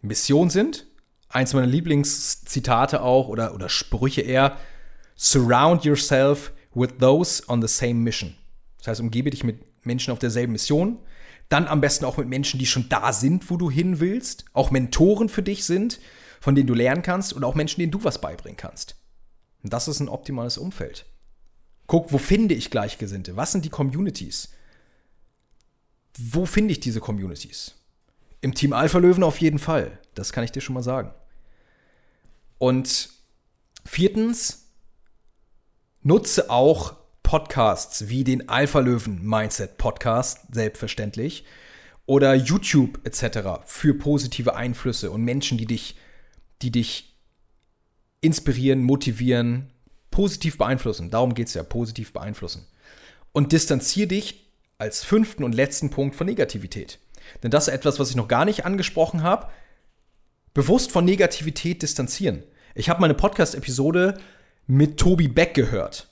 Mission 0.00 0.50
sind. 0.50 0.86
Eins 1.36 1.52
meiner 1.52 1.66
Lieblingszitate 1.66 3.02
auch 3.02 3.28
oder, 3.28 3.54
oder 3.54 3.68
Sprüche 3.68 4.22
eher. 4.22 4.56
Surround 5.16 5.84
yourself 5.84 6.50
with 6.74 6.92
those 6.98 7.42
on 7.46 7.60
the 7.60 7.68
same 7.68 7.96
mission. 7.96 8.34
Das 8.78 8.88
heißt, 8.88 9.00
umgebe 9.02 9.28
dich 9.28 9.44
mit 9.44 9.60
Menschen 9.84 10.12
auf 10.12 10.18
derselben 10.18 10.52
Mission. 10.52 10.98
Dann 11.50 11.68
am 11.68 11.82
besten 11.82 12.06
auch 12.06 12.16
mit 12.16 12.26
Menschen, 12.26 12.58
die 12.58 12.64
schon 12.64 12.88
da 12.88 13.12
sind, 13.12 13.50
wo 13.50 13.58
du 13.58 13.70
hin 13.70 14.00
willst. 14.00 14.46
Auch 14.54 14.70
Mentoren 14.70 15.28
für 15.28 15.42
dich 15.42 15.66
sind, 15.66 16.00
von 16.40 16.54
denen 16.54 16.68
du 16.68 16.72
lernen 16.72 17.02
kannst. 17.02 17.34
Und 17.34 17.44
auch 17.44 17.54
Menschen, 17.54 17.80
denen 17.80 17.92
du 17.92 18.02
was 18.02 18.18
beibringen 18.18 18.56
kannst. 18.56 18.96
Und 19.62 19.74
das 19.74 19.88
ist 19.88 20.00
ein 20.00 20.08
optimales 20.08 20.56
Umfeld. 20.56 21.04
Guck, 21.86 22.14
wo 22.14 22.16
finde 22.16 22.54
ich 22.54 22.70
Gleichgesinnte? 22.70 23.36
Was 23.36 23.52
sind 23.52 23.66
die 23.66 23.70
Communities? 23.70 24.54
Wo 26.16 26.46
finde 26.46 26.72
ich 26.72 26.80
diese 26.80 27.00
Communities? 27.00 27.74
Im 28.40 28.54
Team 28.54 28.72
Alpha 28.72 28.96
Löwen 28.96 29.22
auf 29.22 29.38
jeden 29.38 29.58
Fall. 29.58 29.98
Das 30.14 30.32
kann 30.32 30.42
ich 30.42 30.52
dir 30.52 30.62
schon 30.62 30.72
mal 30.72 30.82
sagen. 30.82 31.12
Und 32.58 33.10
viertens, 33.84 34.66
Nutze 36.02 36.50
auch 36.50 36.94
Podcasts 37.24 38.08
wie 38.08 38.22
den 38.22 38.48
Alpha 38.48 38.78
Löwen 38.78 39.20
Mindset 39.24 39.76
Podcast, 39.78 40.42
selbstverständlich, 40.52 41.44
oder 42.06 42.34
YouTube 42.34 43.00
etc. 43.04 43.64
für 43.66 43.94
positive 43.94 44.54
Einflüsse 44.54 45.10
und 45.10 45.22
Menschen, 45.22 45.58
die 45.58 45.66
dich, 45.66 45.96
die 46.62 46.70
dich 46.70 47.16
inspirieren, 48.20 48.84
motivieren, 48.84 49.72
positiv 50.12 50.56
beeinflussen. 50.56 51.10
Darum 51.10 51.34
geht 51.34 51.48
es 51.48 51.54
ja, 51.54 51.64
positiv 51.64 52.12
beeinflussen. 52.12 52.66
Und 53.32 53.50
distanziere 53.50 54.06
dich 54.06 54.52
als 54.78 55.02
fünften 55.02 55.42
und 55.42 55.54
letzten 55.54 55.90
Punkt 55.90 56.14
von 56.14 56.26
Negativität. 56.26 57.00
Denn 57.42 57.50
das 57.50 57.66
ist 57.66 57.74
etwas, 57.74 57.98
was 57.98 58.10
ich 58.10 58.16
noch 58.16 58.28
gar 58.28 58.44
nicht 58.44 58.64
angesprochen 58.64 59.24
habe. 59.24 59.48
Bewusst 60.56 60.90
von 60.90 61.04
Negativität 61.04 61.82
distanzieren. 61.82 62.42
Ich 62.74 62.88
habe 62.88 63.02
meine 63.02 63.12
Podcast-Episode 63.12 64.18
mit 64.66 64.96
Tobi 64.96 65.28
Beck 65.28 65.52
gehört. 65.52 66.08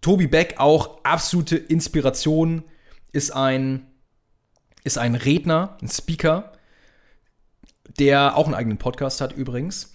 Tobi 0.00 0.28
Beck 0.28 0.54
auch 0.58 1.02
absolute 1.02 1.56
Inspiration, 1.56 2.62
ist 3.10 3.32
ein, 3.32 3.88
ist 4.84 4.98
ein 4.98 5.16
Redner, 5.16 5.78
ein 5.82 5.88
Speaker, 5.88 6.52
der 7.98 8.36
auch 8.36 8.46
einen 8.46 8.54
eigenen 8.54 8.78
Podcast 8.78 9.20
hat 9.20 9.32
übrigens. 9.32 9.92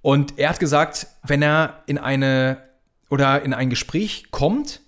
Und 0.00 0.38
er 0.38 0.48
hat 0.48 0.58
gesagt, 0.58 1.08
wenn 1.24 1.42
er 1.42 1.82
in 1.84 1.98
eine 1.98 2.62
oder 3.10 3.42
in 3.42 3.52
ein 3.52 3.68
Gespräch 3.68 4.30
kommt, 4.30 4.80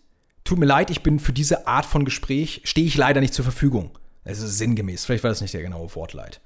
tut 0.42 0.58
mir 0.58 0.64
leid, 0.64 0.88
ich 0.88 1.02
bin 1.02 1.18
für 1.20 1.34
diese 1.34 1.66
Art 1.66 1.84
von 1.84 2.06
Gespräch, 2.06 2.62
stehe 2.64 2.86
ich 2.86 2.96
leider 2.96 3.20
nicht 3.20 3.34
zur 3.34 3.44
Verfügung. 3.44 3.90
Es 4.24 4.40
ist 4.40 4.56
sinngemäß, 4.56 5.04
vielleicht 5.04 5.24
war 5.24 5.30
das 5.30 5.42
nicht 5.42 5.52
der 5.52 5.60
genaue 5.60 5.94
Wortlaut. 5.94 6.40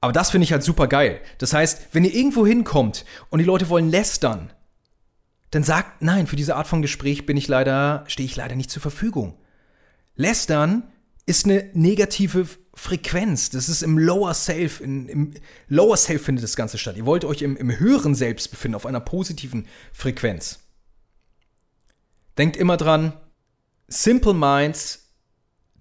Aber 0.00 0.12
das 0.12 0.30
finde 0.30 0.44
ich 0.44 0.52
halt 0.52 0.62
super 0.62 0.86
geil. 0.86 1.20
Das 1.38 1.52
heißt, 1.52 1.88
wenn 1.92 2.04
ihr 2.04 2.14
irgendwo 2.14 2.46
hinkommt 2.46 3.04
und 3.28 3.38
die 3.38 3.44
Leute 3.44 3.68
wollen 3.68 3.90
lästern, 3.90 4.52
dann 5.50 5.62
sagt, 5.64 6.00
nein, 6.00 6.26
für 6.26 6.36
diese 6.36 6.56
Art 6.56 6.68
von 6.68 6.80
Gespräch 6.80 7.26
bin 7.26 7.36
ich 7.36 7.48
leider, 7.48 8.04
stehe 8.06 8.26
ich 8.26 8.36
leider 8.36 8.54
nicht 8.54 8.70
zur 8.70 8.80
Verfügung. 8.80 9.36
Lästern 10.14 10.84
ist 11.26 11.44
eine 11.44 11.70
negative 11.74 12.46
Frequenz. 12.74 13.50
Das 13.50 13.68
ist 13.68 13.82
im 13.82 13.98
Lower 13.98 14.32
Self, 14.32 14.80
in, 14.80 15.08
im 15.08 15.34
Lower 15.68 15.96
Self 15.96 16.24
findet 16.24 16.44
das 16.44 16.56
Ganze 16.56 16.78
statt. 16.78 16.96
Ihr 16.96 17.06
wollt 17.06 17.24
euch 17.24 17.42
im, 17.42 17.56
im 17.56 17.78
höheren 17.78 18.14
Selbst 18.14 18.50
befinden, 18.50 18.76
auf 18.76 18.86
einer 18.86 19.00
positiven 19.00 19.66
Frequenz. 19.92 20.60
Denkt 22.38 22.56
immer 22.56 22.76
dran, 22.76 23.12
simple 23.88 24.34
minds 24.34 25.10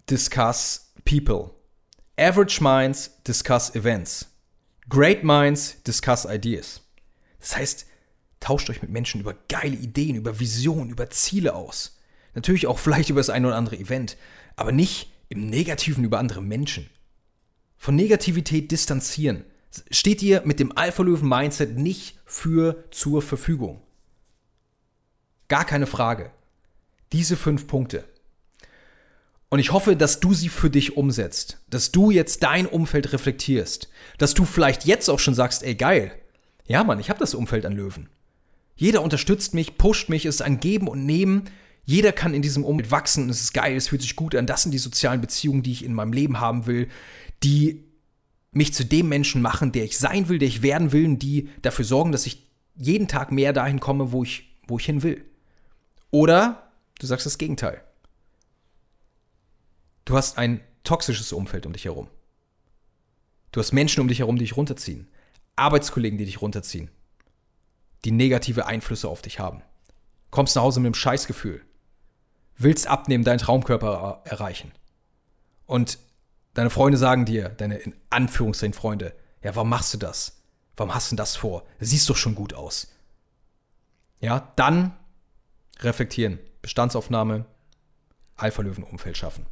discuss 0.09 0.91
people. 1.05 1.58
Average 2.19 2.61
minds 2.61 3.11
discuss 3.23 3.73
events. 3.75 4.27
Great 4.89 5.23
minds 5.23 5.81
discuss 5.83 6.25
ideas. 6.25 6.81
Das 7.39 7.55
heißt, 7.55 7.85
tauscht 8.39 8.69
euch 8.69 8.81
mit 8.81 8.91
Menschen 8.91 9.21
über 9.21 9.35
geile 9.47 9.75
Ideen, 9.75 10.15
über 10.15 10.39
Visionen, 10.39 10.89
über 10.89 11.09
Ziele 11.09 11.55
aus. 11.55 11.99
Natürlich 12.35 12.67
auch 12.67 12.79
vielleicht 12.79 13.09
über 13.09 13.19
das 13.19 13.29
eine 13.29 13.47
oder 13.47 13.55
andere 13.55 13.77
Event, 13.77 14.17
aber 14.55 14.71
nicht 14.71 15.11
im 15.29 15.49
Negativen 15.49 16.03
über 16.03 16.19
andere 16.19 16.41
Menschen. 16.41 16.89
Von 17.77 17.95
Negativität 17.95 18.71
distanzieren. 18.71 19.45
Steht 19.91 20.21
ihr 20.21 20.41
mit 20.43 20.59
dem 20.59 20.75
Alpha-Löwen-Mindset 20.75 21.77
nicht 21.77 22.19
für 22.25 22.83
zur 22.91 23.21
Verfügung. 23.21 23.81
Gar 25.47 25.63
keine 25.63 25.87
Frage. 25.87 26.31
Diese 27.13 27.37
fünf 27.37 27.67
Punkte. 27.67 28.03
Und 29.49 29.59
ich 29.59 29.71
hoffe, 29.71 29.95
dass 29.95 30.19
du 30.19 30.33
sie 30.33 30.49
für 30.49 30.69
dich 30.69 30.95
umsetzt, 30.95 31.57
dass 31.69 31.91
du 31.91 32.11
jetzt 32.11 32.43
dein 32.43 32.67
Umfeld 32.67 33.13
reflektierst, 33.13 33.89
dass 34.19 34.35
du 34.35 34.45
vielleicht 34.45 34.85
jetzt 34.85 35.09
auch 35.09 35.19
schon 35.19 35.33
sagst, 35.33 35.63
ey 35.63 35.73
geil, 35.73 36.11
ja 36.67 36.83
Mann, 36.83 36.99
ich 36.99 37.09
habe 37.09 37.19
das 37.19 37.33
Umfeld 37.33 37.65
an 37.65 37.73
Löwen. 37.73 38.09
Jeder 38.75 39.01
unterstützt 39.01 39.53
mich, 39.55 39.77
pusht 39.77 40.07
mich, 40.07 40.25
ist 40.25 40.41
ein 40.41 40.59
Geben 40.59 40.87
und 40.87 41.05
Nehmen. 41.05 41.49
Jeder 41.83 42.11
kann 42.11 42.35
in 42.35 42.43
diesem 42.43 42.63
Umfeld 42.63 42.91
wachsen, 42.91 43.29
es 43.29 43.41
ist 43.41 43.53
geil, 43.53 43.75
es 43.75 43.87
fühlt 43.87 44.03
sich 44.03 44.15
gut 44.15 44.35
an. 44.35 44.45
Das 44.45 44.63
sind 44.63 44.71
die 44.71 44.77
sozialen 44.77 45.19
Beziehungen, 45.19 45.63
die 45.63 45.71
ich 45.71 45.83
in 45.83 45.93
meinem 45.93 46.13
Leben 46.13 46.39
haben 46.39 46.67
will, 46.67 46.87
die 47.43 47.83
mich 48.51 48.73
zu 48.73 48.85
dem 48.85 49.09
Menschen 49.09 49.41
machen, 49.41 49.71
der 49.71 49.83
ich 49.83 49.97
sein 49.97 50.29
will, 50.29 50.37
der 50.37 50.47
ich 50.47 50.61
werden 50.61 50.91
will 50.91 51.05
und 51.05 51.19
die 51.19 51.49
dafür 51.61 51.85
sorgen, 51.85 52.11
dass 52.11 52.25
ich 52.25 52.47
jeden 52.75 53.07
Tag 53.07 53.31
mehr 53.31 53.51
dahin 53.51 53.79
komme, 53.79 54.11
wo 54.11 54.23
ich, 54.23 54.57
wo 54.67 54.77
ich 54.77 54.85
hin 54.85 55.03
will. 55.03 55.25
Oder 56.11 56.71
du 56.99 57.07
sagst 57.07 57.25
das 57.25 57.37
Gegenteil. 57.37 57.81
Du 60.09 60.17
hast 60.17 60.39
ein 60.39 60.59
toxisches 60.83 61.31
Umfeld 61.31 61.67
um 61.67 61.73
dich 61.73 61.85
herum. 61.85 62.07
Du 63.51 63.59
hast 63.59 63.73
Menschen 63.73 64.01
um 64.01 64.07
dich 64.07 64.17
herum, 64.17 64.37
die 64.37 64.45
dich 64.45 64.57
runterziehen. 64.57 65.07
Arbeitskollegen, 65.55 66.17
die 66.17 66.25
dich 66.25 66.41
runterziehen. 66.41 66.89
Die 68.05 68.11
negative 68.11 68.65
Einflüsse 68.65 69.07
auf 69.07 69.21
dich 69.21 69.39
haben. 69.39 69.61
Kommst 70.31 70.55
nach 70.55 70.63
Hause 70.63 70.79
mit 70.79 70.87
einem 70.87 70.93
Scheißgefühl. 70.95 71.61
Willst 72.57 72.87
abnehmen, 72.87 73.23
deinen 73.23 73.37
Traumkörper 73.37 74.23
erreichen. 74.23 74.71
Und 75.67 75.99
deine 76.55 76.71
Freunde 76.71 76.97
sagen 76.97 77.25
dir, 77.25 77.49
deine 77.49 77.77
in 77.77 77.93
Anführungszeichen 78.09 78.73
Freunde, 78.73 79.13
ja, 79.43 79.55
warum 79.55 79.69
machst 79.69 79.93
du 79.93 79.99
das? 79.99 80.41
Warum 80.75 80.95
hast 80.95 81.11
du 81.11 81.17
das 81.17 81.35
vor? 81.35 81.67
siehst 81.79 82.09
doch 82.09 82.17
schon 82.17 82.33
gut 82.33 82.55
aus. 82.55 82.91
Ja, 84.21 84.53
dann 84.55 84.97
reflektieren. 85.81 86.39
Bestandsaufnahme, 86.63 87.45
Alpha-Löwen-Umfeld 88.37 89.15
schaffen 89.15 89.45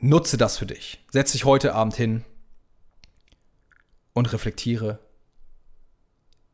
nutze 0.00 0.36
das 0.36 0.58
für 0.58 0.66
dich. 0.66 1.04
Setz 1.10 1.32
dich 1.32 1.44
heute 1.44 1.74
Abend 1.74 1.94
hin 1.96 2.24
und 4.12 4.32
reflektiere, 4.32 4.98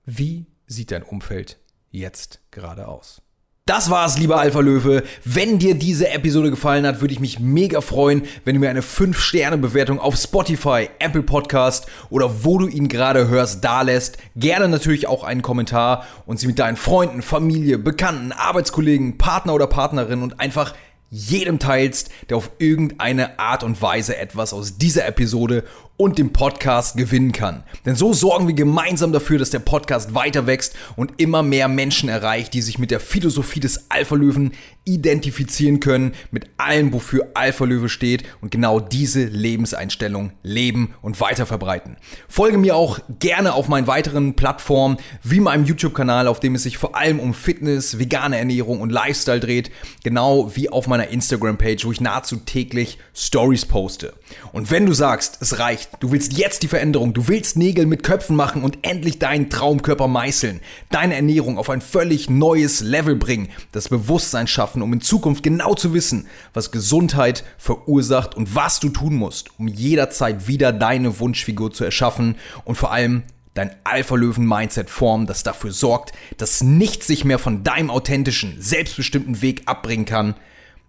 wie 0.05 0.47
sieht 0.67 0.91
dein 0.91 1.03
Umfeld 1.03 1.59
jetzt 1.91 2.41
gerade 2.51 2.89
aus? 2.89 3.23
Das 3.67 3.89
war's, 3.89 4.19
lieber 4.19 4.39
Alpha 4.39 4.61
Löwe. 4.61 5.05
Wenn 5.25 5.59
dir 5.59 5.75
diese 5.75 6.11
Episode 6.11 6.51
gefallen 6.51 6.87
hat, 6.87 7.01
würde 7.01 7.15
ich 7.15 7.21
mich 7.21 7.41
mega 7.41 7.81
freuen, 7.81 8.25
wenn 8.45 8.55
du 8.55 8.61
mir 8.61 8.69
eine 8.69 8.83
5-Sterne-Bewertung 8.83 9.99
auf 9.99 10.17
Spotify, 10.17 10.91
Apple 10.99 11.23
Podcast 11.23 11.87
oder 12.11 12.45
wo 12.45 12.59
du 12.59 12.67
ihn 12.67 12.89
gerade 12.89 13.29
hörst, 13.29 13.65
da 13.65 13.81
lässt. 13.81 14.19
Gerne 14.37 14.69
natürlich 14.69 15.07
auch 15.07 15.25
einen 15.25 15.41
Kommentar 15.41 16.05
und 16.27 16.39
sie 16.39 16.47
mit 16.47 16.59
deinen 16.59 16.77
Freunden, 16.77 17.23
Familie, 17.23 17.79
Bekannten, 17.79 18.33
Arbeitskollegen, 18.33 19.17
Partner 19.17 19.55
oder 19.55 19.67
Partnerin 19.67 20.23
und 20.23 20.41
einfach 20.41 20.75
jedem 21.15 21.61
teilst, 21.61 22.11
der 22.29 22.37
auf 22.37 22.51
irgendeine 22.59 23.39
Art 23.39 23.63
und 23.63 23.81
Weise 23.81 24.17
etwas 24.17 24.53
aus 24.53 24.79
dieser 24.79 25.07
Episode 25.07 25.63
und 25.97 26.19
dem 26.19 26.33
Podcast 26.33 26.97
gewinnen 26.97 27.31
kann. 27.31 27.63
Denn 27.87 27.95
so 27.95 28.13
sorgen 28.13 28.49
wir 28.49 28.55
gemeinsam 28.55 29.13
dafür, 29.13 29.39
dass 29.39 29.51
der 29.51 29.61
Podcast 29.61 30.15
weiter 30.15 30.47
wächst 30.47 30.75
und 30.97 31.13
immer 31.19 31.43
mehr 31.43 31.69
Menschen 31.69 32.09
erreicht, 32.09 32.53
die 32.53 32.63
sich 32.63 32.79
mit 32.79 32.91
der 32.91 32.99
Philosophie 32.99 33.61
des 33.61 33.91
Alpha 33.91 34.17
Löwen 34.17 34.53
identifizieren 34.85 35.81
können, 35.81 36.15
mit 36.31 36.47
allem, 36.59 36.93
wofür 36.93 37.29
Alpha 37.35 37.65
Löwe 37.65 37.89
steht 37.89 38.25
und 38.41 38.51
genau 38.51 38.81
diese 38.81 39.25
Lebenseinstellung 39.25 40.33
leben 40.43 40.95
und 41.01 41.21
weiter 41.21 41.47
verbreiten. 41.47 41.97
Folge 42.29 42.59
mir 42.59 42.77
auch 42.77 42.99
gerne 43.19 43.55
auf 43.55 43.69
meinen 43.69 43.87
weiteren 43.87 44.35
Plattformen, 44.35 44.99
wie 45.23 45.41
meinem 45.41 45.65
YouTube-Kanal, 45.65 46.27
auf 46.27 46.41
dem 46.41 46.55
es 46.55 46.65
sich 46.65 46.77
vor 46.77 46.97
allem 46.97 47.21
um 47.21 47.35
Fitness, 47.35 47.99
vegane 47.99 48.37
Ernährung 48.37 48.81
und 48.81 48.91
Lifestyle 48.91 49.41
dreht, 49.41 49.71
genau 50.03 50.55
wie 50.55 50.69
auf 50.69 50.87
meiner 50.87 51.09
Instagram-Page, 51.09 51.85
wo 51.87 51.93
ich 51.93 52.01
nahezu 52.01 52.37
täglich 52.37 52.99
Stories 53.15 53.65
poste. 53.65 54.13
Und 54.53 54.71
wenn 54.71 54.87
du 54.87 54.93
sagst, 54.93 55.39
es 55.41 55.59
reicht, 55.59 55.84
erreicht. 55.85 56.03
Du 56.03 56.13
willst 56.13 56.33
jetzt 56.35 56.63
die 56.63 56.69
Veränderung. 56.69 57.15
Du 57.15 57.29
willst 57.29 57.57
Nägel 57.57 57.87
mit 57.87 58.03
Köpfen 58.03 58.37
machen 58.37 58.63
und 58.63 58.79
endlich 58.83 59.19
deinen 59.19 59.51
Traumkörper 59.51 60.09
meißeln. 60.09 60.61
Deine 60.91 61.15
Ernährung 61.15 61.59
auf 61.59 61.71
ein 61.71 61.81
völlig 61.81 62.31
neues 62.31 62.81
Level 62.81 63.17
bringen. 63.17 63.49
Das 63.73 63.89
Bewusstsein 63.89 64.47
schaffen, 64.47 64.83
um 64.83 64.93
in 64.93 65.01
Zukunft 65.01 65.43
genau 65.43 65.75
zu 65.75 65.95
wissen, 65.95 66.27
was 66.53 66.71
Gesundheit 66.71 67.45
verursacht 67.59 68.35
und 68.35 68.55
was 68.55 68.81
du 68.81 68.89
tun 68.89 69.15
musst, 69.15 69.59
um 69.59 69.69
jederzeit 69.69 70.47
wieder 70.49 70.73
deine 70.73 71.19
Wunschfigur 71.21 71.73
zu 71.73 71.85
erschaffen 71.85 72.37
und 72.65 72.77
vor 72.77 72.93
allem 72.93 73.23
dein 73.55 73.71
Alpha-Löwen-Mindset 73.85 74.91
formen, 74.91 75.27
das 75.27 75.45
dafür 75.45 75.71
sorgt, 75.71 76.13
dass 76.39 76.63
nichts 76.63 77.07
sich 77.07 77.25
mehr 77.25 77.39
von 77.39 77.63
deinem 77.63 77.89
authentischen, 77.89 78.57
selbstbestimmten 78.59 79.43
Weg 79.43 79.63
abbringen 79.67 80.07
kann, 80.07 80.35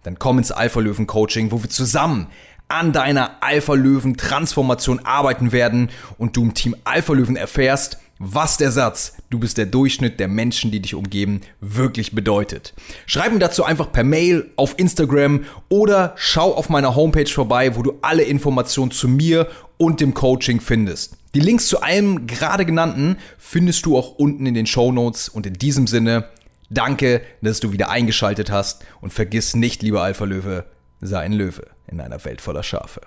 dann 0.02 0.18
komm 0.18 0.38
ins 0.38 0.50
Alpha-Löwen-Coaching, 0.50 1.52
wo 1.52 1.62
wir 1.62 1.70
zusammen 1.70 2.26
an 2.68 2.92
deiner 2.92 3.42
Alpha-Löwen-Transformation 3.42 5.00
arbeiten 5.04 5.52
werden 5.52 5.90
und 6.18 6.36
du 6.36 6.42
im 6.42 6.54
Team 6.54 6.76
Alpha-Löwen 6.84 7.36
erfährst, 7.36 7.98
was 8.18 8.56
der 8.56 8.72
Satz, 8.72 9.14
du 9.28 9.38
bist 9.38 9.58
der 9.58 9.66
Durchschnitt 9.66 10.18
der 10.18 10.28
Menschen, 10.28 10.70
die 10.70 10.80
dich 10.80 10.94
umgeben, 10.94 11.42
wirklich 11.60 12.14
bedeutet. 12.14 12.72
Schreib 13.04 13.32
mir 13.32 13.38
dazu 13.38 13.62
einfach 13.62 13.92
per 13.92 14.04
Mail 14.04 14.50
auf 14.56 14.78
Instagram 14.78 15.44
oder 15.68 16.14
schau 16.16 16.54
auf 16.54 16.70
meiner 16.70 16.96
Homepage 16.96 17.28
vorbei, 17.28 17.76
wo 17.76 17.82
du 17.82 17.98
alle 18.00 18.22
Informationen 18.22 18.90
zu 18.90 19.06
mir 19.06 19.48
und 19.76 20.00
dem 20.00 20.14
Coaching 20.14 20.60
findest. 20.60 21.16
Die 21.34 21.40
Links 21.40 21.66
zu 21.66 21.82
allem 21.82 22.26
gerade 22.26 22.64
genannten 22.64 23.18
findest 23.36 23.84
du 23.84 23.98
auch 23.98 24.12
unten 24.16 24.46
in 24.46 24.54
den 24.54 24.66
Show 24.66 24.92
Notes 24.92 25.28
und 25.28 25.46
in 25.46 25.54
diesem 25.54 25.86
Sinne, 25.86 26.30
danke, 26.70 27.20
dass 27.42 27.60
du 27.60 27.72
wieder 27.72 27.90
eingeschaltet 27.90 28.50
hast 28.50 28.86
und 29.02 29.12
vergiss 29.12 29.54
nicht, 29.54 29.82
lieber 29.82 30.02
Alpha 30.02 30.24
Löwe, 30.24 30.64
sei 31.00 31.20
ein 31.20 31.32
Löwe 31.32 31.66
in 31.86 32.00
einer 32.00 32.24
Welt 32.24 32.40
voller 32.40 32.62
Schafe. 32.62 33.00